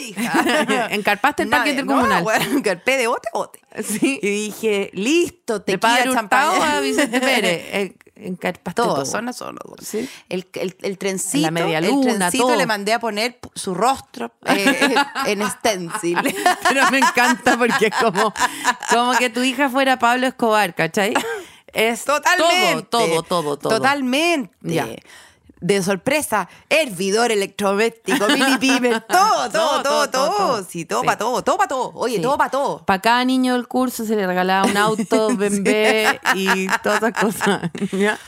hija. 0.00 0.88
¿Encarpaste 0.90 1.44
el 1.44 1.48
parque 1.48 1.70
intercomunal? 1.70 2.24
No, 2.24 2.30
encarpé 2.58 2.96
de 2.96 3.06
bote 3.06 3.28
a 3.32 3.38
bote. 3.38 3.60
Sí. 3.82 4.18
Y 4.22 4.28
dije, 4.28 4.90
listo, 4.92 5.60
De 5.60 5.64
tequila, 5.64 5.96
Padre 5.96 6.12
champaña. 6.12 6.76
a 6.76 6.80
Vicente 6.80 7.20
Pérez. 7.20 7.92
Encarpaste 8.14 8.82
todo. 8.82 9.04
son 9.06 9.32
son 9.32 9.56
los 9.62 9.76
dos. 9.76 9.86
Sí. 9.86 10.08
El, 10.28 10.46
el, 10.54 10.76
el 10.82 10.98
trencito, 10.98 11.42
La 11.42 11.50
media 11.50 11.78
el 11.78 11.86
luna, 11.86 12.14
trencito 12.18 12.46
todo. 12.46 12.56
le 12.56 12.66
mandé 12.66 12.92
a 12.92 13.00
poner 13.00 13.38
su 13.54 13.74
rostro 13.74 14.32
eh, 14.46 14.94
en 15.26 15.48
stencil. 15.50 16.18
Pero 16.68 16.90
me 16.90 16.98
encanta 16.98 17.56
porque 17.56 17.86
es 17.86 17.94
como, 18.00 18.32
como 18.90 19.12
que 19.14 19.30
tu 19.30 19.42
hija 19.42 19.68
fuera 19.70 19.98
Pablo 19.98 20.26
Escobar, 20.26 20.74
¿cachai? 20.74 21.14
Es 21.72 22.04
Totalmente. 22.04 22.82
todo, 22.90 23.06
todo, 23.06 23.22
todo, 23.22 23.58
todo. 23.58 23.76
Totalmente. 23.76 24.52
Ya. 24.62 24.86
De 25.62 25.82
sorpresa, 25.82 26.48
hervidor 26.68 27.30
electrodoméstico, 27.32 28.26
mini 28.28 28.58
pimer, 28.60 29.00
todo, 29.02 29.48
todo, 29.48 29.50
Todo, 29.50 29.82
todo, 29.82 29.82
todo, 29.82 30.08
todo. 30.10 30.36
todo. 30.36 30.64
Sí, 30.64 30.84
todo 30.84 31.02
para 31.02 31.16
todo, 31.18 31.42
todo 31.42 31.56
para 31.56 31.68
todo. 31.68 31.92
Oye, 31.94 32.18
todo 32.18 32.36
para 32.36 32.50
todo. 32.50 32.84
Para 32.84 33.00
cada 33.00 33.24
niño 33.24 33.54
del 33.54 33.68
curso 33.68 34.04
se 34.04 34.16
le 34.16 34.26
regalaba 34.26 34.66
un 34.68 34.76
auto, 34.76 35.28
bebé 35.36 36.20
y 36.34 36.66
todas 36.82 36.98
esas 37.02 37.12
cosas. 37.12 37.70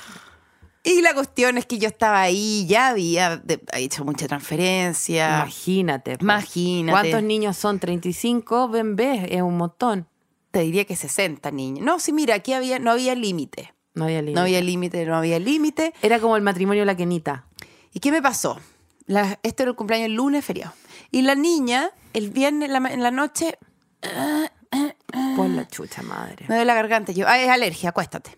Y 0.86 1.00
la 1.00 1.14
cuestión 1.14 1.56
es 1.56 1.64
que 1.64 1.78
yo 1.78 1.88
estaba 1.88 2.20
ahí, 2.20 2.66
ya 2.68 2.88
había 2.88 3.42
hecho 3.72 4.04
mucha 4.04 4.28
transferencia. 4.28 5.38
Imagínate. 5.38 6.18
po. 6.18 6.24
Imagínate. 6.24 6.92
¿Cuántos 7.10 7.22
niños 7.22 7.56
son? 7.56 7.78
35, 7.78 8.68
bebés, 8.68 9.26
es 9.30 9.40
un 9.40 9.56
montón. 9.56 10.06
Te 10.50 10.60
diría 10.60 10.84
que 10.84 10.94
60 10.94 11.50
niños. 11.52 11.84
No, 11.86 11.98
sí, 11.98 12.12
mira, 12.12 12.34
aquí 12.34 12.52
había, 12.52 12.78
no 12.78 12.90
había 12.90 13.14
límite. 13.14 13.73
No 13.94 14.04
había 14.04 14.20
límite. 14.22 14.34
No 14.34 14.40
había 14.42 14.60
límite, 14.60 15.06
no 15.06 15.16
había 15.16 15.38
límite. 15.38 15.94
Era 16.02 16.18
como 16.20 16.36
el 16.36 16.42
matrimonio 16.42 16.82
de 16.82 16.86
la 16.86 16.96
Kenita. 16.96 17.46
¿Y 17.92 18.00
qué 18.00 18.10
me 18.10 18.20
pasó? 18.20 18.60
La- 19.06 19.38
este 19.42 19.62
era 19.62 19.70
el 19.70 19.76
cumpleaños 19.76 20.06
el 20.06 20.14
lunes, 20.14 20.44
feriado. 20.44 20.72
Y 21.10 21.22
la 21.22 21.34
niña, 21.34 21.90
el 22.12 22.30
viernes 22.30 22.68
en 22.70 22.82
la, 22.82 22.90
en 22.90 23.02
la 23.02 23.10
noche, 23.10 23.58
Por 25.36 25.48
la 25.48 25.66
chucha 25.68 26.02
madre. 26.02 26.46
me 26.48 26.56
duele 26.56 26.64
la 26.64 26.74
garganta. 26.74 27.12
Yo, 27.12 27.26
"Ay, 27.28 27.42
es 27.44 27.48
alergia, 27.50 27.90
acuéstate. 27.90 28.36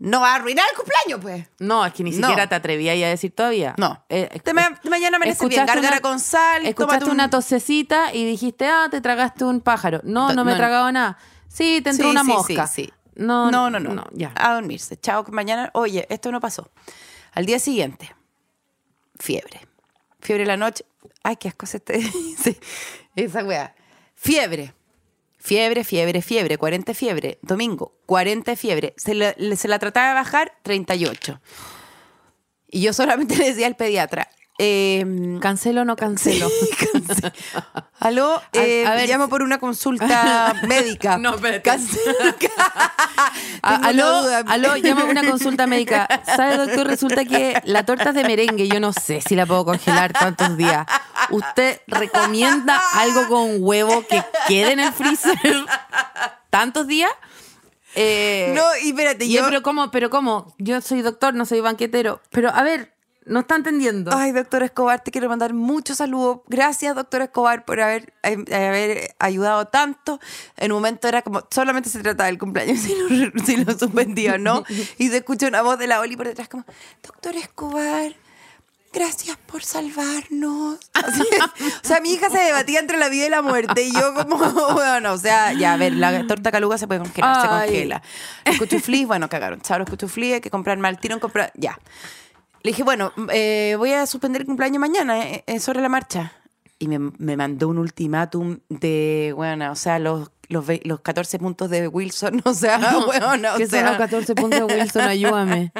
No 0.00 0.20
va 0.22 0.32
a 0.32 0.36
arruinar 0.36 0.64
el 0.70 0.76
cumpleaños, 0.76 1.20
pues. 1.20 1.46
No, 1.58 1.84
es 1.84 1.92
que 1.92 2.02
ni 2.02 2.10
No. 2.12 2.26
siquiera 2.28 2.48
te 2.48 2.54
atrevías 2.54 2.96
a 2.96 3.08
decir 3.08 3.34
todavía. 3.34 3.74
No. 3.76 4.02
Eh, 4.08 4.40
Te 4.42 4.54
mañana 4.54 5.18
amanece 5.18 5.46
bien, 5.46 5.66
gárgara 5.66 6.00
con 6.00 6.18
sal, 6.18 6.64
Escuchaste 6.64 7.04
un- 7.04 7.10
una 7.12 7.28
tosecita 7.28 8.12
y 8.14 8.24
dijiste, 8.24 8.66
ah, 8.66 8.88
te 8.90 9.00
tragaste 9.02 9.44
un 9.44 9.60
pájaro. 9.60 10.00
No, 10.02 10.32
no 10.32 10.44
me 10.44 10.52
he 10.52 10.54
no. 10.54 10.58
tragado 10.58 10.90
nada. 10.90 11.18
Sí, 11.48 11.82
te 11.82 11.90
entró 11.90 12.06
Sí, 12.06 12.10
una 12.12 12.22
sí, 12.22 12.28
mosca. 12.28 12.66
Sí, 12.66 12.90
sí. 13.16 13.22
No, 13.22 13.50
no, 13.50 13.70
no, 13.70 13.78
no. 13.80 14.06
ya. 14.12 14.32
A 14.36 14.54
dormirse. 14.54 14.96
Chao, 14.98 15.24
que 15.24 15.32
mañana. 15.32 15.70
Oye, 15.74 16.06
esto 16.10 16.30
no 16.32 16.40
pasó. 16.40 16.70
Al 17.32 17.46
día 17.46 17.58
siguiente, 17.58 18.14
fiebre. 19.18 19.60
Fiebre 20.20 20.42
en 20.42 20.48
la 20.48 20.56
noche. 20.56 20.84
Ay, 21.22 21.36
qué 21.36 21.48
asco 21.48 21.66
se 21.66 21.80
te 21.80 21.98
dice. 21.98 22.58
Esa 23.16 23.44
weá. 23.44 23.74
Fiebre. 24.14 24.74
Fiebre, 25.38 25.84
fiebre, 25.84 26.20
fiebre. 26.22 26.58
40 26.58 26.92
fiebre. 26.94 27.38
Domingo, 27.42 27.94
40 28.06 28.56
fiebre. 28.56 28.94
Se 28.96 29.14
la, 29.14 29.34
le- 29.38 29.56
se 29.56 29.68
la 29.68 29.78
trataba 29.78 30.08
de 30.08 30.14
bajar, 30.14 30.52
38. 30.62 31.40
Y 32.68 32.82
yo 32.82 32.92
solamente 32.92 33.36
le 33.38 33.46
decía 33.46 33.66
al 33.66 33.76
pediatra. 33.76 34.28
Eh, 34.62 35.38
¿Cancelo 35.40 35.80
o 35.80 35.84
no 35.86 35.96
cancelo? 35.96 36.46
Aló, 37.98 38.42
eh, 38.52 38.84
a 38.86 38.94
ver, 38.94 39.08
llamo 39.08 39.28
por 39.30 39.42
una 39.42 39.58
consulta 39.58 40.54
médica. 40.68 41.16
No, 41.16 41.34
espérate. 41.36 41.70
Tengo 41.70 42.46
aló, 43.62 44.22
aló, 44.46 44.76
llamo 44.76 45.02
a 45.02 45.04
una 45.04 45.26
consulta 45.26 45.66
médica. 45.66 46.06
¿Sabe, 46.26 46.58
doctor? 46.58 46.86
Resulta 46.86 47.24
que 47.24 47.60
la 47.64 47.86
torta 47.86 48.10
es 48.10 48.14
de 48.14 48.24
merengue. 48.24 48.68
Yo 48.68 48.80
no 48.80 48.92
sé 48.92 49.22
si 49.22 49.34
la 49.34 49.46
puedo 49.46 49.64
congelar 49.64 50.12
tantos 50.12 50.56
días. 50.58 50.86
¿Usted 51.30 51.80
recomienda 51.86 52.80
algo 52.94 53.28
con 53.28 53.56
huevo 53.60 54.04
que 54.06 54.22
quede 54.46 54.72
en 54.72 54.80
el 54.80 54.92
freezer 54.92 55.38
tantos 56.50 56.86
días? 56.86 57.10
Eh, 57.94 58.52
No, 58.54 58.62
y 58.82 58.90
espérate, 58.90 59.26
yo, 59.28 59.40
yo. 59.40 59.46
pero 59.46 59.62
cómo, 59.62 59.90
pero 59.90 60.10
cómo, 60.10 60.54
yo 60.58 60.80
soy 60.80 61.02
doctor, 61.02 61.34
no 61.34 61.44
soy 61.46 61.60
banquetero. 61.60 62.20
Pero 62.30 62.50
a 62.50 62.62
ver, 62.62 62.94
no 63.30 63.40
está 63.40 63.54
entendiendo. 63.54 64.10
Ay, 64.14 64.32
doctor 64.32 64.62
Escobar, 64.62 65.02
te 65.02 65.10
quiero 65.10 65.28
mandar 65.28 65.54
muchos 65.54 65.98
saludos. 65.98 66.40
Gracias, 66.48 66.94
doctor 66.94 67.22
Escobar, 67.22 67.64
por 67.64 67.80
haber, 67.80 68.12
eh, 68.24 68.44
haber 68.52 69.14
ayudado 69.18 69.66
tanto. 69.66 70.20
En 70.56 70.72
un 70.72 70.78
momento 70.78 71.06
era 71.06 71.22
como, 71.22 71.46
solamente 71.50 71.88
se 71.88 72.00
trataba 72.00 72.26
del 72.26 72.38
cumpleaños, 72.38 72.80
si 72.80 72.94
lo, 72.94 73.30
si 73.44 73.56
lo 73.64 73.78
suspendía 73.78 74.34
o 74.34 74.38
no. 74.38 74.64
Y 74.98 75.08
se 75.08 75.18
escucha 75.18 75.46
una 75.46 75.62
voz 75.62 75.78
de 75.78 75.86
la 75.86 76.00
Oli 76.00 76.16
por 76.16 76.26
detrás 76.26 76.48
como, 76.48 76.64
doctor 77.02 77.36
Escobar, 77.36 78.14
gracias 78.92 79.36
por 79.46 79.62
salvarnos. 79.62 80.80
Así, 80.92 81.22
o 81.22 81.86
sea, 81.86 82.00
mi 82.00 82.12
hija 82.12 82.30
se 82.30 82.38
debatía 82.38 82.80
entre 82.80 82.98
la 82.98 83.08
vida 83.08 83.26
y 83.26 83.30
la 83.30 83.42
muerte. 83.42 83.84
Y 83.84 83.92
yo 83.92 84.12
como, 84.12 84.38
bueno, 84.72 85.12
o 85.12 85.18
sea, 85.18 85.52
ya, 85.52 85.74
a 85.74 85.76
ver, 85.76 85.92
la 85.92 86.26
torta 86.26 86.50
caluga 86.50 86.78
se 86.78 86.88
puede 86.88 87.00
congelar, 87.00 87.42
se 87.42 87.48
congela. 87.48 88.02
Los 88.44 88.58
cuchuflis, 88.58 89.06
bueno, 89.06 89.28
cagaron. 89.28 89.60
Chao, 89.60 89.78
los 89.78 89.88
cuchuflis, 89.88 90.34
hay 90.34 90.40
que 90.40 90.50
comprar 90.50 90.78
mal 90.78 90.98
tiro, 90.98 91.20
comprar, 91.20 91.52
ya. 91.54 91.78
Le 92.62 92.70
dije, 92.70 92.82
bueno, 92.82 93.12
eh, 93.32 93.74
voy 93.78 93.92
a 93.92 94.06
suspender 94.06 94.42
el 94.42 94.46
cumpleaños 94.46 94.80
mañana, 94.80 95.22
eh, 95.22 95.44
eh, 95.46 95.60
sobre 95.60 95.80
la 95.80 95.88
marcha. 95.88 96.32
Y 96.78 96.88
me, 96.88 96.98
me 96.98 97.36
mandó 97.36 97.68
un 97.68 97.78
ultimátum 97.78 98.58
de, 98.68 99.32
bueno, 99.34 99.72
o 99.72 99.76
sea, 99.76 99.98
los, 99.98 100.30
los, 100.48 100.66
los 100.84 101.00
14 101.00 101.38
puntos 101.38 101.70
de 101.70 101.88
Wilson, 101.88 102.42
o 102.44 102.52
sea, 102.52 102.78
bueno, 103.06 103.54
o 103.54 103.56
¿Qué 103.56 103.66
sea, 103.66 103.80
son 103.80 103.88
los 103.90 103.98
14 103.98 104.34
puntos 104.34 104.68
de 104.68 104.74
Wilson? 104.74 105.02
Ayúdame. 105.02 105.72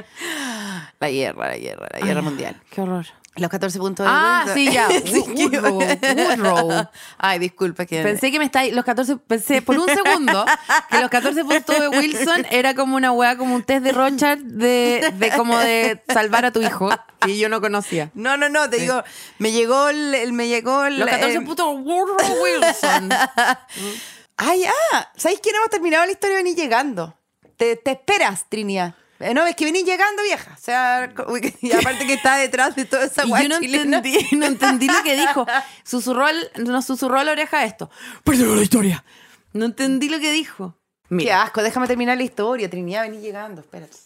la 1.00 1.10
guerra, 1.10 1.48
la 1.48 1.58
guerra, 1.58 1.88
la 1.92 2.00
guerra 2.00 2.22
mundial. 2.22 2.62
Qué 2.70 2.80
horror. 2.80 3.06
Los 3.36 3.48
14 3.48 3.78
puntos 3.78 4.04
de 4.04 4.12
Ah, 4.12 4.42
Wilson. 4.44 4.54
sí, 4.56 4.72
ya. 4.72 4.88
Sí, 5.06 5.22
que- 5.34 5.58
Woodrow, 5.60 5.78
Woodrow. 5.78 6.88
Ay, 7.16 7.38
disculpa 7.38 7.86
que... 7.86 8.02
Pensé 8.02 8.32
que 8.32 8.38
me 8.40 8.44
estáis. 8.44 8.74
Los 8.74 8.84
14. 8.84 9.16
Pensé 9.18 9.62
por 9.62 9.78
un 9.78 9.86
segundo 9.88 10.44
que 10.90 11.00
los 11.00 11.08
14 11.10 11.44
puntos 11.44 11.78
de 11.78 11.88
Wilson 11.88 12.46
era 12.50 12.74
como 12.74 12.96
una 12.96 13.12
weá, 13.12 13.36
como 13.36 13.54
un 13.54 13.62
test 13.62 13.84
de 13.84 13.92
Rochard 13.92 14.40
de, 14.40 15.12
de 15.16 15.30
como 15.36 15.56
de 15.58 16.02
salvar 16.12 16.44
a 16.44 16.50
tu 16.50 16.60
hijo, 16.60 16.90
que 17.20 17.38
yo 17.38 17.48
no 17.48 17.60
conocía. 17.60 18.10
No, 18.14 18.36
no, 18.36 18.48
no, 18.48 18.68
te 18.68 18.78
digo, 18.78 19.02
me 19.38 19.52
llegó 19.52 19.88
el, 19.90 20.12
el- 20.14 20.32
me 20.32 20.48
llegó 20.48 20.84
el, 20.84 20.98
Los 20.98 21.08
14 21.08 21.32
eh, 21.36 21.40
puntos 21.42 21.66
de 21.66 21.80
Woodrow 21.82 22.42
Wilson. 22.42 23.10
Ay, 24.36 24.64
ah, 24.92 25.08
¿sabéis 25.16 25.40
que 25.40 25.50
no 25.52 25.58
hemos 25.58 25.70
terminado 25.70 26.04
la 26.06 26.12
historia 26.12 26.36
de 26.38 26.42
venir 26.42 26.56
llegando? 26.56 27.14
Te, 27.56 27.76
te 27.76 27.92
esperas, 27.92 28.46
Trinia. 28.48 28.96
Eh, 29.20 29.34
No, 29.34 29.46
es 29.46 29.54
que 29.54 29.64
venís 29.66 29.84
llegando, 29.84 30.22
vieja. 30.22 30.54
O 30.58 30.60
sea, 30.60 31.12
y 31.60 31.72
aparte 31.72 32.06
que 32.06 32.14
está 32.14 32.36
detrás 32.36 32.74
de 32.74 32.84
toda 32.86 33.04
esa 33.04 33.24
guay 33.26 33.44
yo 33.44 33.48
no 33.50 33.56
entendí, 33.56 34.18
no 34.32 34.46
entendí 34.46 34.86
lo 34.88 35.02
que 35.02 35.16
dijo. 35.16 35.46
Susurró, 35.84 36.26
al- 36.26 36.50
nos 36.56 36.84
susurró 36.86 37.18
a 37.20 37.24
la 37.24 37.32
oreja 37.32 37.64
esto. 37.64 37.90
Perdón 38.24 38.56
la 38.56 38.62
historia. 38.62 39.04
No 39.52 39.64
entendí 39.66 40.08
lo 40.08 40.18
que 40.20 40.32
dijo. 40.32 40.76
Qué 41.18 41.32
asco, 41.32 41.62
déjame 41.62 41.88
terminar 41.88 42.16
la 42.16 42.22
historia, 42.22 42.70
Trinidad, 42.70 43.02
venís 43.02 43.20
llegando, 43.20 43.62
espérate. 43.62 43.96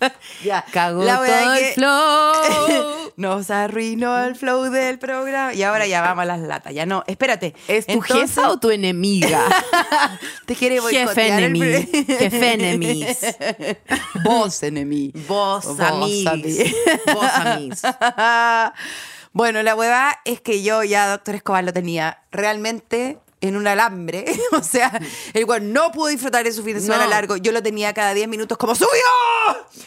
ya, 0.44 0.64
cagó 0.72 1.04
la 1.04 1.16
todo 1.16 1.54
el 1.54 1.58
que 1.58 1.72
flow. 1.74 3.12
Nos 3.16 3.50
arruinó 3.50 4.24
el 4.24 4.36
flow 4.36 4.64
del 4.64 4.98
programa. 4.98 5.54
Y 5.54 5.62
ahora 5.62 5.86
ya 5.86 6.02
vamos 6.02 6.22
a 6.22 6.26
las 6.26 6.40
latas. 6.40 6.74
Ya 6.74 6.86
no, 6.86 7.02
espérate. 7.06 7.54
¿Es 7.66 7.86
tu 7.86 7.92
Entonces, 7.92 8.30
jefa 8.30 8.50
o 8.50 8.58
tu 8.58 8.70
enemiga? 8.70 9.42
te 10.46 10.54
quiere 10.54 10.80
Jefe 10.80 11.04
boicotear 11.04 11.42
el 11.42 11.56
enemy. 11.56 11.86
Jefe 12.06 12.52
enemies. 12.52 13.36
Vos 14.24 14.62
enemy. 14.62 15.12
Vos, 15.26 15.66
Vos, 15.66 15.80
amigos. 15.80 16.42
Vos, 17.14 17.30
amigos. 17.34 17.82
bueno, 19.32 19.62
la 19.62 19.74
hueva 19.74 20.20
es 20.24 20.40
que 20.40 20.62
yo 20.62 20.82
ya, 20.84 21.08
doctor 21.08 21.36
Escobar, 21.36 21.64
lo 21.64 21.72
tenía 21.72 22.18
realmente 22.30 23.18
en 23.40 23.56
un 23.56 23.66
alambre. 23.66 24.24
o 24.52 24.62
sea, 24.62 24.98
el 25.34 25.46
cual 25.46 25.72
no 25.72 25.92
pudo 25.92 26.08
disfrutar 26.08 26.44
de 26.44 26.52
su 26.52 26.62
fin 26.62 26.74
de 26.74 26.80
semana 26.80 27.04
No. 27.04 27.10
largo. 27.10 27.36
Yo 27.36 27.52
lo 27.52 27.62
tenía 27.62 27.92
cada 27.94 28.14
10 28.14 28.28
minutos 28.28 28.56
como 28.58 28.74
¡Subió! 28.74 28.90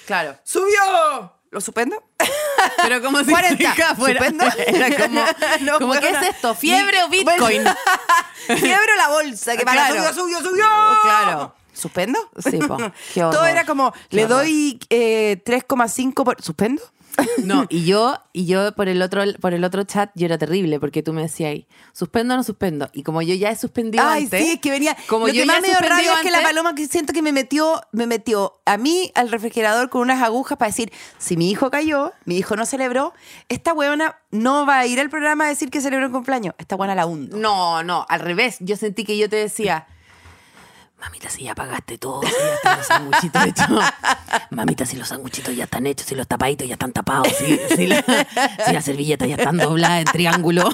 Claro. 0.05 0.37
¡Subió! 0.43 1.33
¿Lo 1.51 1.61
suspendo? 1.61 2.03
Pero 2.83 3.01
como 3.01 3.19
si 3.23 3.31
40. 3.31 3.73
fuera- 3.95 4.19
¿Suspendo? 4.19 4.45
Era 4.67 4.97
como, 5.07 5.21
No, 5.61 5.79
como 5.79 5.93
¿qué 5.93 6.09
es 6.09 6.21
esto? 6.29 6.53
¿Fiebre 6.53 7.01
o 7.03 7.09
Bitcoin? 7.09 7.63
Fiebre 8.45 8.93
o 8.93 8.97
la 8.97 9.07
bolsa, 9.09 9.57
que 9.57 9.65
para 9.65 9.87
Claro. 9.87 10.13
subió, 10.13 10.39
subió, 10.39 10.49
subió. 10.49 10.65
Claro. 11.01 11.55
¿Suspendo? 11.73 12.19
Sí, 12.37 12.57
po. 12.57 12.77
Qué. 13.13 13.21
Todo 13.21 13.45
era 13.45 13.65
como, 13.65 13.93
Qué 13.93 14.17
le 14.17 14.25
horror. 14.25 14.37
doy 14.39 14.79
eh, 14.89 15.41
3,5 15.45 16.23
por... 16.23 16.41
¿Suspendo? 16.41 16.83
No, 17.43 17.65
y 17.69 17.85
yo, 17.85 18.17
y 18.33 18.45
yo 18.45 18.73
por 18.73 18.87
el 18.89 19.01
otro, 19.01 19.23
por 19.39 19.53
el 19.53 19.63
otro 19.63 19.83
chat, 19.83 20.11
yo 20.15 20.25
era 20.25 20.37
terrible, 20.37 20.79
porque 20.79 21.03
tú 21.03 21.13
me 21.13 21.21
decías 21.23 21.51
ahí, 21.51 21.67
suspendo 21.93 22.33
o 22.33 22.37
no 22.37 22.43
suspendo. 22.43 22.89
Y 22.93 23.03
como 23.03 23.21
yo 23.21 23.33
ya 23.35 23.49
he 23.51 23.55
suspendido 23.55 24.03
Ay, 24.05 24.23
antes. 24.23 24.43
sí, 24.43 24.51
es 24.53 24.59
que 24.59 24.71
venía. 24.71 24.95
Como 25.07 25.27
lo 25.27 25.33
yo 25.33 25.41
que 25.41 25.45
más 25.45 25.61
me 25.61 25.69
dio 25.69 25.79
rabia 25.79 26.13
es 26.13 26.19
que 26.21 26.31
la 26.31 26.41
paloma 26.41 26.75
que 26.75 26.87
siento 26.87 27.13
que 27.13 27.21
me 27.21 27.31
metió, 27.31 27.81
me 27.91 28.07
metió 28.07 28.59
a 28.65 28.77
mí 28.77 29.11
al 29.15 29.29
refrigerador 29.31 29.89
con 29.89 30.01
unas 30.01 30.21
agujas 30.21 30.57
para 30.57 30.69
decir, 30.69 30.91
si 31.17 31.37
mi 31.37 31.49
hijo 31.49 31.69
cayó, 31.71 32.13
mi 32.25 32.37
hijo 32.37 32.55
no 32.55 32.65
celebró, 32.65 33.13
esta 33.49 33.73
huevona 33.73 34.17
no 34.31 34.65
va 34.65 34.79
a 34.79 34.85
ir 34.85 34.99
al 34.99 35.09
programa 35.09 35.45
a 35.45 35.49
decir 35.49 35.69
que 35.69 35.81
celebró 35.81 36.05
el 36.05 36.11
cumpleaños. 36.11 36.55
Esta 36.57 36.75
buena 36.75 36.95
la 36.95 37.05
hundo. 37.05 37.37
No, 37.37 37.83
no, 37.83 38.05
al 38.09 38.19
revés. 38.19 38.57
Yo 38.59 38.75
sentí 38.77 39.03
que 39.03 39.17
yo 39.17 39.29
te 39.29 39.37
decía, 39.37 39.87
mamita, 40.99 41.29
si 41.29 41.43
ya 41.43 41.55
pagaste 41.55 41.97
todo, 41.97 42.21
si 42.23 42.29
ya 42.31 42.53
están 42.55 42.77
los 42.77 42.87
sanguchitos 42.87 43.45
hechos. 43.45 43.67
Mamita, 44.51 44.85
si 44.85 44.95
los 44.97 45.07
sanguchitos 45.07 45.55
ya 45.55 45.63
están 45.65 45.85
hechos, 45.87 46.07
si 46.07 46.15
los 46.15 46.27
tapaditos 46.27 46.67
ya 46.67 46.73
están 46.73 46.91
tapados, 46.91 47.27
si, 47.37 47.59
si 47.75 47.87
la, 47.87 48.03
si 48.65 48.73
las 48.73 48.83
servilletas 48.85 49.27
ya 49.27 49.35
están 49.35 49.57
dobladas 49.57 49.99
en 50.05 50.05
triángulo, 50.05 50.69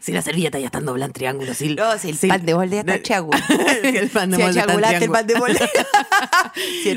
si 0.00 0.12
las 0.12 0.24
servilletas 0.24 0.60
ya 0.60 0.66
están 0.66 0.84
dobladas 0.84 1.08
en 1.10 1.12
triángulo, 1.12 1.54
si, 1.54 1.74
No, 1.74 1.96
si 1.98 2.10
el 2.10 2.18
pan 2.28 2.44
de 2.44 2.54
molde 2.54 2.76
ya 2.76 2.80
está 2.80 3.02
triángulo. 3.02 3.38
si 3.82 3.96
el 3.96 4.10
pan 4.10 4.30
de 4.30 4.36
Si 4.36 4.42
molde 4.42 4.60
está 4.60 4.72
en 4.72 4.84
atriangulaste 4.84 5.04
el 5.04 5.10
pan 5.10 5.26
de 5.26 5.34
molde. 5.36 5.70
Si 6.82 6.88
el 6.90 6.96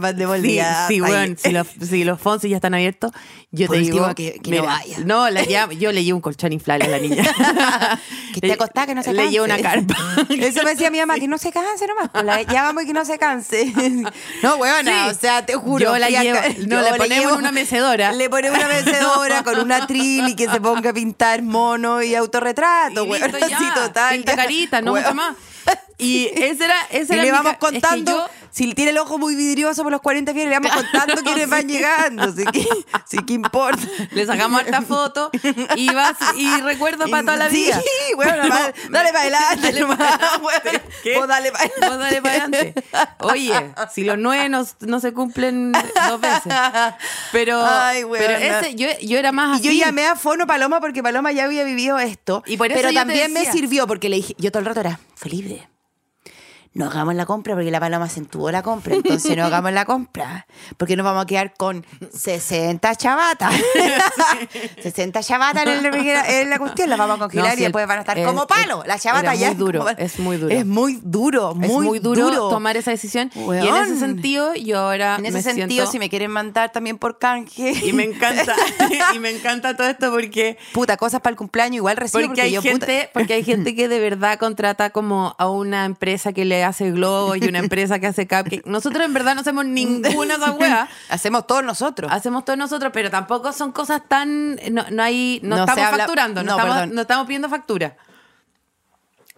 pan 0.00 0.16
de 0.16 0.26
molde, 0.26 0.54
ya 0.54 0.70
está 0.70 0.86
ahí. 0.88 1.00
weón, 1.00 1.36
si 1.38 1.50
los, 1.50 1.66
si 1.88 2.04
los 2.04 2.20
fonsis 2.20 2.50
ya 2.50 2.56
están 2.56 2.74
abiertos, 2.74 3.12
yo 3.50 3.66
Por 3.66 3.76
te 3.76 3.82
digo 3.82 4.14
que- 4.14 4.40
que 4.42 4.50
no 4.50 4.64
vaya. 4.64 4.98
No, 5.04 5.30
la 5.30 5.42
yo 5.44 5.92
le 5.92 6.04
llevo 6.04 6.16
un 6.16 6.22
colchón 6.22 6.52
inflable 6.52 6.86
a 6.86 6.88
la 6.88 6.98
niña. 6.98 7.24
Que 8.32 8.40
esté 8.46 8.52
acostada, 8.52 8.86
que 8.88 8.94
no 8.94 9.02
se 9.02 9.12
Le 9.12 9.18
canse. 9.18 9.32
llevo 9.32 9.44
una 9.44 9.58
carpa. 9.60 9.96
Eso 10.28 10.62
me 10.64 10.70
decía 10.70 10.90
mi 10.90 10.98
mamá, 10.98 11.14
que 11.16 11.28
no 11.28 11.38
se 11.38 11.52
canse 11.62 11.86
nomás. 11.86 12.08
pues 12.10 12.24
la- 12.24 12.42
ya 12.42 12.62
vamos 12.64 12.82
y 12.82 12.86
que 12.86 12.92
no 12.92 13.04
se 13.04 13.18
canse. 13.18 13.72
No, 14.42 14.56
huevona, 14.56 15.04
Sí. 15.04 15.10
o 15.10 15.14
sea, 15.14 15.46
te 15.46 15.54
juro. 15.54 15.84
Yo 15.84 15.98
la 15.98 16.08
llevo- 16.08 16.40
no, 16.66 16.82
le 16.82 16.94
ponemos 16.94 17.08
llevo- 17.32 17.36
una 17.38 17.52
mecedora. 17.52 18.12
Le 18.12 18.28
ponemos 18.28 18.58
una 18.58 18.68
mecedora 18.68 19.42
con 19.42 19.58
una 19.60 19.86
tril 19.86 20.28
y 20.28 20.36
que 20.36 20.48
se 20.48 20.60
ponga 20.60 20.90
a 20.90 20.92
pintar 20.92 21.42
mono 21.42 22.02
y 22.02 22.14
autorretrato, 22.14 23.04
Y 23.04 23.08
huevona, 23.08 23.38
total. 23.74 24.14
Pinta 24.16 24.36
carita, 24.36 24.80
no 24.82 24.94
mucho 24.94 25.14
más. 25.14 25.34
Y 25.98 26.26
ese 26.34 26.64
era, 26.64 26.76
ese 26.90 27.14
Y 27.14 27.16
era 27.18 27.24
le 27.24 27.32
vamos 27.32 27.52
ca- 27.58 27.66
es 27.68 27.72
que 27.72 27.80
contando, 27.80 28.12
yo- 28.12 28.28
si 28.50 28.72
tiene 28.74 28.90
el 28.92 28.98
ojo 28.98 29.18
muy 29.18 29.34
vidrioso 29.36 29.82
por 29.82 29.92
los 29.92 30.00
40 30.00 30.32
pies, 30.32 30.46
le 30.48 30.58
vamos 30.58 30.72
contando 30.72 31.22
quiénes 31.22 31.48
van 31.48 31.68
llegando. 31.68 32.22
Así 32.24 32.44
que, 32.46 32.66
sí 33.06 33.18
que 33.26 33.32
importa. 33.34 33.82
le 34.10 34.26
sacamos 34.26 34.60
harta 34.60 34.82
foto 34.82 35.30
y 35.76 35.92
vas 35.92 36.16
y 36.36 36.60
recuerdo 36.62 37.06
para 37.08 37.22
toda 37.22 37.36
la 37.36 37.48
vida. 37.48 37.80
Sí, 37.80 38.14
bueno, 38.16 38.32
dale, 38.48 38.74
dale 38.90 39.08
para 39.12 39.20
adelante. 39.20 39.60
Dale 39.62 39.80
nomás, 39.80 39.98
pa- 39.98 40.36
huevona. 40.38 40.82
¿Qué? 41.02 41.18
Vos 41.18 41.28
dale 41.28 41.52
para 41.52 41.64
Vos 41.88 41.98
dale 41.98 42.22
para 42.22 42.34
adelante. 42.44 42.74
Oye, 43.20 43.54
si 43.92 44.04
los 44.04 44.18
nueve 44.18 44.48
no, 44.48 44.64
no 44.80 45.00
se 45.00 45.12
cumplen 45.12 45.72
dos 46.08 46.20
veces. 46.20 46.52
Pero, 47.32 47.64
Ay, 47.64 48.02
pero 48.10 48.34
weona. 48.34 48.60
ese, 48.60 48.74
yo, 48.74 48.86
yo 49.02 49.18
era 49.18 49.32
más 49.32 49.60
Y 49.60 49.64
yo 49.64 49.70
así. 49.70 49.78
llamé 49.78 50.06
a 50.06 50.16
Fono 50.16 50.46
Paloma 50.46 50.80
porque 50.80 51.02
Paloma 51.02 51.32
ya 51.32 51.44
había 51.44 51.64
vivido 51.64 51.98
esto. 51.98 52.42
Y 52.46 52.56
por 52.56 52.70
eso 52.70 52.80
pero 52.80 52.92
también 52.94 53.32
me 53.32 53.44
sirvió 53.50 53.86
porque 53.86 54.08
le 54.08 54.16
dije, 54.16 54.34
yo 54.38 54.50
todo 54.50 54.60
el 54.60 54.66
rato 54.66 54.80
era, 54.80 55.00
Felipe, 55.16 55.68
no 56.74 56.86
hagamos 56.86 57.14
la 57.14 57.24
compra 57.24 57.54
porque 57.54 57.70
la 57.70 57.80
Paloma 57.80 58.08
se 58.08 58.20
entubó 58.20 58.50
la 58.50 58.62
compra. 58.62 58.94
Entonces 58.96 59.36
no 59.36 59.44
hagamos 59.46 59.72
la 59.72 59.84
compra 59.84 60.46
porque 60.76 60.96
nos 60.96 61.04
vamos 61.04 61.22
a 61.24 61.26
quedar 61.26 61.54
con 61.54 61.84
60 62.12 62.94
chavatas. 62.96 63.54
60 64.82 65.22
chavatas 65.22 65.66
en, 65.66 65.84
en 65.94 66.50
la 66.50 66.58
cuestión. 66.58 66.90
Las 66.90 66.98
vamos 66.98 67.16
a 67.16 67.18
congelar 67.20 67.54
No, 67.54 67.58
y 67.58 67.62
después 67.62 67.86
van 67.86 67.98
a 67.98 68.00
estar 68.00 68.18
es- 68.18 68.26
como 68.26 68.46
palo. 68.46 68.82
chavatas 68.98 69.22
era 69.22 69.34
ya. 69.34 69.48
muy 69.48 69.56
duro, 69.56 69.78
como- 69.80 69.90
es 69.96 70.18
muy 70.18 70.36
duro. 70.36 70.54
Es 70.54 70.66
muy 70.66 71.00
duro, 71.02 71.50
es 71.52 71.56
muy, 71.68 71.86
muy 71.86 71.98
duro, 71.98 72.48
tomar 72.50 72.76
esa 72.76 72.90
decisión. 72.90 73.30
Y 73.34 73.66
en 73.66 73.76
ese 73.76 73.98
sentido, 73.98 74.54
yo 74.54 74.78
ahora 74.80 75.16
En 75.16 75.26
ese 75.26 75.32
me 75.36 75.42
sentido, 75.42 75.68
siento- 75.68 75.90
si 75.92 75.98
me 75.98 76.08
quieren 76.10 76.30
mandar 76.30 76.72
también 76.72 76.98
por 76.98 77.18
canje. 77.18 77.72
Y 77.84 77.92
me 77.92 78.04
encanta, 78.04 78.54
y 79.14 79.18
me 79.18 79.30
encanta 79.30 79.76
todo 79.76 79.86
esto 79.88 80.10
porque 80.10 80.58
Puta, 80.72 80.96
cosas 80.96 81.20
para 81.20 81.32
el 81.32 81.36
cumpleaños 81.36 81.76
igual 81.76 81.96
recibo 81.96 82.26
porque 82.26 82.42
hay 82.42 82.52
yo, 82.52 82.60
puta- 82.62 82.70
gente 82.86 83.10
porque 83.12 83.34
hay 83.34 83.44
gente 83.44 83.74
que 83.74 83.88
de 83.88 84.00
verdad 84.00 84.38
contrata 84.38 84.90
como 84.90 85.34
a 85.38 85.48
una 85.48 85.84
empresa 85.84 86.32
que 86.32 86.44
le 86.44 86.63
hace 86.64 86.90
globos 86.90 87.36
y 87.38 87.48
una 87.48 87.58
empresa 87.66 87.98
que 87.98 88.06
hace 88.06 88.26
cupcake 88.26 88.66
nosotros 88.66 89.04
en 89.04 89.12
verdad 89.14 89.34
no 89.34 89.40
hacemos 89.42 89.64
ninguna 89.66 90.36
de 90.38 90.42
esas 90.44 90.58
weas 90.58 90.88
Hacemos 91.10 91.46
todos 91.46 91.62
nosotros. 91.64 92.10
hacemos 92.12 92.44
todos 92.44 92.58
nosotros 92.58 92.90
pero 92.94 93.10
tampoco 93.10 93.52
son 93.52 93.72
cosas 93.72 94.02
tan 94.08 94.56
no, 94.72 94.84
no 94.90 95.02
hay 95.02 95.40
no, 95.42 95.56
estamos 95.60 95.84
habla- 95.84 95.98
facturando 96.04 96.42
no, 96.42 96.56
no, 96.56 96.62
estamos, 96.62 96.88
no 96.94 97.00
estamos 97.02 97.26
pidiendo 97.26 97.48
factura 97.48 97.96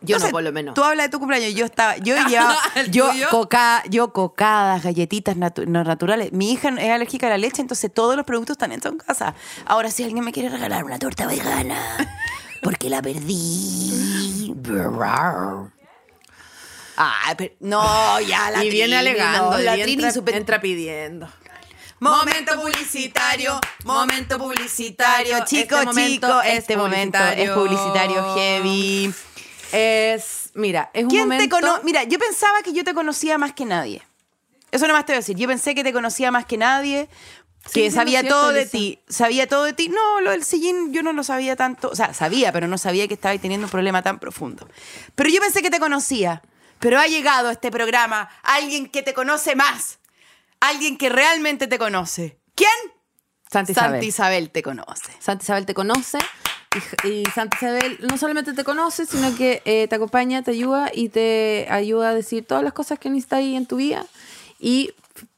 yo 0.03 0.17
Entonces, 0.17 0.29
no 0.31 0.33
por 0.33 0.43
lo 0.43 0.53
menos 0.53 0.75
Tú 0.75 0.85
hablas 0.85 1.07
de 1.07 1.11
tu 1.11 1.19
cumpleaños, 1.19 1.55
yo 1.55 1.65
estaba, 1.65 1.97
yo 1.97 2.17
llevaba, 2.29 2.55
¿El 2.75 2.91
yo 2.91 3.11
coca, 3.31 3.83
yo 3.89 4.13
cocadas, 4.13 4.83
galletitas 4.85 5.37
natu- 5.39 5.67
no 5.67 5.83
naturales. 5.85 6.33
Mi 6.33 6.53
hija 6.53 6.69
es 6.69 6.91
alérgica 6.91 7.29
a 7.29 7.31
la 7.31 7.39
leche, 7.39 7.63
entonces 7.63 7.93
todos 7.93 8.15
los 8.15 8.27
productos 8.27 8.55
están 8.55 8.73
hechos 8.73 8.93
en 8.93 8.99
casa. 8.99 9.35
Ahora 9.65 9.91
si 9.91 10.05
alguien 10.05 10.23
me 10.23 10.33
quiere 10.33 10.51
regalar 10.51 10.85
una 10.85 10.99
torta 10.99 11.27
vegana, 11.27 11.77
porque 12.63 12.91
la 12.91 13.01
perdí. 13.01 14.53
Ah, 16.97 17.35
pero, 17.37 17.55
no, 17.61 18.21
ya 18.21 18.51
la 18.51 18.65
y 18.65 18.71
viene 18.71 18.97
alegando 18.97 19.51
no, 19.53 19.59
la 19.59 19.77
y 19.77 19.83
Trini 19.83 20.03
entra, 20.05 20.13
super- 20.13 20.35
entra 20.35 20.61
pidiendo 20.61 21.29
Momento 21.99 22.61
publicitario, 22.61 23.59
momento 23.85 24.39
publicitario, 24.39 25.39
Este 25.39 25.63
chico, 25.63 25.77
momento 25.77 26.27
chico, 26.29 26.43
es 26.43 26.59
este 26.59 26.77
momento 26.77 27.19
es 27.19 27.51
publicitario. 27.51 28.35
heavy. 28.35 29.15
es 29.73 30.51
mira 30.55 30.91
es 30.93 31.05
un 31.05 31.11
¿Quién 31.11 31.23
momento 31.23 31.59
te? 31.59 31.85
Mira, 31.85 32.05
yo 32.05 32.19
pensaba 32.19 32.63
que 32.63 32.73
yo 32.75 32.85
te 32.85 32.93
conocía 32.93 33.39
más 33.39 33.53
que 33.55 33.65
nadie. 33.65 34.03
Eso 34.71 34.87
nomás 34.87 35.07
te 35.07 35.13
voy 35.13 35.17
a 35.17 35.21
decir. 35.21 35.37
Yo 35.37 35.49
pensé 35.49 35.75
que 35.75 35.83
te 35.85 35.93
conocía 35.93 36.31
más 36.31 36.45
que 36.45 36.59
nadie, 36.59 37.09
que 37.73 37.89
sí, 37.91 37.97
sabía 37.97 38.23
no 38.23 38.29
todo 38.29 38.53
de 38.53 38.67
ti. 38.67 38.99
Sabía 39.09 39.47
todo 39.47 39.65
de 39.65 39.73
ti. 39.73 39.89
No, 39.89 40.21
lo 40.21 40.33
del 40.33 40.45
sillín 40.45 40.93
yo 40.93 41.03
no 41.03 41.13
lo 41.15 41.25
sabía 41.25 41.57
tanto. 41.57 41.89
O 41.89 41.97
sea, 41.97 42.13
sabía, 42.13 42.53
pero 42.53 42.69
no 42.69 42.77
sabía 42.77 43.09
que 43.09 43.15
estabas 43.15 43.41
teniendo 43.41 43.67
un 43.67 43.71
problema 43.71 44.03
tan 44.03 44.19
profundo. 44.19 44.69
Pero 45.15 45.31
yo 45.31 45.41
pensé 45.41 45.63
que 45.63 45.71
te 45.71 45.79
conocía. 45.79 46.43
Pero 46.79 46.99
ha 46.99 47.07
llegado 47.07 47.49
a 47.49 47.53
este 47.53 47.71
programa 47.71 48.29
alguien 48.43 48.89
que 48.89 49.03
te 49.03 49.15
conoce 49.15 49.55
más. 49.57 49.99
Alguien 50.61 50.99
que 50.99 51.09
realmente 51.09 51.67
te 51.67 51.79
conoce. 51.79 52.39
¿Quién? 52.55 52.71
Santa 53.51 53.73
Isabel. 53.73 53.93
Santa 53.93 54.07
Isabel 54.07 54.51
te 54.51 54.63
conoce. 54.63 55.13
Santa 55.21 55.43
Isabel 55.45 55.67
te 55.67 55.75
conoce 55.75 56.19
y, 57.05 57.09
y 57.09 57.25
Santa 57.27 57.57
Isabel 57.57 57.99
no 58.09 58.19
solamente 58.19 58.53
te 58.53 58.65
conoce, 58.65 59.07
sino 59.07 59.35
que 59.37 59.63
eh, 59.65 59.87
te 59.89 59.95
acompaña, 59.95 60.43
te 60.43 60.51
ayuda 60.51 60.91
y 60.93 61.09
te 61.09 61.67
ayuda 61.71 62.11
a 62.11 62.15
decir 62.15 62.47
todas 62.47 62.65
las 62.65 62.73
cosas 62.73 62.99
que 62.99 63.09
necesitas 63.11 63.39
ahí 63.39 63.55
en 63.57 63.67
tu 63.67 63.77
vida. 63.77 64.05
Y 64.59 64.93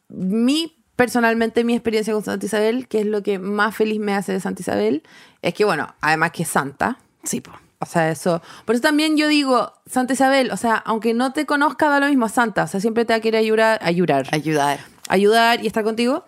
mi, 0.09 0.76
personalmente, 0.97 1.64
mi 1.64 1.74
experiencia 1.74 2.12
con 2.14 2.24
Santa 2.24 2.47
Isabel, 2.47 2.89
que 2.89 3.01
es 3.01 3.07
lo 3.07 3.22
que 3.22 3.39
más 3.39 3.76
feliz 3.76 4.01
me 4.01 4.14
hace 4.14 4.32
de 4.32 4.41
Santa 4.41 4.62
Isabel, 4.62 5.03
es 5.43 5.55
que, 5.55 5.64
bueno, 5.64 5.95
además 6.01 6.32
que 6.32 6.45
es 6.45 6.49
santa, 6.49 6.99
Sí, 7.28 7.41
po. 7.41 7.53
O 7.81 7.87
sea, 7.87 8.11
eso. 8.11 8.43
Por 8.64 8.74
eso 8.74 8.83
también 8.83 9.16
yo 9.16 9.29
digo, 9.29 9.72
Santa 9.87 10.12
Isabel, 10.14 10.51
o 10.51 10.57
sea, 10.57 10.74
aunque 10.76 11.14
no 11.14 11.33
te 11.33 11.47
conozca, 11.47 11.89
da 11.89 12.01
lo 12.01 12.07
mismo 12.09 12.26
a 12.26 12.29
Santa. 12.29 12.64
O 12.64 12.66
sea, 12.66 12.81
siempre 12.81 13.05
te 13.05 13.12
va 13.12 13.18
a 13.18 13.20
querer 13.20 13.41
ayudar, 13.41 13.79
ayudar, 13.83 14.26
Ayudar. 14.33 14.81
ayudar 15.09 15.62
y 15.62 15.66
estar 15.66 15.85
contigo. 15.85 16.24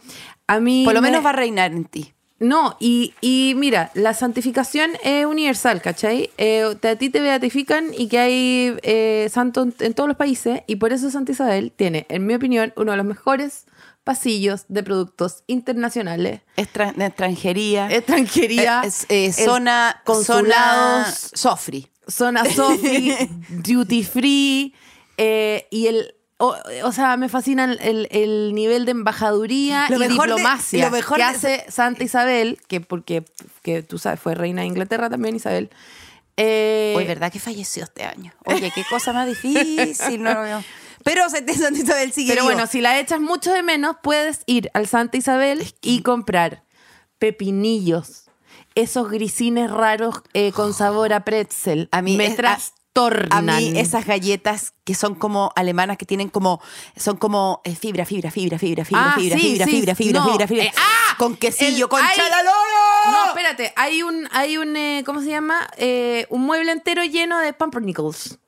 A 0.47 0.61
mí. 0.61 0.83
Por 0.85 0.95
lo 0.95 1.01
me- 1.03 1.09
menos 1.11 1.25
va 1.25 1.31
a 1.31 1.35
reinar 1.35 1.73
en 1.73 1.85
ti. 1.85 2.13
No, 2.39 2.77
y, 2.81 3.13
y 3.21 3.53
mira, 3.59 3.91
la 3.93 4.15
santificación 4.15 4.93
es 5.05 5.27
universal, 5.27 5.83
¿cachai? 5.83 6.31
Eh, 6.39 6.75
te- 6.81 6.89
a 6.89 6.97
ti 6.97 7.11
te 7.11 7.21
beatifican 7.21 7.89
y 7.95 8.09
que 8.09 8.19
hay 8.19 8.77
eh, 8.83 9.29
santos 9.31 9.67
en, 9.67 9.75
en 9.89 9.93
todos 9.95 10.09
los 10.09 10.17
países, 10.17 10.63
y 10.67 10.77
por 10.77 10.93
eso 10.95 11.11
Santa 11.11 11.33
Isabel 11.33 11.71
tiene, 11.77 12.07
en 12.09 12.27
mi 12.27 12.33
opinión, 12.35 12.73
uno 12.77 12.93
de 12.93 12.97
los 12.97 13.05
mejores 13.05 13.67
pasillos 14.05 14.65
de 14.69 14.83
productos 14.83 15.45
internacionales. 15.47 16.41
Extranjería. 16.57 17.91
Extranjería, 17.91 18.83
Eh, 18.85 18.87
es- 18.89 19.07
eh, 19.09 19.27
el- 19.27 19.33
zona. 19.35 20.01
consulados, 20.05 21.07
Zona 21.15 21.31
Sofri. 21.35 21.89
zona 22.09 22.45
Sofi, 22.45 23.15
duty 23.49 24.03
free, 24.05 24.75
eh, 25.17 25.67
y 25.71 25.87
el. 25.87 26.15
O, 26.43 26.57
o 26.85 26.93
sea, 26.93 27.19
me 27.19 27.29
fascina 27.29 27.65
el, 27.65 27.79
el- 27.83 28.09
el 28.11 28.55
nivel 28.55 28.87
de 28.87 28.93
embajaduría 28.93 29.87
Lo 29.91 29.97
y 29.97 30.01
de- 30.01 30.09
diplomacia 30.09 30.87
lo 30.87 30.91
mejor 30.91 31.19
que 31.19 31.23
de- 31.25 31.29
hace 31.29 31.65
Santa 31.69 32.03
Isabel, 32.03 32.59
que 32.67 32.81
porque 32.81 33.25
que 33.63 33.83
tú 33.83 33.99
sabes, 33.99 34.19
fue 34.21 34.35
reina 34.35 34.63
de 34.63 34.69
Inglaterra 34.69 35.11
también, 35.11 35.37
Isabel. 35.37 35.69
Eh, 36.39 36.95
Hoy, 36.97 37.05
¿verdad 37.07 37.31
que 37.31 37.39
falleció 37.39 37.85
este 37.85 38.05
año? 38.05 38.33
Oye, 38.47 38.73
qué 38.75 38.83
cosa 38.89 39.13
más 39.13 39.27
difícil, 39.43 40.23
no 40.23 40.33
lo 40.33 40.41
veo. 40.41 40.65
Pero 41.05 41.29
Santa 41.31 41.53
Isabel 41.53 42.13
sigue 42.13 42.33
pero 42.33 42.43
vivo. 42.43 42.53
bueno, 42.55 42.67
si 42.67 42.81
la 42.81 42.99
echas 42.99 43.21
mucho 43.21 43.53
de 43.53 43.63
menos, 43.63 43.97
puedes 44.03 44.41
ir 44.47 44.71
al 44.75 44.87
Santa 44.87 45.17
Isabel 45.17 45.75
y 45.83 46.03
comprar 46.03 46.65
pepinillos. 47.19 48.25
Esos 48.75 49.11
grisines 49.11 49.71
raros 49.71 50.15
eh, 50.33 50.53
con 50.53 50.75
sabor 50.75 51.13
a 51.13 51.25
pretzel. 51.25 51.89
A 51.93 52.03
mí 52.03 52.17
me 52.17 52.27
es- 52.27 52.37
a- 53.31 53.41
mí 53.43 53.73
esas 53.79 54.05
galletas 54.07 54.73
que 54.85 54.95
son 54.95 55.15
como 55.15 55.53
alemanas, 55.57 55.97
que 55.97 56.07
tienen 56.07 56.29
como, 56.29 56.61
son 56.97 57.17
como 57.17 57.61
eh, 57.65 57.75
fibra, 57.77 58.05
fibra, 58.05 58.31
fibra, 58.31 58.59
fibra, 58.59 58.85
fibra, 58.85 59.13
Ah, 59.13 59.15
fibra, 59.19 59.37
fibra, 59.39 59.67
fibra, 59.67 59.95
fibra, 59.95 60.25
fibra, 60.25 60.47
fibra. 60.49 60.65
eh, 60.65 60.73
¡ah! 60.77 61.15
Con 61.19 61.37
quesillo, 61.37 61.89
con 61.89 62.01
chalaloro. 62.01 62.59
No, 63.11 63.27
espérate, 63.29 63.73
hay 63.77 64.03
un, 64.03 64.29
hay 64.33 64.57
un, 64.57 64.77
¿cómo 65.05 65.21
se 65.21 65.29
llama? 65.29 65.69
Un 66.31 66.43
mueble 66.43 66.73
entero 66.73 67.05
lleno 67.05 67.39
de 67.39 67.53
pumpernickels. 67.53 68.39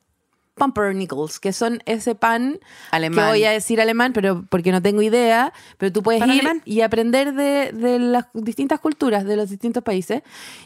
Pumpernickels, 0.55 1.39
que 1.39 1.51
son 1.53 1.81
ese 1.85 2.15
pan 2.15 2.59
Alemán. 2.91 3.25
que 3.25 3.29
voy 3.31 3.43
a 3.45 3.51
decir 3.51 3.81
alemán, 3.81 4.13
pero 4.13 4.45
porque 4.49 4.71
no 4.71 4.81
tengo 4.81 5.01
idea, 5.01 5.53
pero 5.77 5.91
tú 5.91 6.03
puedes 6.03 6.19
¿Pan 6.19 6.29
ir 6.31 6.41
alemán? 6.41 6.61
y 6.65 6.81
aprender 6.81 7.33
de, 7.33 7.71
de 7.73 7.99
las 7.99 8.25
distintas 8.33 8.79
culturas 8.79 9.25
de 9.25 9.35
los 9.35 9.49
distintos 9.49 9.83
países 9.83 10.21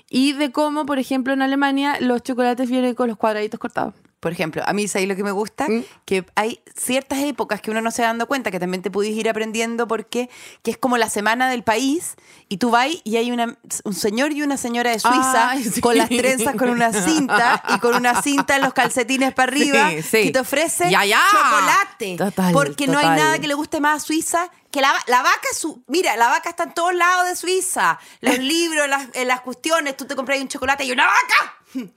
y 0.10 0.34
de 0.34 0.52
cómo, 0.52 0.86
por 0.86 1.00
ejemplo, 1.00 1.34
en 1.34 1.42
Alemania 1.42 1.98
los 2.02 2.22
chocolates 2.24 2.70
vienen 2.70 2.96
con 2.96 3.08
los 3.08 3.18
cuadraditos 3.18 3.60
cortados. 3.60 3.94
Por 4.20 4.32
ejemplo, 4.32 4.64
a 4.66 4.74
mí, 4.74 4.88
¿sabes 4.88 5.08
lo 5.08 5.16
que 5.16 5.24
me 5.24 5.32
gusta? 5.32 5.68
¿Mm? 5.70 5.84
Que 6.06 6.26
hay 6.34 6.60
ciertas 6.76 7.20
épocas 7.20 7.62
que 7.62 7.70
uno 7.70 7.82
no 7.82 7.92
se 7.92 8.02
va 8.02 8.08
dando 8.08 8.28
cuenta, 8.28 8.50
que 8.50 8.60
también 8.60 8.82
te 8.82 8.90
pudiste 8.90 9.20
ir 9.20 9.30
aprendiendo 9.30 9.88
porque 9.88 10.28
que 10.64 10.72
es 10.72 10.78
como 10.78 10.98
la 10.98 11.08
semana 11.10 11.50
del 11.52 11.64
país 11.64 12.16
y 12.50 12.58
tú 12.58 12.72
vas 12.72 12.88
y 13.04 13.18
hay 13.18 13.32
una, 13.32 13.58
un 13.84 13.94
señor 13.94 14.32
y 14.32 14.42
una 14.42 14.58
señora 14.58 14.90
de 14.90 15.00
Suiza 15.00 15.52
Ay, 15.52 15.64
sí. 15.64 15.82
con 15.82 15.96
las 15.98 16.10
trenzas 16.10 16.56
con 16.56 16.70
una 16.70 16.92
cinta 16.94 17.62
y 17.76 17.80
con 17.80 17.96
una 17.96 18.20
cinta 18.24 18.56
en 18.56 18.64
los 18.64 18.74
calcetines 18.74 19.34
para 19.36 19.52
arriba 19.52 19.92
Sí, 19.92 20.02
sí. 20.02 20.24
que 20.24 20.32
te 20.32 20.40
ofrece 20.40 20.90
Ya, 20.90 21.06
ya. 21.06 21.22
chocolate. 21.32 22.16
Total, 22.18 22.54
porque 22.54 22.88
no 22.88 22.98
hay 22.98 23.06
total. 23.06 23.18
nada 23.18 23.40
que 23.40 23.48
le 23.48 23.54
guste 23.54 23.80
más 23.80 23.98
a 24.02 24.06
Suiza 24.06 24.50
que 24.72 24.82
la, 24.82 24.94
la 25.08 25.22
vaca. 25.22 25.48
Su, 25.54 25.84
mira, 25.88 26.18
la 26.18 26.28
vaca 26.28 26.50
está 26.50 26.64
en 26.64 26.74
todos 26.74 26.94
lados 26.96 27.28
de 27.28 27.36
Suiza. 27.36 28.00
Los 28.22 28.40
libros, 28.40 28.88
las, 28.90 29.08
eh, 29.14 29.26
las 29.26 29.42
cuestiones, 29.42 29.96
tú 29.96 30.06
te 30.06 30.16
compras 30.16 30.40
un 30.42 30.48
chocolate 30.48 30.84
y 30.86 30.92
una 30.92 31.06
vaca. 31.06 31.88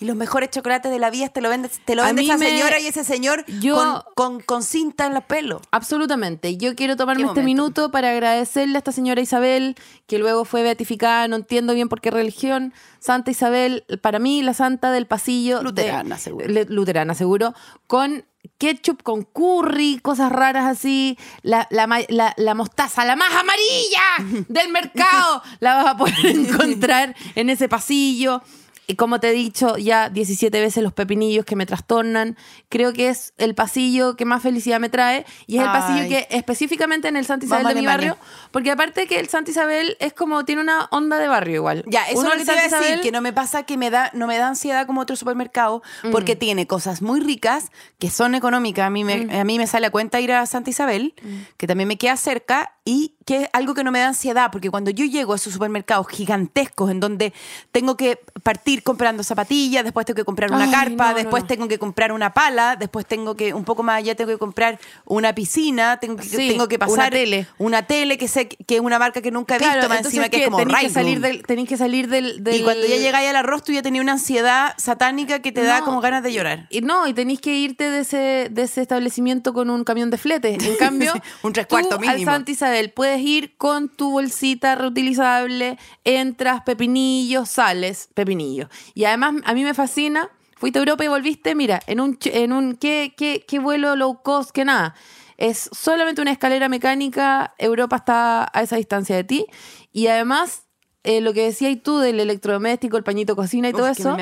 Y 0.00 0.06
los 0.06 0.16
mejores 0.16 0.50
chocolates 0.50 0.90
de 0.90 0.98
la 0.98 1.08
vida 1.10 1.28
te 1.28 1.40
lo 1.40 1.48
vende, 1.48 1.70
te 1.84 1.94
lo 1.94 2.02
vende 2.02 2.22
esa 2.22 2.36
me- 2.36 2.48
señora 2.48 2.80
y 2.80 2.86
ese 2.88 3.04
señor 3.04 3.44
Yo- 3.60 3.76
con, 3.76 4.02
con, 4.14 4.40
con 4.40 4.62
cinta 4.64 5.06
en 5.06 5.14
los 5.14 5.22
pelos. 5.24 5.62
Absolutamente. 5.70 6.56
Yo 6.56 6.74
quiero 6.74 6.96
tomarme 6.96 7.22
¿Qué 7.22 7.28
este 7.28 7.42
minuto 7.44 7.90
para 7.92 8.10
agradecerle 8.10 8.74
a 8.76 8.78
esta 8.78 8.90
señora 8.90 9.20
Isabel, 9.20 9.76
que 10.08 10.18
luego 10.18 10.44
fue 10.44 10.62
beatificada, 10.64 11.28
no 11.28 11.36
entiendo 11.36 11.74
bien 11.74 11.88
por 11.88 12.00
qué 12.00 12.10
religión. 12.10 12.74
Santa 12.98 13.30
Isabel, 13.30 13.84
para 14.02 14.18
mí, 14.18 14.42
la 14.42 14.52
santa 14.54 14.90
del 14.90 15.06
pasillo. 15.06 15.58
de- 15.58 15.64
Luterana, 15.64 16.18
seguro. 16.18 16.48
le- 16.48 16.64
luterana, 16.64 17.14
seguro. 17.14 17.54
Con 17.86 18.24
ketchup, 18.58 19.02
con 19.02 19.22
curry, 19.22 20.00
cosas 20.02 20.32
raras 20.32 20.64
así. 20.66 21.16
La, 21.42 21.68
la- 21.70 22.34
la 22.36 22.54
mostaza, 22.54 23.04
la 23.04 23.14
más 23.14 23.32
amarilla 23.32 24.44
del 24.48 24.70
mercado, 24.70 25.40
la 25.60 25.76
vas 25.76 25.86
a 25.86 25.96
poder 25.96 26.14
encontrar 26.26 27.14
en 27.36 27.48
ese 27.48 27.68
pasillo. 27.68 28.42
Y 28.86 28.96
como 28.96 29.18
te 29.20 29.30
he 29.30 29.32
dicho 29.32 29.76
ya 29.78 30.08
17 30.10 30.60
veces 30.60 30.82
los 30.82 30.92
pepinillos 30.92 31.44
que 31.44 31.56
me 31.56 31.64
trastornan, 31.66 32.36
creo 32.68 32.92
que 32.92 33.08
es 33.08 33.32
el 33.38 33.54
pasillo 33.54 34.16
que 34.16 34.24
más 34.24 34.42
felicidad 34.42 34.78
me 34.80 34.88
trae 34.88 35.24
y 35.46 35.56
es 35.56 35.62
el 35.62 35.68
pasillo 35.72 36.08
que 36.08 36.26
específicamente 36.30 37.08
en 37.08 37.16
el 37.16 37.24
Santa 37.24 37.46
Isabel 37.46 37.64
Vamos 37.64 37.74
de 37.74 37.80
mi 37.80 37.86
barrio, 37.86 38.18
porque 38.50 38.70
aparte 38.70 39.06
que 39.06 39.18
el 39.20 39.28
Santa 39.28 39.50
Isabel 39.50 39.96
es 40.00 40.12
como 40.12 40.44
tiene 40.44 40.60
una 40.60 40.88
onda 40.90 41.18
de 41.18 41.28
barrio 41.28 41.54
igual. 41.56 41.84
Ya, 41.86 42.04
eso 42.04 42.20
Uno 42.20 42.32
es 42.32 42.34
lo 42.34 42.38
que 42.40 42.44
te 42.46 42.52
iba 42.52 42.60
a 42.60 42.62
Santa 42.62 42.76
decir, 42.78 42.86
Isabel- 42.94 43.02
que 43.02 43.12
no 43.12 43.20
me 43.20 43.32
pasa 43.32 43.62
que 43.62 43.76
me 43.78 43.90
da, 43.90 44.10
no 44.14 44.26
me 44.26 44.36
da 44.38 44.48
ansiedad 44.48 44.86
como 44.86 45.00
otro 45.00 45.16
supermercado, 45.16 45.82
porque 46.12 46.36
tiene 46.36 46.66
cosas 46.66 47.00
muy 47.02 47.20
ricas, 47.20 47.70
que 47.98 48.10
son 48.10 48.34
económicas. 48.34 48.86
A 48.86 48.90
mí, 48.90 49.04
me, 49.04 49.38
a 49.38 49.44
mí 49.44 49.58
me 49.58 49.66
sale 49.66 49.86
a 49.86 49.90
cuenta 49.90 50.20
ir 50.20 50.32
a 50.32 50.44
Santa 50.46 50.70
Isabel, 50.70 51.14
que 51.56 51.66
también 51.66 51.88
me 51.88 51.96
queda 51.96 52.16
cerca, 52.16 52.72
y 52.84 53.14
que 53.24 53.42
es 53.42 53.48
algo 53.52 53.74
que 53.74 53.82
no 53.84 53.90
me 53.90 54.00
da 54.00 54.08
ansiedad, 54.08 54.50
porque 54.52 54.70
cuando 54.70 54.90
yo 54.90 55.04
llego 55.06 55.32
a 55.32 55.36
esos 55.36 55.52
supermercados 55.52 56.06
gigantescos, 56.08 56.90
en 56.90 57.00
donde 57.00 57.32
tengo 57.72 57.96
que 57.96 58.18
partir 58.42 58.82
comprando 58.82 59.22
zapatillas, 59.22 59.82
después 59.84 60.04
tengo 60.06 60.16
que 60.16 60.24
comprar 60.24 60.50
una 60.52 60.64
Ay, 60.64 60.70
carpa, 60.70 61.10
no, 61.10 61.14
después 61.16 61.44
no. 61.44 61.46
tengo 61.46 61.68
que 61.68 61.78
comprar 61.78 62.12
una 62.12 62.34
pala, 62.34 62.76
después 62.76 63.06
tengo 63.06 63.34
que, 63.34 63.54
un 63.54 63.64
poco 63.64 63.82
más 63.82 63.98
allá, 63.98 64.14
tengo 64.14 64.30
que 64.30 64.38
comprar 64.38 64.78
una 65.06 65.34
piscina, 65.34 65.98
tengo 65.98 66.16
que, 66.16 66.24
Sí, 66.24 66.48
tengo 66.48 66.68
que 66.68 66.76
una 66.76 66.86
pasar 66.86 67.10
tele. 67.12 67.46
una 67.58 67.86
tele 67.86 68.18
que 68.18 68.28
sé 68.28 68.46
que 68.48 68.74
es 68.76 68.80
una 68.80 68.98
marca 68.98 69.22
que 69.22 69.30
nunca 69.30 69.56
he 69.56 69.58
visto, 69.58 69.88
más 69.88 70.04
encima 70.04 70.28
que 70.28 70.38
es 70.38 70.44
como 70.44 70.58
tenéis 70.58 70.78
que 70.80 70.90
salir 70.90 71.20
del, 71.20 71.42
tenéis 71.44 71.68
que 71.68 71.76
salir 71.76 72.08
del, 72.08 72.44
del- 72.44 72.56
Y 72.60 72.62
cuando 72.62 72.86
ya 72.86 72.96
llegáis 72.96 73.30
al 73.30 73.36
arroz, 73.36 73.62
tú 73.64 73.72
ya 73.72 73.82
tenías 73.82 74.02
una 74.02 74.12
ansiedad 74.12 74.74
satánica 74.76 75.40
que 75.40 75.52
te 75.52 75.62
da 75.62 75.80
como 75.80 76.00
ganas 76.00 76.22
de 76.22 76.32
llorar. 76.32 76.66
Y 76.70 76.80
no, 76.82 77.06
y 77.06 77.14
tenéis 77.14 77.40
que 77.40 77.54
irte 77.54 77.88
de 77.90 78.00
ese, 78.00 78.48
de 78.50 78.62
ese 78.62 78.82
establecimiento 78.82 79.54
con 79.54 79.70
un 79.70 79.84
camión 79.84 80.10
de 80.10 80.18
flete. 80.18 80.54
En 80.54 80.76
cambio, 80.78 81.12
Un 81.42 81.52
tres 81.52 81.66
cuartos 81.66 81.94
al 82.00 82.00
mínimo. 82.00 82.30
Santa 82.30 82.50
Isabel 82.50 82.90
puedes 82.90 83.13
ir 83.20 83.56
con 83.56 83.88
tu 83.88 84.10
bolsita 84.12 84.74
reutilizable, 84.74 85.78
entras, 86.04 86.62
pepinillos, 86.62 87.48
sales, 87.48 88.08
pepinillos. 88.14 88.68
Y 88.94 89.04
además, 89.04 89.34
a 89.44 89.54
mí 89.54 89.64
me 89.64 89.74
fascina, 89.74 90.30
fuiste 90.56 90.78
a 90.78 90.82
Europa 90.82 91.04
y 91.04 91.08
volviste, 91.08 91.54
mira, 91.54 91.80
en 91.86 92.00
un, 92.00 92.18
en 92.24 92.52
un 92.52 92.76
¿qué, 92.76 93.14
qué, 93.16 93.44
qué 93.46 93.58
vuelo 93.58 93.96
low 93.96 94.22
cost, 94.22 94.50
que 94.50 94.64
nada. 94.64 94.94
Es 95.36 95.68
solamente 95.72 96.22
una 96.22 96.30
escalera 96.30 96.68
mecánica, 96.68 97.54
Europa 97.58 97.96
está 97.96 98.50
a 98.52 98.62
esa 98.62 98.76
distancia 98.76 99.16
de 99.16 99.24
ti. 99.24 99.46
Y 99.92 100.06
además, 100.06 100.63
eh, 101.04 101.20
lo 101.20 101.32
que 101.34 101.44
decías 101.44 101.76
tú 101.82 101.98
del 101.98 102.18
electrodoméstico, 102.18 102.96
el 102.96 103.04
pañito 103.04 103.36
cocina 103.36 103.68
y 103.68 103.72
Uf, 103.72 103.76
todo 103.78 103.88
eso, 103.88 104.16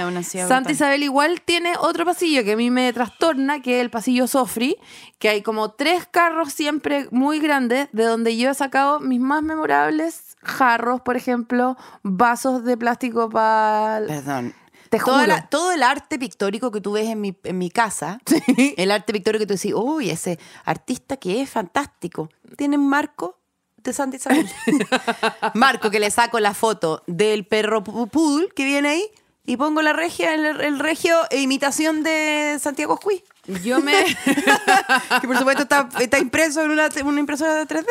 Santa. 0.49 0.73
Isabel 0.73 1.03
igual 1.05 1.41
tiene 1.41 1.73
otro 1.81 2.05
pasillo 2.05 2.43
que 2.45 2.53
a 2.53 2.57
mí 2.57 2.71
me 2.71 2.93
trastorna, 2.93 3.63
que 3.63 3.77
es 3.77 3.81
el 3.83 3.89
pasillo 3.91 4.27
Sofri, 4.27 4.77
que 5.19 5.29
hay 5.29 5.43
como 5.43 5.71
tres 5.71 6.07
carros 6.11 6.53
siempre 6.53 7.07
muy 7.11 7.39
grandes, 7.39 7.89
de 7.93 8.05
donde 8.05 8.37
yo 8.37 8.51
he 8.51 8.55
sacado 8.55 9.01
mis 9.01 9.21
más 9.21 9.43
memorables 9.43 10.37
jarros, 10.43 11.01
por 11.01 11.17
ejemplo, 11.17 11.77
vasos 12.03 12.65
de 12.65 12.77
plástico 12.77 13.31
para... 13.31 14.01
Perdón. 14.07 14.53
Te 14.91 14.99
juro. 14.99 15.25
la- 15.27 15.47
todo 15.49 15.73
el 15.73 15.83
arte 15.83 16.19
pictórico 16.19 16.71
que 16.71 16.83
tú 16.83 16.93
ves 16.93 17.09
en 17.09 17.21
mi, 17.21 17.35
en 17.45 17.57
mi 17.57 17.71
casa, 17.71 18.19
el 18.77 18.91
arte 18.91 19.13
pictórico 19.15 19.41
que 19.43 19.47
tú 19.47 19.55
decís, 19.55 19.73
uy, 19.75 20.11
ese 20.11 20.39
artista 20.67 21.17
que 21.17 21.41
es 21.41 21.49
fantástico, 21.49 22.29
tiene 22.59 22.77
un 22.77 22.89
marco 22.91 23.39
de 23.83 23.93
Santa 23.93 24.17
Isabel. 24.17 24.49
marco 25.55 25.91
que 25.91 26.01
le 26.01 26.11
saco 26.11 26.41
la 26.41 26.55
foto 26.55 27.03
del 27.07 27.47
perro 27.47 27.83
poodle 27.85 28.49
que 28.55 28.65
viene 28.65 28.89
ahí 28.91 29.05
y 29.45 29.57
pongo 29.57 29.83
la 29.83 29.93
regia, 29.93 30.35
el, 30.35 30.61
el 30.61 30.79
regio 30.79 31.19
e 31.31 31.41
imitación 31.41 32.03
de 32.03 32.59
Santiago 32.61 32.97
Juí. 32.97 33.25
Yo 33.65 33.81
me... 33.81 34.05
que 35.21 35.27
por 35.27 35.37
supuesto 35.37 35.65
está, 35.65 35.89
está 36.01 36.19
impreso 36.19 36.63
en 36.63 36.71
una, 36.71 36.89
una 37.05 37.21
impresora 37.21 37.67
3D 37.67 37.87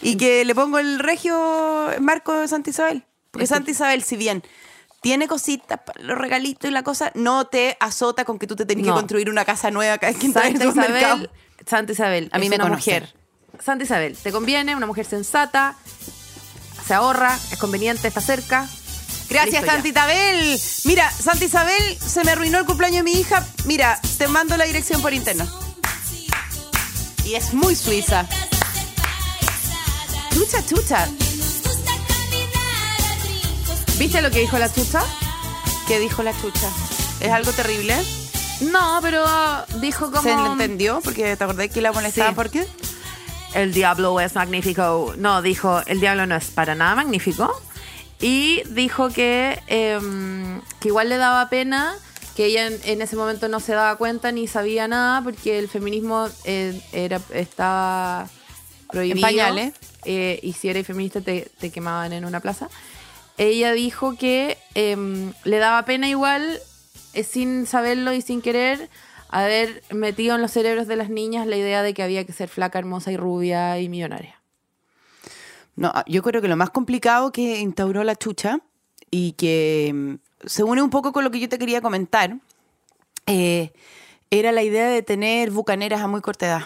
y 0.00 0.16
que 0.16 0.44
le 0.44 0.54
pongo 0.54 0.78
el 0.78 1.00
regio 1.00 1.88
marco 2.00 2.32
de 2.34 2.46
Santa 2.48 2.70
Isabel. 2.70 3.04
Porque 3.32 3.46
Santa 3.48 3.70
Isabel, 3.72 4.02
si 4.04 4.16
bien 4.16 4.42
tiene 5.00 5.26
cositas, 5.26 5.80
los 6.00 6.16
regalitos 6.16 6.70
y 6.70 6.72
la 6.72 6.84
cosa, 6.84 7.10
no 7.14 7.46
te 7.48 7.76
azota 7.80 8.24
con 8.24 8.38
que 8.38 8.46
tú 8.46 8.54
te 8.54 8.64
tenés 8.64 8.86
No. 8.86 8.92
que 8.94 9.00
construir 9.00 9.28
una 9.28 9.44
casa 9.44 9.72
nueva 9.72 9.98
cada 9.98 10.12
vez 10.12 10.20
que 10.20 10.26
entras 10.26 10.44
Santa. 10.52 10.66
Isabel, 10.66 11.30
Santa 11.66 11.92
Isabel, 11.92 12.28
A 12.32 12.38
mí 12.38 12.44
es 12.46 12.50
me 12.50 12.56
una 12.56 12.64
conoce. 12.66 12.90
mujer. 13.00 13.14
Santa 13.60 13.84
Isabel, 13.84 14.16
te 14.16 14.32
conviene, 14.32 14.74
una 14.76 14.86
mujer 14.86 15.06
sensata, 15.06 15.76
se 16.86 16.94
ahorra, 16.94 17.38
es 17.50 17.58
conveniente, 17.58 18.08
está 18.08 18.20
cerca. 18.20 18.68
Gracias. 19.28 19.64
Santa 19.64 19.88
Isabel. 19.88 20.60
Mira, 20.84 21.10
Santa 21.10 21.44
Isabel, 21.44 21.98
se 21.98 22.24
me 22.24 22.32
arruinó 22.32 22.58
el 22.58 22.66
cumpleaños 22.66 22.98
de 22.98 23.02
mi 23.04 23.12
hija. 23.18 23.46
Mira, 23.64 23.98
te 24.18 24.28
mando 24.28 24.56
la 24.56 24.64
dirección 24.64 25.00
por 25.00 25.14
interno. 25.14 25.46
Y 27.24 27.34
es 27.34 27.54
muy 27.54 27.74
suiza. 27.76 28.26
Chucha, 30.34 30.64
chucha. 30.66 31.08
¿Viste 33.98 34.20
lo 34.22 34.30
que 34.30 34.40
dijo 34.40 34.58
la 34.58 34.72
chucha? 34.72 35.02
¿Qué 35.86 35.98
dijo 36.00 36.22
la 36.22 36.32
chucha? 36.38 36.68
¿Es 37.20 37.30
algo 37.30 37.52
terrible? 37.52 37.96
No, 38.60 38.98
pero 39.02 39.24
dijo 39.80 40.10
como... 40.10 40.22
¿Se 40.22 40.32
entendió? 40.32 41.00
Porque 41.02 41.36
te 41.36 41.44
acordás 41.44 41.68
que 41.68 41.80
la 41.80 41.92
molestaba 41.92 42.30
Sí. 42.30 42.34
por 42.34 42.50
qué? 42.50 42.66
El 43.54 43.72
diablo 43.72 44.18
es 44.20 44.34
magnífico. 44.34 45.14
No, 45.18 45.42
dijo, 45.42 45.82
el 45.86 46.00
diablo 46.00 46.26
no 46.26 46.36
es 46.36 46.46
para 46.50 46.74
nada 46.74 46.94
magnífico. 46.94 47.50
Y 48.20 48.62
dijo 48.70 49.10
que, 49.10 49.60
em, 49.66 50.60
que 50.80 50.88
igual 50.88 51.08
le 51.08 51.16
daba 51.16 51.48
pena, 51.48 51.94
que 52.36 52.46
ella 52.46 52.68
en, 52.68 52.80
en 52.84 53.02
ese 53.02 53.16
momento 53.16 53.48
no 53.48 53.60
se 53.60 53.72
daba 53.72 53.96
cuenta 53.96 54.32
ni 54.32 54.46
sabía 54.46 54.88
nada, 54.88 55.22
porque 55.22 55.58
el 55.58 55.68
feminismo 55.68 56.28
eh, 56.44 56.80
era, 56.92 57.20
estaba 57.34 58.28
prohibido. 58.90 59.16
En 59.16 59.22
pañales. 59.22 59.74
Eh, 60.04 60.40
y 60.42 60.52
si 60.52 60.68
eres 60.68 60.86
feminista 60.86 61.20
te, 61.20 61.50
te 61.58 61.70
quemaban 61.70 62.12
en 62.12 62.24
una 62.24 62.40
plaza. 62.40 62.68
Ella 63.38 63.72
dijo 63.72 64.16
que 64.16 64.58
em, 64.74 65.32
le 65.44 65.58
daba 65.58 65.84
pena 65.84 66.08
igual, 66.08 66.60
eh, 67.14 67.24
sin 67.24 67.66
saberlo 67.66 68.12
y 68.12 68.22
sin 68.22 68.42
querer, 68.42 68.88
haber 69.32 69.82
metido 69.90 70.36
en 70.36 70.42
los 70.42 70.52
cerebros 70.52 70.86
de 70.86 70.94
las 70.96 71.08
niñas 71.10 71.46
la 71.46 71.56
idea 71.56 71.82
de 71.82 71.94
que 71.94 72.02
había 72.02 72.24
que 72.24 72.32
ser 72.32 72.48
flaca, 72.48 72.78
hermosa 72.78 73.10
y 73.10 73.16
rubia 73.16 73.80
y 73.80 73.88
millonaria. 73.88 74.40
No, 75.74 75.90
yo 76.06 76.22
creo 76.22 76.42
que 76.42 76.48
lo 76.48 76.56
más 76.56 76.70
complicado 76.70 77.32
que 77.32 77.58
instauró 77.60 78.04
la 78.04 78.14
chucha 78.14 78.60
y 79.10 79.32
que 79.32 79.90
mm, 79.94 80.46
se 80.46 80.62
une 80.62 80.82
un 80.82 80.90
poco 80.90 81.12
con 81.12 81.24
lo 81.24 81.30
que 81.30 81.40
yo 81.40 81.48
te 81.48 81.58
quería 81.58 81.80
comentar, 81.80 82.36
eh, 83.26 83.72
era 84.38 84.50
la 84.50 84.62
idea 84.62 84.88
de 84.88 85.02
tener 85.02 85.50
bucaneras 85.50 86.00
a 86.00 86.06
muy 86.06 86.22
corta 86.22 86.46
edad. 86.46 86.62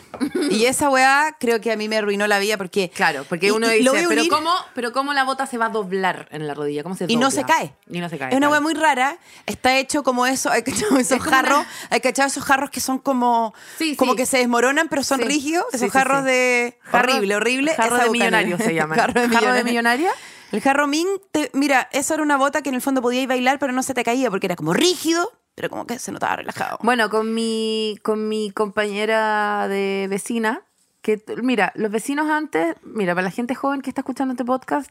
y 0.50 0.66
esa 0.66 0.88
weá 0.88 1.36
creo 1.40 1.60
que 1.60 1.72
a 1.72 1.76
mí 1.76 1.88
me 1.88 1.96
arruinó 1.96 2.28
la 2.28 2.38
vida 2.38 2.56
porque... 2.56 2.90
Claro, 2.94 3.24
porque 3.28 3.50
uno 3.50 3.66
y 3.72 3.78
dice, 3.80 4.06
pero 4.08 4.22
¿cómo, 4.28 4.52
pero 4.74 4.92
¿cómo 4.92 5.12
la 5.12 5.24
bota 5.24 5.46
se 5.46 5.58
va 5.58 5.66
a 5.66 5.68
doblar 5.70 6.28
en 6.30 6.46
la 6.46 6.54
rodilla? 6.54 6.84
¿Cómo 6.84 6.94
se 6.94 7.06
Y 7.08 7.16
no 7.16 7.28
dobla? 7.28 7.30
se 7.30 7.44
cae. 7.44 7.74
Y 7.90 7.98
no 7.98 8.08
se 8.08 8.18
cae. 8.18 8.28
Es 8.28 8.36
una 8.36 8.46
claro. 8.46 8.50
hueá 8.52 8.60
muy 8.60 8.74
rara. 8.74 9.18
Está 9.46 9.76
hecho 9.78 10.04
como 10.04 10.26
eso. 10.28 10.48
Hay 10.50 10.62
que 10.62 10.70
esos 10.70 10.92
Es 11.10 11.22
jarros. 11.22 11.58
una- 11.58 11.68
Hay 11.90 12.00
que 12.00 12.08
echar 12.10 12.28
esos 12.28 12.44
jarros 12.44 12.70
que 12.70 12.80
son 12.80 12.98
como, 13.00 13.52
Sí, 13.78 13.96
como 13.96 14.12
sí. 14.12 14.18
que 14.18 14.26
se 14.26 14.38
desmoronan, 14.38 14.88
pero 14.88 15.02
son 15.02 15.18
Sí. 15.20 15.24
rígidos. 15.26 15.64
Esos 15.72 15.90
jarros 15.92 16.24
de. 16.24 16.78
Jarro- 16.84 17.14
horrible, 17.14 17.34
horrible. 17.36 17.74
jarro 17.74 17.96
esa 17.96 18.04
de 18.04 18.10
millonario 18.10 18.58
se 18.58 18.74
llama. 18.74 18.94
jarro 18.94 19.20
de 19.20 19.28
¿Jarro 19.28 19.52
de 19.54 19.64
millonaria? 19.64 20.12
El 20.52 20.60
jarro 20.60 20.86
Ming, 20.86 21.08
te- 21.32 21.50
mira, 21.52 21.88
esa 21.90 22.14
era 22.14 22.22
una 22.22 22.36
bota 22.36 22.62
que 22.62 22.68
en 22.68 22.76
el 22.76 22.80
fondo 22.80 23.02
podíais 23.02 23.26
bailar, 23.26 23.58
pero 23.58 23.72
no 23.72 23.82
se 23.82 23.92
te 23.94 24.04
caía 24.04 24.30
porque 24.30 24.46
era 24.46 24.54
como 24.54 24.72
rígido, 24.72 25.32
pero 25.56 25.70
como 25.70 25.86
que 25.86 25.98
se 25.98 26.12
notaba 26.12 26.36
relajado. 26.36 26.78
Bueno, 26.82 27.10
con 27.10 27.34
mi, 27.34 27.98
con 28.02 28.28
mi 28.28 28.50
compañera 28.50 29.66
de 29.66 30.06
vecina, 30.08 30.62
que 31.00 31.20
mira, 31.42 31.72
los 31.74 31.90
vecinos 31.90 32.30
antes, 32.30 32.76
mira, 32.84 33.14
para 33.14 33.24
la 33.24 33.30
gente 33.30 33.54
joven 33.54 33.80
que 33.80 33.90
está 33.90 34.02
escuchando 34.02 34.32
este 34.32 34.44
podcast, 34.44 34.90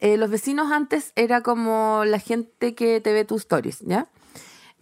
eh, 0.00 0.16
los 0.16 0.30
vecinos 0.30 0.72
antes 0.72 1.12
era 1.14 1.42
como 1.42 2.04
la 2.06 2.18
gente 2.18 2.74
que 2.74 3.00
te 3.00 3.12
ve 3.12 3.24
tus 3.24 3.42
stories, 3.42 3.80
¿ya? 3.80 4.08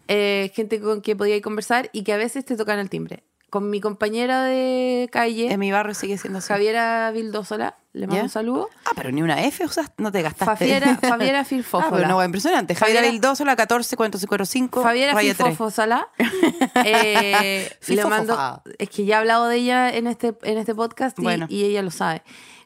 Eh, 0.09 0.53
gente 0.55 0.81
con 0.81 1.03
que 1.03 1.16
podía 1.16 1.41
conversar 1.43 1.91
y 1.93 2.05
que 2.05 2.12
a 2.12 2.16
veces 2.16 2.45
te 2.45 2.57
tocan 2.57 2.79
el 2.79 2.89
timbre. 2.89 3.24
Con 3.51 3.68
mi 3.68 3.81
compañera 3.81 4.45
de 4.45 5.09
calle, 5.11 5.53
En 5.53 5.59
mi 5.59 5.72
barrio 5.72 5.95
sigue 5.95 6.18
siendo 6.18 6.39
así. 6.39 6.49
Javiera 6.49 7.11
Vildósola, 7.11 7.79
le 7.97 8.07
mando 8.07 8.16
¿Ya? 8.16 8.22
un 8.24 8.28
saludo. 8.28 8.68
Ah, 8.84 8.90
pero 8.94 9.11
ni 9.11 9.22
una 9.22 9.42
F 9.44 9.64
usaste, 9.64 10.03
no 10.03 10.12
te 10.12 10.22
gastaste. 10.22 10.57
Fabiera, 10.66 10.97
Fabiera 11.03 11.40
Ah, 11.40 11.44
Firfófola. 11.44 12.03
pero 12.03 12.16
hueá 12.16 12.26
impresionante. 12.26 12.74
Javiera 12.74 13.01
Javiera- 13.01 13.12
Vildoso, 13.12 13.44
la 13.44 13.57
14, 13.57 13.97
45, 13.97 14.82
Fabiera 14.82 15.12
raya 15.14 15.34
3. 15.34 15.49
Fifofosala. 15.51 16.09
Eh, 16.84 17.70
le 17.88 18.05
mando. 18.05 18.62
Es 18.78 18.90
que 18.90 19.05
ya 19.05 19.16
he 19.16 19.18
hablado 19.18 19.49
de 19.49 19.57
ella 19.57 19.90
en 19.90 20.07
este, 20.07 20.34
en 20.42 20.59
este 20.59 20.74
podcast 20.74 21.18
y, 21.18 21.22
Bueno. 21.22 21.47
y 21.49 21.64
ella 21.64 21.82
lo 21.82 21.90
sabe. 21.90 22.22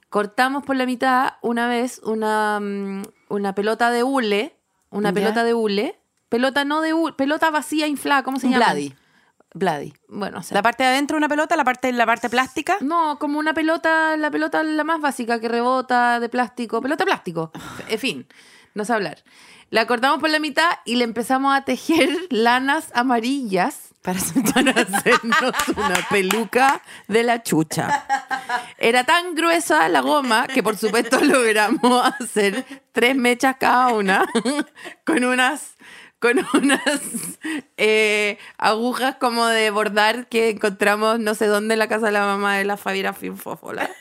Cortamos 0.09 0.65
por 0.65 0.77
la 0.77 0.87
mitad 0.87 1.35
una 1.43 1.69
vez 1.69 2.01
una, 2.05 2.59
mm, 2.61 3.03
una 3.29 3.55
pelota 3.55 3.91
de 3.91 4.03
hule. 4.03 4.57
Una 4.91 5.11
Ya. 5.11 5.15
pelota 5.15 5.45
de 5.45 5.55
hule. 5.55 5.97
Pelota 6.29 6.65
no 6.65 6.81
de 6.81 6.93
hule. 6.95 7.13
Pelota 7.15 7.51
vacía 7.51 7.87
inflada. 7.87 8.23
¿Cómo 8.25 8.39
se 8.41 8.47
Un 8.47 8.53
llama? 8.55 8.67
Bloody. 8.73 8.95
Bloody. 9.55 9.93
Bueno, 10.09 10.39
o 10.39 10.43
sea, 10.43 10.55
La 10.55 10.63
parte 10.63 10.85
de 10.85 10.91
adentro 10.91 11.17
de 11.17 11.19
una 11.19 11.29
pelota, 11.29 11.57
la 11.57 11.65
parte, 11.65 11.93
la 11.93 12.07
parte 12.07 12.29
plástica. 12.31 12.77
No, 12.81 13.19
como 13.19 13.39
una 13.39 13.53
pelota, 13.53 14.17
la 14.17 14.31
pelota 14.31 14.63
la 14.63 14.85
más 14.85 15.01
básica 15.01 15.41
que 15.41 15.49
rebota 15.49 16.21
de 16.21 16.29
plástico, 16.29 16.81
pelota 16.81 17.05
de 17.05 17.11
plástico. 17.11 17.51
En 17.89 17.99
fin, 17.99 18.27
no 18.75 18.85
sé 18.85 18.93
hablar. 18.93 19.19
La 19.71 19.87
cortamos 19.87 20.19
por 20.19 20.31
la 20.31 20.41
mitad 20.41 20.69
y 20.85 20.97
le 20.97 21.05
empezamos 21.05 21.57
a 21.57 21.65
tejer 21.65 22.09
lanas 22.31 22.91
amarillas 22.93 23.95
Para 24.03 24.19
para 24.53 24.73
hacernos 24.73 25.55
una 25.77 26.09
peluca 26.11 26.83
de 27.07 27.23
la 27.23 27.43
chucha. 27.43 28.05
Era 28.79 29.05
tan 29.05 29.35
gruesa 29.37 29.89
la 29.89 30.01
goma 30.01 30.49
que 30.49 30.63
por 30.63 30.77
supuesto 30.77 31.21
logramos 31.25 32.05
hacer 32.21 32.65
tres 32.93 33.15
mechas 33.15 33.57
cada 33.61 33.93
una 33.93 34.27
con 35.05 35.23
unas 35.23 35.75
con 36.21 36.39
unas 36.55 36.81
eh, 37.77 38.39
agujas 38.59 39.17
como 39.17 39.47
de 39.47 39.71
bordar 39.71 40.29
que 40.29 40.51
encontramos 40.51 41.19
no 41.19 41.35
sé 41.35 41.47
dónde 41.47 41.75
en 41.75 41.79
la 41.81 41.89
casa 41.89 42.07
de 42.07 42.13
la 42.13 42.27
mamá 42.27 42.57
de 42.57 42.65
la 42.65 42.77
Fabiera 42.77 43.13
Finfófola. 43.13 43.91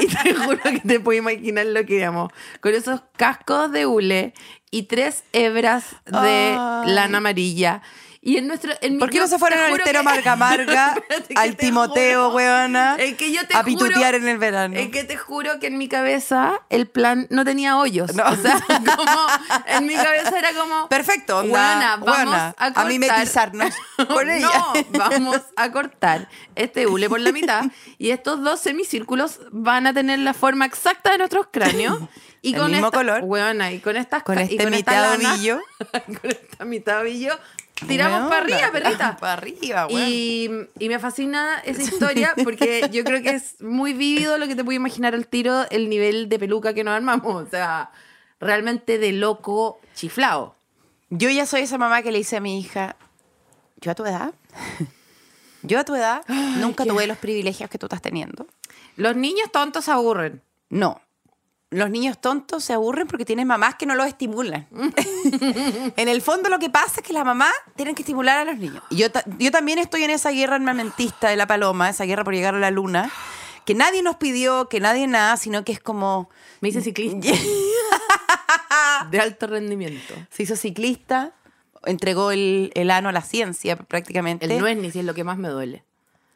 Y 0.00 0.08
te 0.08 0.34
juro 0.34 0.60
que 0.60 0.80
te 0.80 0.98
puedo 0.98 1.16
imaginar 1.16 1.66
lo 1.66 1.86
que 1.86 1.94
íbamos. 2.00 2.32
Con 2.60 2.74
esos 2.74 3.02
cascos 3.16 3.70
de 3.70 3.86
hule 3.86 4.34
y 4.72 4.82
tres 4.82 5.22
hebras 5.32 5.84
de 6.04 6.56
Ay. 6.58 6.90
lana 6.90 7.18
amarilla. 7.18 7.80
Y 8.26 8.38
en 8.38 8.46
nuestro. 8.48 8.72
En 8.80 8.94
mi- 8.94 8.98
¿Por 9.00 9.10
qué 9.10 9.18
no 9.20 9.26
se 9.26 9.38
fueron 9.38 9.58
al 9.60 9.70
juro 9.70 9.84
estero 9.84 9.98
que- 10.00 10.04
Marga 10.06 10.34
Marga, 10.34 10.94
al 11.36 11.56
te 11.56 11.66
Timoteo, 11.66 12.24
juro. 12.30 12.36
weona, 12.36 12.96
Es 12.98 13.16
que 13.18 13.30
yo 13.30 13.46
te 13.46 13.54
a 13.54 13.62
juro- 13.62 13.66
pitutear 13.66 14.14
en 14.14 14.26
el 14.26 14.38
verano? 14.38 14.74
Es 14.78 14.88
que 14.88 15.04
te 15.04 15.18
juro 15.18 15.60
que 15.60 15.66
en 15.66 15.76
mi 15.76 15.88
cabeza 15.88 16.62
el 16.70 16.86
plan 16.88 17.26
no 17.28 17.44
tenía 17.44 17.76
hoyos. 17.76 18.14
No. 18.14 18.24
O 18.24 18.36
sea, 18.36 18.58
como 18.96 19.26
en 19.66 19.86
mi 19.86 19.94
cabeza 19.94 20.38
era 20.38 20.54
como. 20.54 20.88
Perfecto, 20.88 21.36
onda, 21.40 21.50
"Buena, 21.50 21.96
vamos 21.98 22.06
buena, 22.16 22.44
a, 22.56 22.64
a 22.64 22.72
cortar". 22.72 22.86
mimetizarnos 22.86 23.74
con 24.08 24.30
ella. 24.30 24.48
No, 24.48 24.72
vamos 24.98 25.40
a 25.56 25.70
cortar 25.70 26.28
este 26.54 26.86
hule 26.86 27.10
por 27.10 27.20
la 27.20 27.30
mitad 27.30 27.64
y 27.98 28.08
estos 28.10 28.42
dos 28.42 28.58
semicírculos 28.58 29.40
van 29.52 29.86
a 29.86 29.92
tener 29.92 30.18
la 30.20 30.32
forma 30.32 30.64
exacta 30.64 31.10
de 31.12 31.18
nuestros 31.18 31.48
cráneos. 31.52 31.98
Y 32.40 32.52
El 32.54 32.60
con 32.60 32.70
mismo 32.70 32.86
esta, 32.88 32.98
color. 32.98 33.20
Weona, 33.24 33.72
y 33.72 33.80
con 33.80 33.96
estas 33.96 34.22
Con 34.22 34.38
y 34.38 34.42
este 34.42 34.64
con 34.64 34.72
esta 34.74 34.92
lana- 34.92 35.16
mitadobillo. 35.16 35.60
con 36.20 36.30
esta 36.30 36.64
mitadobillo, 36.66 37.38
tiramos 37.86 38.30
para 38.30 38.44
arriba, 38.44 38.70
perrita. 38.72 39.16
Para 39.20 39.32
arriba. 39.34 39.86
Y, 39.90 40.48
y 40.78 40.88
me 40.88 40.98
fascina 40.98 41.60
esa 41.64 41.82
historia 41.82 42.34
porque 42.42 42.88
yo 42.92 43.04
creo 43.04 43.22
que 43.22 43.30
es 43.30 43.60
muy 43.60 43.92
vívido 43.92 44.38
lo 44.38 44.46
que 44.46 44.54
te 44.54 44.64
puedo 44.64 44.76
imaginar 44.76 45.14
al 45.14 45.26
tiro, 45.26 45.68
el 45.70 45.88
nivel 45.88 46.28
de 46.28 46.38
peluca 46.38 46.74
que 46.74 46.84
nos 46.84 46.94
armamos. 46.94 47.46
O 47.46 47.50
sea, 47.50 47.90
realmente 48.40 48.98
de 48.98 49.12
loco 49.12 49.80
chiflado. 49.94 50.54
Yo 51.10 51.30
ya 51.30 51.46
soy 51.46 51.62
esa 51.62 51.78
mamá 51.78 52.02
que 52.02 52.12
le 52.12 52.18
dice 52.18 52.36
a 52.36 52.40
mi 52.40 52.58
hija, 52.58 52.96
yo 53.80 53.90
a 53.90 53.94
tu 53.94 54.04
edad, 54.04 54.34
yo 55.62 55.78
a 55.78 55.84
tu 55.84 55.94
edad 55.94 56.22
nunca 56.28 56.84
tuve 56.84 57.06
los 57.06 57.18
privilegios 57.18 57.70
que 57.70 57.78
tú 57.78 57.86
estás 57.86 58.02
teniendo. 58.02 58.46
Los 58.96 59.16
niños 59.16 59.50
tontos 59.52 59.84
se 59.84 59.90
aburren. 59.90 60.42
No. 60.70 61.00
Los 61.74 61.90
niños 61.90 62.20
tontos 62.20 62.62
se 62.64 62.72
aburren 62.72 63.06
porque 63.06 63.24
tienen 63.24 63.46
mamás 63.48 63.74
que 63.74 63.86
no 63.86 63.94
los 63.94 64.06
estimulan. 64.06 64.66
en 65.96 66.08
el 66.08 66.22
fondo 66.22 66.48
lo 66.48 66.58
que 66.58 66.70
pasa 66.70 67.00
es 67.00 67.02
que 67.06 67.12
las 67.12 67.24
mamás 67.24 67.52
tienen 67.76 67.94
que 67.94 68.02
estimular 68.02 68.38
a 68.38 68.44
los 68.44 68.56
niños. 68.58 68.82
Y 68.90 68.96
yo, 68.96 69.10
ta- 69.10 69.24
yo 69.38 69.50
también 69.50 69.78
estoy 69.78 70.04
en 70.04 70.10
esa 70.10 70.30
guerra 70.30 70.54
armamentista 70.56 71.28
de 71.28 71.36
la 71.36 71.46
paloma, 71.46 71.88
esa 71.90 72.04
guerra 72.04 72.22
por 72.24 72.34
llegar 72.34 72.54
a 72.54 72.58
la 72.58 72.70
luna, 72.70 73.10
que 73.64 73.74
nadie 73.74 74.02
nos 74.02 74.16
pidió, 74.16 74.68
que 74.68 74.78
nadie 74.80 75.06
nada, 75.06 75.36
sino 75.36 75.64
que 75.64 75.72
es 75.72 75.80
como... 75.80 76.28
Me 76.60 76.68
hice 76.68 76.80
ciclista. 76.80 77.28
de 79.10 79.20
alto 79.20 79.46
rendimiento. 79.46 80.14
Se 80.30 80.42
hizo 80.44 80.56
ciclista, 80.56 81.32
entregó 81.84 82.30
el, 82.30 82.70
el 82.74 82.90
ano 82.90 83.08
a 83.08 83.12
la 83.12 83.22
ciencia 83.22 83.76
prácticamente. 83.76 84.46
El 84.46 84.58
no 84.60 84.66
es 84.66 84.76
ni 84.76 84.90
si 84.90 85.00
es 85.00 85.04
lo 85.04 85.14
que 85.14 85.24
más 85.24 85.38
me 85.38 85.48
duele. 85.48 85.84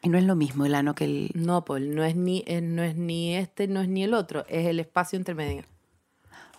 Y 0.01 0.09
no 0.09 0.17
es 0.17 0.23
lo 0.23 0.35
mismo 0.35 0.65
el 0.65 0.75
ano 0.75 0.95
que 0.95 1.03
el... 1.03 1.31
No, 1.33 1.65
Paul, 1.65 1.93
no 1.93 2.03
es 2.05 2.15
ni, 2.15 2.43
eh, 2.47 2.61
no 2.61 2.83
es 2.83 2.95
ni 2.95 3.35
este, 3.35 3.67
no 3.67 3.81
es 3.81 3.89
ni 3.89 4.03
el 4.03 4.13
otro, 4.13 4.45
es 4.47 4.65
el 4.67 4.79
espacio 4.79 5.17
intermedio. 5.17 5.63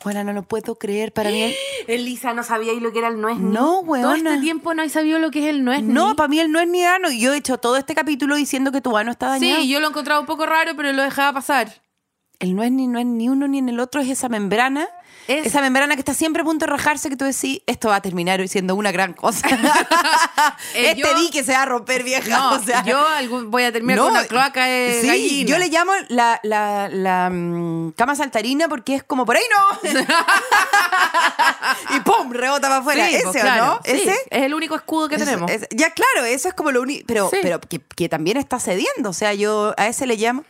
Bueno, 0.04 0.24
no 0.24 0.32
lo 0.32 0.42
puedo 0.42 0.76
creer. 0.76 1.12
Para 1.12 1.30
mí... 1.30 1.42
el- 1.42 1.54
Elisa, 1.88 2.32
no 2.34 2.42
sabía 2.42 2.72
lo 2.74 2.92
que 2.92 2.98
era 3.00 3.08
el 3.08 3.20
no 3.20 3.28
es 3.28 3.38
ni. 3.38 3.50
No, 3.52 3.80
Todo 3.80 3.90
weona. 3.92 4.30
este 4.34 4.42
tiempo 4.42 4.74
no 4.74 4.82
he 4.82 4.88
sabido 4.88 5.18
lo 5.18 5.30
que 5.30 5.40
es 5.40 5.46
el 5.54 5.64
no 5.64 5.72
es 5.72 5.82
No, 5.82 6.08
ni. 6.10 6.14
para 6.14 6.28
mí 6.28 6.38
el 6.38 6.50
no 6.52 6.60
es 6.60 6.68
ni 6.68 6.84
ano. 6.84 7.10
Y 7.10 7.20
yo 7.20 7.32
he 7.32 7.38
hecho 7.38 7.58
todo 7.58 7.76
este 7.76 7.94
capítulo 7.94 8.36
diciendo 8.36 8.72
que 8.72 8.80
tu 8.80 8.96
ano 8.96 9.10
está 9.10 9.28
dañado. 9.28 9.60
Sí, 9.62 9.68
yo 9.68 9.80
lo 9.80 9.86
he 9.86 9.90
encontrado 9.90 10.20
un 10.20 10.26
poco 10.26 10.46
raro, 10.46 10.72
pero 10.76 10.92
lo 10.92 11.02
dejaba 11.02 11.32
pasar. 11.32 11.82
El 12.38 12.54
no 12.56 12.62
es 12.62 12.72
ni 12.72 12.86
no 12.86 12.98
es 12.98 13.06
ni 13.06 13.28
uno 13.28 13.48
ni 13.48 13.58
en 13.58 13.68
el 13.68 13.80
otro, 13.80 14.00
es 14.00 14.08
esa 14.08 14.28
membrana 14.30 14.88
Es- 15.30 15.46
esa 15.46 15.60
membrana 15.60 15.94
que 15.94 16.00
está 16.00 16.14
siempre 16.14 16.42
a 16.42 16.44
punto 16.44 16.66
de 16.66 16.72
rajarse, 16.72 17.08
que 17.08 17.16
tú 17.16 17.24
decís, 17.24 17.60
esto 17.66 17.88
va 17.88 17.96
a 17.96 18.02
terminar 18.02 18.46
siendo 18.48 18.74
una 18.74 18.92
gran 18.92 19.12
cosa. 19.14 19.48
Eh, 20.74 20.92
este 20.96 21.14
di 21.14 21.30
que 21.30 21.42
se 21.42 21.52
va 21.52 21.62
a 21.62 21.66
romper, 21.66 22.02
vieja. 22.04 22.28
No, 22.28 22.52
o 22.54 22.58
sea, 22.62 22.84
yo 22.84 23.04
algún- 23.08 23.50
voy 23.50 23.64
a 23.64 23.72
terminar 23.72 23.98
con 23.98 24.12
una 24.12 24.24
cloaca 24.26 24.64
de 24.66 24.98
sí, 25.00 25.06
gallina. 25.06 25.50
yo 25.50 25.58
le 25.58 25.68
llamo 25.68 25.92
la, 26.08 26.38
la, 26.42 26.88
la, 26.90 27.28
mm, 27.30 27.92
cama 27.92 28.14
saltarina 28.14 28.68
porque 28.68 28.94
es 28.96 29.02
como 29.02 29.24
por 29.26 29.36
ahí 29.36 29.42
no. 29.50 29.90
y 31.96 32.00
pum, 32.00 32.30
rebota 32.32 32.68
para 32.68 32.76
afuera. 32.78 33.06
Sí, 33.08 33.14
¿Ese 33.16 33.24
pues, 33.24 33.36
o 33.36 33.40
claro, 33.40 33.66
no? 33.66 33.80
sí, 33.84 33.90
¿Ese? 33.92 34.14
Es 34.30 34.42
el 34.42 34.54
único 34.54 34.74
escudo 34.76 35.08
que 35.08 35.18
tenemos. 35.18 35.50
es- 35.50 35.66
ya, 35.70 35.90
claro, 35.90 36.24
eso 36.26 36.48
es 36.48 36.54
como 36.54 36.70
lo 36.72 36.82
único. 36.82 37.04
Pero, 37.06 37.30
pero 37.42 37.60
que, 37.60 37.80
que 37.80 38.08
también 38.08 38.36
está 38.36 38.58
cediendo. 38.60 39.10
O 39.10 39.14
sea, 39.14 39.34
yo 39.34 39.74
a 39.76 39.86
ese 39.88 40.06
le 40.06 40.16
llamo. 40.16 40.44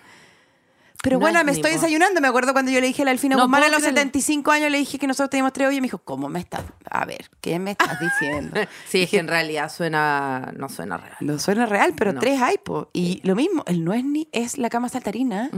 Pero 1.02 1.16
No 1.16 1.20
bueno, 1.20 1.38
es 1.38 1.44
me 1.46 1.52
estoy 1.52 1.72
vos. 1.72 1.80
desayunando. 1.80 2.20
Me 2.20 2.28
acuerdo 2.28 2.52
cuando 2.52 2.70
yo 2.70 2.80
le 2.80 2.86
dije 2.88 3.02
a 3.02 3.04
la 3.06 3.10
Alfina 3.12 3.34
No 3.36 3.42
Guzmán 3.44 3.62
a 3.62 3.68
los 3.68 3.78
creerlo. 3.78 4.00
75 4.00 4.50
años, 4.50 4.70
le 4.70 4.78
dije 4.78 4.98
que 4.98 5.06
nosotros 5.06 5.30
teníamos 5.30 5.52
tres 5.54 5.68
ollas. 5.68 5.78
Y 5.78 5.80
me 5.80 5.86
dijo, 5.86 5.98
¿cómo 5.98 6.28
me 6.28 6.40
estás? 6.40 6.62
A 6.90 7.06
ver, 7.06 7.30
¿qué 7.40 7.58
me 7.58 7.70
estás 7.70 7.98
diciendo? 8.00 8.60
sí, 8.86 9.02
es 9.04 9.10
que 9.10 9.18
en 9.18 9.28
realidad 9.28 9.72
suena, 9.72 10.52
no 10.56 10.68
suena 10.68 10.98
real. 10.98 11.16
No 11.20 11.38
suena 11.38 11.64
real, 11.66 11.94
pero 11.96 12.12
No. 12.12 12.20
tres 12.20 12.40
hay, 12.42 12.58
po. 12.58 12.90
Y 12.92 13.20
lo 13.24 13.34
mismo, 13.34 13.62
el 13.66 13.82
no 13.84 13.94
es 13.94 14.04
ni 14.04 14.28
es 14.32 14.58
la 14.58 14.68
cama 14.68 14.88
saltarina. 14.90 15.48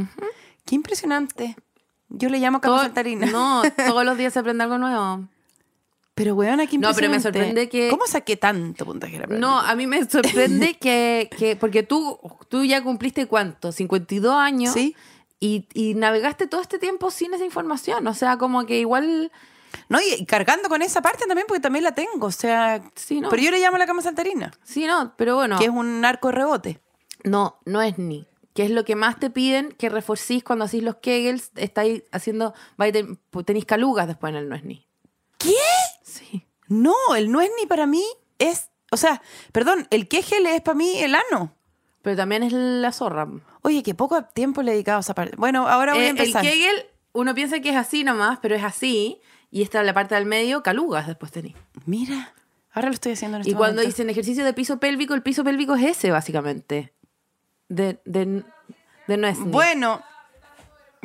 Qué 0.65 0.75
impresionante. 0.77 1.57
Yo 2.09 2.29
le 2.29 2.39
llamo 2.39 2.61
cama 2.61 2.77
Todo- 2.77 2.85
saltarina. 2.85 3.27
No, 3.27 3.63
todos 3.89 4.05
los 4.05 4.17
días 4.17 4.33
se 4.33 4.39
aprende 4.39 4.63
algo 4.65 4.79
nuevo. 4.79 5.27
Pero 6.15 6.35
weona, 6.35 6.67
qué 6.67 6.77
No, 6.77 6.93
pero 6.95 7.09
me 7.09 7.19
sorprende 7.21 7.71
que- 7.71 7.89
¿Cómo 7.89 8.07
saqué 8.07 8.37
tanto 8.37 8.85
puntaje? 8.85 9.19
la 9.19 9.27
No, 9.27 9.59
a 9.59 9.75
mí 9.75 9.87
me 9.87 10.05
sorprende 10.05 10.75
que, 10.81 11.31
que 11.37 11.57
porque 11.57 11.83
tú, 11.83 12.19
tú 12.49 12.65
ya 12.65 12.83
cumpliste 12.85 13.27
cuánto, 13.27 13.73
52 13.73 14.35
años. 14.37 14.75
Sí. 14.75 14.95
Y, 15.45 15.67
y 15.75 15.95
navegaste 15.95 16.47
todo 16.47 16.61
este 16.61 16.79
tiempo 16.79 17.11
sin 17.11 17.35
esa 17.35 17.45
información. 17.45 18.07
O 18.07 18.15
sea, 18.15 18.39
como 18.39 18.65
que 18.65 18.79
igual. 18.79 19.33
No, 19.89 19.99
y, 20.01 20.25
cargando 20.25 20.69
con 20.69 20.83
esa 20.83 21.03
parte 21.03 21.25
también, 21.27 21.47
porque 21.49 21.59
también 21.61 21.83
la 21.83 21.97
tengo. 21.97 22.29
O 22.29 22.31
sea, 22.31 22.81
Sí, 22.95 23.21
no. 23.21 23.29
pero 23.29 23.43
yo 23.43 23.51
le 23.51 23.59
llamo 23.59 23.77
la 23.77 23.87
cama 23.87 24.03
saltarina, 24.03 24.53
Sí, 24.63 24.87
no, 24.87 25.15
pero 25.17 25.35
bueno. 25.35 25.59
que 25.59 25.65
es 25.65 25.71
un 25.71 26.05
arco 26.05 26.29
de 26.29 26.35
rebote. 26.35 26.81
No, 27.25 27.59
no 27.65 27.83
es 27.83 27.99
ni. 27.99 28.25
Que 28.55 28.63
es 28.65 28.71
lo 28.71 28.85
que 28.85 28.95
más 28.95 29.19
te 29.19 29.31
piden 29.31 29.73
que 29.73 29.89
reforcís 29.89 30.45
cuando 30.45 30.65
hacís 30.67 30.85
los 30.85 30.97
kegels. 30.99 31.51
Estáis 31.57 32.05
haciendo. 32.13 32.55
tenéis 33.45 33.65
calugas 33.65 34.07
después 34.07 34.31
en 34.31 34.37
el 34.37 34.49
no 34.49 34.55
es 34.55 34.63
ni. 34.63 34.87
¿Qué? 35.39 35.55
Sí. 36.05 36.47
No, 36.69 36.95
el 37.17 37.33
no 37.33 37.41
es 37.41 37.51
ni 37.59 37.67
para 37.67 37.87
mí 37.87 38.05
es. 38.39 38.69
O 38.93 38.97
sea, 38.97 39.21
perdón, 39.51 39.89
el 39.91 40.07
quejel 40.07 40.47
es 40.47 40.61
para 40.61 40.77
mí 40.77 40.99
el 41.03 41.17
ano. 41.17 41.57
Pero 42.03 42.17
también 42.17 42.43
es 42.43 42.53
la 42.53 42.91
zorra. 42.93 43.29
Oye, 43.63 43.83
qué 43.83 43.95
poco 43.95 44.25
tiempo 44.25 44.63
le 44.63 44.73
he 44.73 44.75
dedicado 44.75 44.99
a 44.99 45.01
esa 45.01 45.15
parte. 45.15 45.37
Bueno, 45.37 45.69
ahora 45.69 45.95
voy 45.95 46.03
Eh, 46.03 46.07
a 46.07 46.11
el 46.11 46.19
empezar. 46.19 46.43
kegel, 46.43 46.75
uno 47.13 47.35
piensa 47.35 47.61
que 47.61 47.71
es 47.71 47.77
así 47.77 48.03
nomás, 48.05 48.39
pero 48.43 48.55
es 48.57 48.65
así. 48.65 49.21
Y 49.51 49.63
esta 49.63 49.83
la 49.83 49.95
parte 49.95 50.15
del 50.17 50.27
medio, 50.27 50.63
calugas 50.63 51.07
después 51.07 51.31
tenéis. 51.31 51.55
Mira, 51.87 52.33
ahora 52.73 52.89
lo 52.89 52.95
estoy 52.95 53.13
haciendo 53.13 53.37
en 53.37 53.43
Y 53.43 53.49
este 53.51 53.57
cuando 53.57 53.77
momento. 53.83 53.89
dicen 53.95 54.11
ejercicio 54.11 54.45
de 54.45 54.53
piso 54.53 54.79
pélvico, 54.81 55.15
el 55.15 55.23
piso 55.23 55.45
pélvico 55.45 55.75
es 55.77 55.85
ese, 55.99 56.11
básicamente. 56.11 56.93
De, 57.69 58.01
de, 58.05 58.43
de 59.07 59.17
no 59.17 59.29
es. 59.29 59.39
Bueno, 59.39 60.03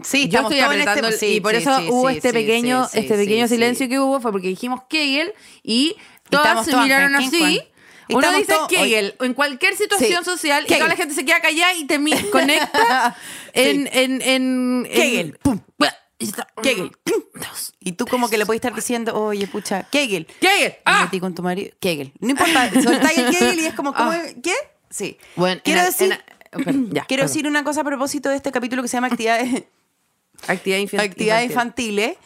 sí, 0.02 0.28
yo 0.30 0.42
estoy 0.42 0.60
en 0.60 0.66
apretando, 0.66 1.08
este- 1.10 1.26
el- 1.26 1.32
sí, 1.32 1.36
y 1.38 1.42
por 1.42 1.52
sí, 1.52 1.58
eso 1.58 1.78
sí, 1.78 1.88
hubo 1.90 2.10
este 2.10 2.34
pequeño, 2.34 2.88
este 2.94 3.16
pequeño 3.16 3.48
silencio 3.48 3.88
que 3.90 4.00
hubo, 4.00 4.20
fue 4.20 4.32
porque 4.32 4.48
dijimos 4.48 4.82
Kegel 4.90 5.34
y 5.64 5.96
todas 6.30 6.66
se 6.66 6.76
miraron 6.76 7.14
¿quién, 7.18 7.28
así. 7.28 7.62
Uno 8.10 8.32
dice 8.38 8.54
Kegel 8.70 9.16
en 9.20 9.34
cualquier 9.34 9.76
situación 9.76 10.24
Sí, 10.24 10.30
social 10.30 10.66
y 10.68 10.74
toda 10.74 10.88
la 10.88 10.96
gente 10.96 11.14
se 11.14 11.26
queda 11.26 11.40
callada 11.42 11.74
y 11.74 11.86
te 11.86 12.00
conecta 12.32 13.16
en, 13.54 13.88
en, 13.88 14.22
en, 14.22 14.22
en- 14.22 14.88
Kegel, 14.94 15.38
pum. 15.42 15.60
Kegel. 16.64 16.92
Y 17.80 17.92
tú 17.92 18.06
como 18.08 18.28
que 18.30 18.38
le 18.38 18.46
puedes 18.46 18.58
estar 18.60 18.74
diciendo, 18.74 19.14
oye, 19.16 19.46
pucha, 19.48 19.84
Kegel. 19.84 20.26
Kegel. 20.40 20.76
Ah. 20.86 21.10
con 21.20 21.36
tu 21.36 21.44
marido. 21.44 21.72
Kegel. 21.80 22.12
No 22.20 22.32
importa, 22.32 22.72
soltáis 22.82 23.18
el 23.20 23.30
Kegel 23.32 23.60
y 23.60 23.66
es 23.68 23.74
como, 23.76 23.94
¿cómo 23.94 24.12
Ah. 24.12 24.24
¿qué? 24.42 24.54
Sí. 24.90 25.18
Bueno, 25.36 25.62
quiero 25.64 25.84
decir, 25.84 26.10
ya, 26.10 27.04
quiero 27.06 27.06
perdón. 27.08 27.28
decir 27.28 27.48
una 27.48 27.64
cosa 27.64 27.82
a 27.82 27.84
propósito 27.84 28.30
de 28.30 28.36
este 28.38 28.52
capítulo 28.52 28.82
que 28.82 28.88
se 28.88 28.98
llama 28.98 29.08
Actividades, 29.08 29.64
Actividad 30.48 30.80
infantil. 30.80 31.10
actividades 31.12 31.46
infantiles. 31.50 32.18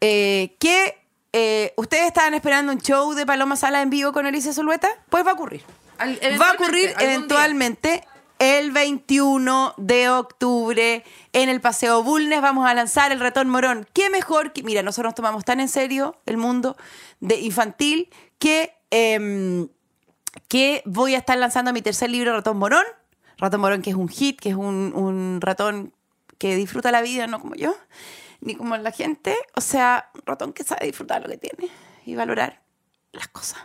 eh, 0.00 0.54
que 0.58 0.98
eh, 1.38 1.74
ustedes 1.76 2.06
estaban 2.06 2.32
esperando 2.34 2.72
un 2.72 2.80
show 2.80 3.12
de 3.12 3.26
Paloma 3.26 3.56
Sala 3.56 3.82
en 3.82 3.90
vivo 3.90 4.12
con 4.12 4.24
Alicia 4.26 4.52
Zulueta. 4.54 4.88
Pues 5.10 5.24
va 5.26 5.32
a 5.32 5.34
ocurrir. 5.34 5.62
Al- 5.98 6.18
Va 6.40 6.50
a 6.50 6.52
ocurrir 6.54 6.88
día. 6.88 6.96
eventualmente 7.00 8.02
el 8.38 8.70
21 8.70 9.74
de 9.76 10.08
octubre 10.10 11.04
en 11.32 11.48
el 11.48 11.60
Paseo 11.60 12.02
Bulnes. 12.02 12.40
Vamos 12.40 12.66
a 12.68 12.74
lanzar 12.74 13.12
el 13.12 13.20
ratón 13.20 13.48
morón. 13.50 13.86
¿Qué 13.92 14.08
mejor 14.10 14.52
que, 14.52 14.62
mira, 14.62 14.82
nosotros 14.82 15.10
nos 15.10 15.14
tomamos 15.14 15.44
tan 15.44 15.60
en 15.60 15.68
serio 15.68 16.16
el 16.26 16.36
mundo 16.36 16.76
de 17.20 17.38
infantil 17.40 18.08
que, 18.38 18.72
em, 18.90 19.68
que 20.48 20.82
voy 20.84 21.14
a 21.14 21.18
estar 21.18 21.36
lanzando 21.38 21.72
mi 21.72 21.82
tercer 21.82 22.10
libro, 22.10 22.32
Ratón 22.32 22.56
Morón. 22.58 22.84
Ratón 23.38 23.60
Morón, 23.60 23.82
que 23.82 23.90
es 23.90 23.96
un 23.96 24.08
hit, 24.08 24.40
que 24.40 24.50
es 24.50 24.54
un, 24.54 24.92
un 24.94 25.40
ratón 25.42 25.92
que 26.38 26.56
disfruta 26.56 26.90
la 26.90 27.00
vida, 27.02 27.26
no 27.26 27.40
como 27.40 27.54
yo, 27.54 27.74
ni 28.40 28.54
como 28.54 28.76
la 28.76 28.92
gente. 28.92 29.36
O 29.54 29.60
sea, 29.60 30.10
un 30.14 30.22
ratón 30.24 30.52
que 30.52 30.64
sabe 30.64 30.86
disfrutar 30.86 31.22
lo 31.22 31.28
que 31.28 31.38
tiene 31.38 31.70
y 32.04 32.14
valorar 32.14 32.62
las 33.12 33.28
cosas 33.28 33.60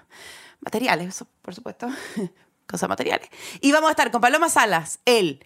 materiales, 0.62 1.08
eso, 1.10 1.28
por 1.42 1.56
supuesto, 1.56 1.88
cosas 2.68 2.90
materiales. 2.90 3.30
Y 3.60 3.72
vamos 3.72 3.90
a 3.90 3.92
estar 3.92 4.12
con 4.12 4.22
Paloma 4.22 4.50
Salas 4.50 5.00
el 5.06 5.46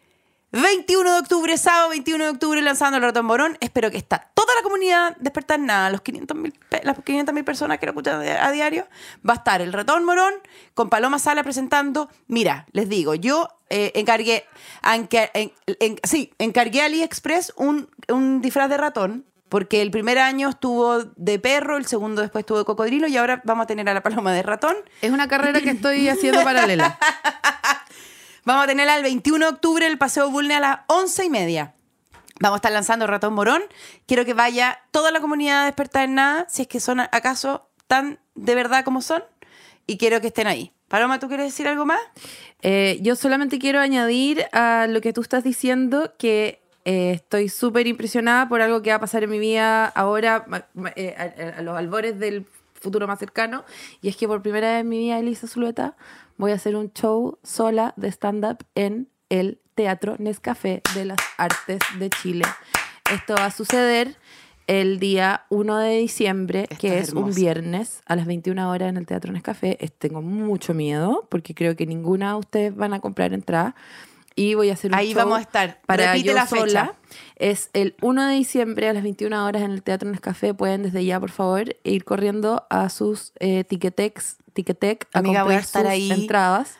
21 0.61 1.13
de 1.13 1.19
octubre, 1.19 1.57
sábado 1.57 1.89
21 1.89 2.23
de 2.23 2.29
octubre, 2.29 2.61
lanzando 2.61 2.97
el 2.97 3.03
Ratón 3.03 3.25
Morón. 3.25 3.57
Espero 3.59 3.91
que 3.91 3.97
está 3.97 4.29
toda 4.33 4.53
la 4.55 4.61
comunidad 4.63 5.15
despertar 5.19 5.59
nada, 5.59 5.89
los 5.89 6.01
500 6.01 6.37
las 6.83 6.97
500 7.03 7.43
personas 7.43 7.77
que 7.77 7.85
lo 7.85 7.91
escuchan 7.91 8.21
a 8.21 8.51
diario. 8.51 8.87
Va 9.27 9.33
a 9.33 9.37
estar 9.37 9.61
el 9.61 9.73
Ratón 9.73 10.05
Morón 10.05 10.33
con 10.73 10.89
Paloma 10.89 11.19
Sala 11.19 11.43
presentando. 11.43 12.09
Mira, 12.27 12.65
les 12.71 12.87
digo, 12.87 13.15
yo 13.15 13.49
eh, 13.69 13.91
encargué, 13.95 14.45
enca- 14.81 15.29
en- 15.33 15.51
en- 15.79 15.99
sí, 16.03 16.31
encargué 16.39 16.81
a 16.81 16.85
AliExpress 16.85 17.53
un, 17.57 17.89
un 18.07 18.41
disfraz 18.41 18.69
de 18.69 18.77
ratón. 18.77 19.25
Porque 19.47 19.83
el 19.83 19.91
primer 19.91 20.17
año 20.17 20.49
estuvo 20.49 21.03
de 21.03 21.37
perro, 21.37 21.77
el 21.77 21.85
segundo 21.85 22.21
después 22.23 22.41
estuvo 22.41 22.57
de 22.57 22.65
cocodrilo 22.65 23.07
y 23.07 23.15
ahora 23.15 23.41
vamos 23.45 23.65
a 23.65 23.67
tener 23.67 23.87
a 23.87 23.93
la 23.93 24.01
paloma 24.01 24.33
de 24.33 24.41
ratón. 24.41 24.75
Es 25.01 25.11
una 25.11 25.27
carrera 25.27 25.61
que 25.61 25.69
estoy 25.69 26.09
haciendo 26.09 26.43
paralela. 26.43 26.97
Vamos 28.45 28.63
a 28.65 28.67
tenerla 28.67 28.97
el 28.97 29.03
21 29.03 29.45
de 29.45 29.51
octubre 29.51 29.87
el 29.87 29.97
Paseo 29.97 30.29
Bulne 30.29 30.55
a 30.55 30.59
las 30.59 30.79
11 30.87 31.25
y 31.25 31.29
media. 31.29 31.73
Vamos 32.39 32.57
a 32.57 32.59
estar 32.59 32.71
lanzando 32.71 33.07
Ratón 33.07 33.33
Morón. 33.33 33.63
Quiero 34.05 34.23
que 34.25 34.33
vaya 34.33 34.79
toda 34.91 35.11
la 35.11 35.19
comunidad 35.19 35.63
a 35.63 35.65
despertar 35.65 36.03
en 36.03 36.15
nada, 36.15 36.45
si 36.49 36.61
es 36.63 36.67
que 36.67 36.79
son 36.79 36.99
acaso 36.99 37.69
tan 37.87 38.19
de 38.35 38.53
verdad 38.55 38.83
como 38.85 39.01
son. 39.01 39.23
Y 39.87 39.97
quiero 39.97 40.21
que 40.21 40.27
estén 40.27 40.47
ahí. 40.47 40.71
Paloma, 40.89 41.19
¿tú 41.19 41.27
quieres 41.27 41.47
decir 41.47 41.67
algo 41.67 41.85
más? 41.85 41.99
Eh, 42.61 42.99
yo 43.01 43.15
solamente 43.15 43.57
quiero 43.57 43.79
añadir 43.79 44.45
a 44.51 44.85
lo 44.87 45.01
que 45.01 45.13
tú 45.13 45.21
estás 45.21 45.43
diciendo 45.43 46.13
que 46.19 46.61
eh, 46.85 47.13
estoy 47.15 47.49
súper 47.49 47.87
impresionada 47.87 48.47
por 48.47 48.61
algo 48.61 48.83
que 48.83 48.91
va 48.91 48.97
a 48.97 48.99
pasar 48.99 49.23
en 49.23 49.31
mi 49.31 49.39
vida 49.39 49.87
ahora, 49.87 50.45
eh, 50.95 51.15
a- 51.17 51.59
a 51.59 51.61
los 51.63 51.75
albores 51.75 52.19
del 52.19 52.45
futuro 52.73 53.07
más 53.07 53.17
cercano. 53.17 53.63
Y 54.03 54.09
es 54.09 54.15
que 54.17 54.27
por 54.27 54.43
primera 54.43 54.69
vez 54.73 54.81
en 54.81 54.89
mi 54.89 54.99
vida, 54.99 55.17
Elisa 55.17 55.47
Zulueta, 55.47 55.95
voy 56.37 56.51
a 56.51 56.55
hacer 56.55 56.75
un 56.75 56.91
show 56.93 57.37
sola 57.43 57.93
de 57.97 58.09
stand-up 58.09 58.57
en 58.75 59.09
el 59.29 59.59
Teatro 59.75 60.15
Nescafé 60.19 60.81
de 60.93 61.05
las 61.05 61.17
Artes 61.37 61.79
de 61.99 62.09
Chile. 62.09 62.45
Esto 63.11 63.35
va 63.35 63.45
a 63.45 63.51
suceder 63.51 64.15
el 64.67 64.99
día 64.99 65.45
1 65.49 65.77
de 65.77 65.97
diciembre, 65.97 66.61
Esto 66.63 66.77
que 66.79 66.97
es 66.97 67.09
es 67.09 67.13
un 67.13 67.33
viernes 67.33 68.01
a 68.05 68.15
las 68.15 68.25
21 68.25 68.69
horas 68.69 68.89
en 68.89 68.97
el 68.97 69.05
Teatro 69.05 69.31
Nescafé. 69.31 69.77
Es- 69.83 69.91
Tengo 69.93 70.21
mucho 70.21 70.73
miedo 70.73 71.27
porque 71.29 71.53
creo 71.53 71.75
que 71.75 71.85
ninguna 71.85 72.29
de 72.31 72.35
ustedes 72.39 72.75
van 72.75 72.93
a 72.93 72.99
comprar 72.99 73.33
entrada. 73.33 73.75
Y 74.35 74.53
voy 74.55 74.69
a 74.69 74.73
hacer 74.73 74.91
un 74.91 74.95
Ahí 74.97 75.13
show 75.13 75.19
vamos 75.23 75.37
a 75.37 75.41
estar. 75.41 75.79
para 75.85 76.07
Repite 76.11 76.27
yo 76.29 76.33
la 76.35 76.45
fecha. 76.45 76.59
sola. 76.67 76.95
Es 77.37 77.69
el 77.73 77.95
1 78.01 78.27
de 78.27 78.35
diciembre 78.35 78.89
a 78.89 78.93
las 78.93 79.03
21 79.03 79.45
horas 79.45 79.61
en 79.61 79.71
el 79.71 79.81
Teatro 79.81 80.09
Nescafé. 80.09 80.53
Pueden 80.53 80.83
desde 80.83 81.05
ya, 81.05 81.19
por 81.19 81.31
favor, 81.31 81.75
ir 81.83 82.03
corriendo 82.03 82.65
a 82.69 82.89
sus 82.89 83.31
eh, 83.39 83.63
Ticketex, 83.63 84.37
Ticketek 84.53 85.07
a 85.13 85.19
Amiga, 85.19 85.43
voy 85.43 85.55
a 85.55 85.61
comprar 85.61 85.83
sus 85.83 85.91
ahí. 85.91 86.11
entradas. 86.11 86.75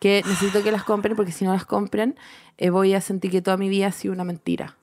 Que 0.00 0.22
necesito 0.26 0.62
que 0.62 0.72
las 0.72 0.84
compren 0.84 1.16
porque 1.16 1.32
si 1.32 1.44
no 1.44 1.52
las 1.52 1.64
compren, 1.64 2.16
eh, 2.58 2.70
voy 2.70 2.92
a 2.94 3.00
sentir 3.00 3.30
que 3.30 3.40
toda 3.40 3.56
mi 3.56 3.68
vida 3.68 3.86
ha 3.86 3.92
sido 3.92 4.12
una 4.12 4.24
mentira. 4.24 4.76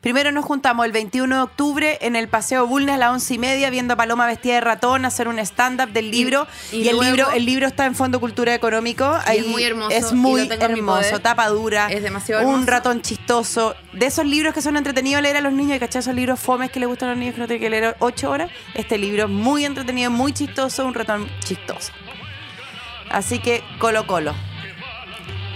Primero 0.00 0.30
nos 0.30 0.44
juntamos 0.44 0.86
el 0.86 0.92
21 0.92 1.34
de 1.34 1.42
octubre 1.42 1.98
en 2.02 2.14
el 2.14 2.28
Paseo 2.28 2.66
Bulnes 2.66 2.94
a 2.94 2.98
las 2.98 3.10
11 3.10 3.34
y 3.34 3.38
media 3.38 3.68
viendo 3.70 3.94
a 3.94 3.96
Paloma 3.96 4.26
vestida 4.26 4.54
de 4.54 4.60
ratón, 4.60 5.04
hacer 5.04 5.26
un 5.28 5.38
stand-up 5.40 5.90
del 5.90 6.10
libro. 6.10 6.46
Y, 6.70 6.76
y 6.82 6.88
el, 6.88 6.96
luego- 6.96 7.02
libro, 7.16 7.30
el 7.32 7.44
libro 7.44 7.66
está 7.66 7.84
en 7.86 7.94
Fondo 7.96 8.20
Cultura 8.20 8.54
Económico. 8.54 9.04
Ahí 9.26 9.38
es 9.38 9.46
muy 9.46 9.64
hermoso, 9.64 9.90
Es 9.90 10.12
muy 10.12 10.48
hermoso, 10.60 11.18
tapa 11.20 11.48
dura. 11.48 11.88
Es 11.90 12.02
demasiado 12.02 12.42
Un 12.46 12.50
hermoso. 12.54 12.70
ratón 12.70 13.02
chistoso. 13.02 13.74
De 13.92 14.06
esos 14.06 14.24
libros 14.24 14.54
que 14.54 14.62
son 14.62 14.76
entretenidos 14.76 15.20
leer 15.22 15.36
a 15.36 15.40
los 15.40 15.52
niños, 15.52 15.76
y 15.76 15.80
¿cachai? 15.80 16.00
Esos 16.00 16.14
libros 16.14 16.38
fomes 16.38 16.70
que 16.70 16.78
les 16.78 16.88
gustan 16.88 17.08
a 17.08 17.12
los 17.12 17.18
niños 17.18 17.34
que 17.34 17.40
no 17.40 17.46
tienen 17.48 17.62
que 17.62 17.70
leer 17.70 17.96
8 17.98 18.30
horas. 18.30 18.50
Este 18.74 18.98
libro 18.98 19.24
es 19.24 19.30
muy 19.30 19.64
entretenido, 19.64 20.10
muy 20.12 20.32
chistoso, 20.32 20.84
un 20.86 20.94
ratón 20.94 21.28
chistoso. 21.44 21.92
Así 23.10 23.40
que 23.40 23.64
Colo 23.78 24.06
Colo. 24.06 24.34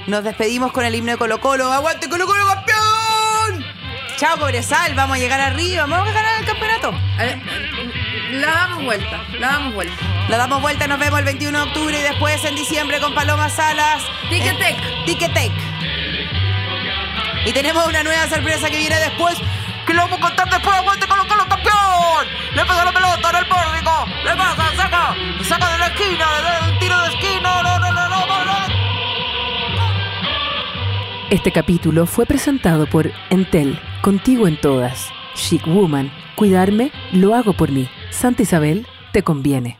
Nos 0.09 0.25
despedimos 0.25 0.73
con 0.73 0.85
el 0.85 0.95
himno 0.97 1.13
de 1.13 1.19
Colo 1.19 1.41
Colo. 1.41 1.71
¡Aguante 1.73 2.09
Colo 2.09 2.27
Colo 2.27 2.45
campeón! 2.47 2.92
Chao, 4.23 4.39
Cobresal, 4.39 4.95
vamos 4.95 5.17
a 5.17 5.19
llegar 5.19 5.41
arriba, 5.41 5.85
vamos 5.85 6.09
a 6.09 6.13
ganar 6.13 6.39
el 6.39 6.47
campeonato. 6.47 6.93
Ver, 7.19 7.41
La 8.31 8.53
damos 8.53 8.85
vuelta, 8.85 9.21
la 9.41 9.49
damos 9.49 9.75
vuelta. 9.75 9.97
La 10.29 10.37
damos 10.37 10.63
vuelta, 10.63 10.87
nos 10.87 11.01
vemos 11.01 11.19
el 11.19 11.25
21 11.25 11.59
de 11.59 11.65
octubre 11.65 11.99
y 11.99 12.03
después 12.03 12.45
en 12.45 12.55
diciembre 12.55 13.01
con 13.01 13.17
Paloma 13.17 13.49
Salas. 13.49 14.01
Ticketek. 14.31 14.79
En 14.81 15.05
Ticketek. 15.07 15.53
Y 17.47 17.53
tenemos 17.53 17.85
una 17.85 18.05
nueva 18.05 18.29
sorpresa 18.29 18.71
que 18.71 18.77
viene 18.77 18.97
después. 19.01 19.35
Que 19.89 19.93
lo 19.93 20.03
vamos 20.03 20.21
a 20.21 20.23
contar 20.23 20.49
después. 20.49 20.77
¡Aguante 20.77 21.09
con 21.09 21.19
los 21.19 21.27
campeón! 21.27 22.29
Le 22.55 22.65
pega 22.65 22.85
la 22.85 22.93
pelota 22.93 23.29
en 23.29 23.37
el 23.37 23.47
pórtico. 23.49 24.07
Le 24.23 24.37
pasa, 24.37 24.77
saca. 24.77 25.17
Saca 25.43 25.73
de 25.73 25.79
la 25.79 25.87
esquina. 25.89 26.27
De, 26.43 26.72
Este 31.33 31.51
capítulo 31.51 32.05
fue 32.05 32.27
presentado 32.27 32.87
por 32.87 33.11
Entel, 33.31 33.79
contigo 34.03 34.47
en 34.47 34.61
todas. 34.61 35.09
Chic 35.35 35.67
Woman, 35.67 36.13
cuidarme, 36.37 36.93
lo 37.11 37.35
hago 37.35 37.55
por 37.55 37.73
mí. 37.73 37.89
Santa 38.11 38.43
Isabel, 38.43 38.87
te 39.15 39.23
conviene. 39.23 39.79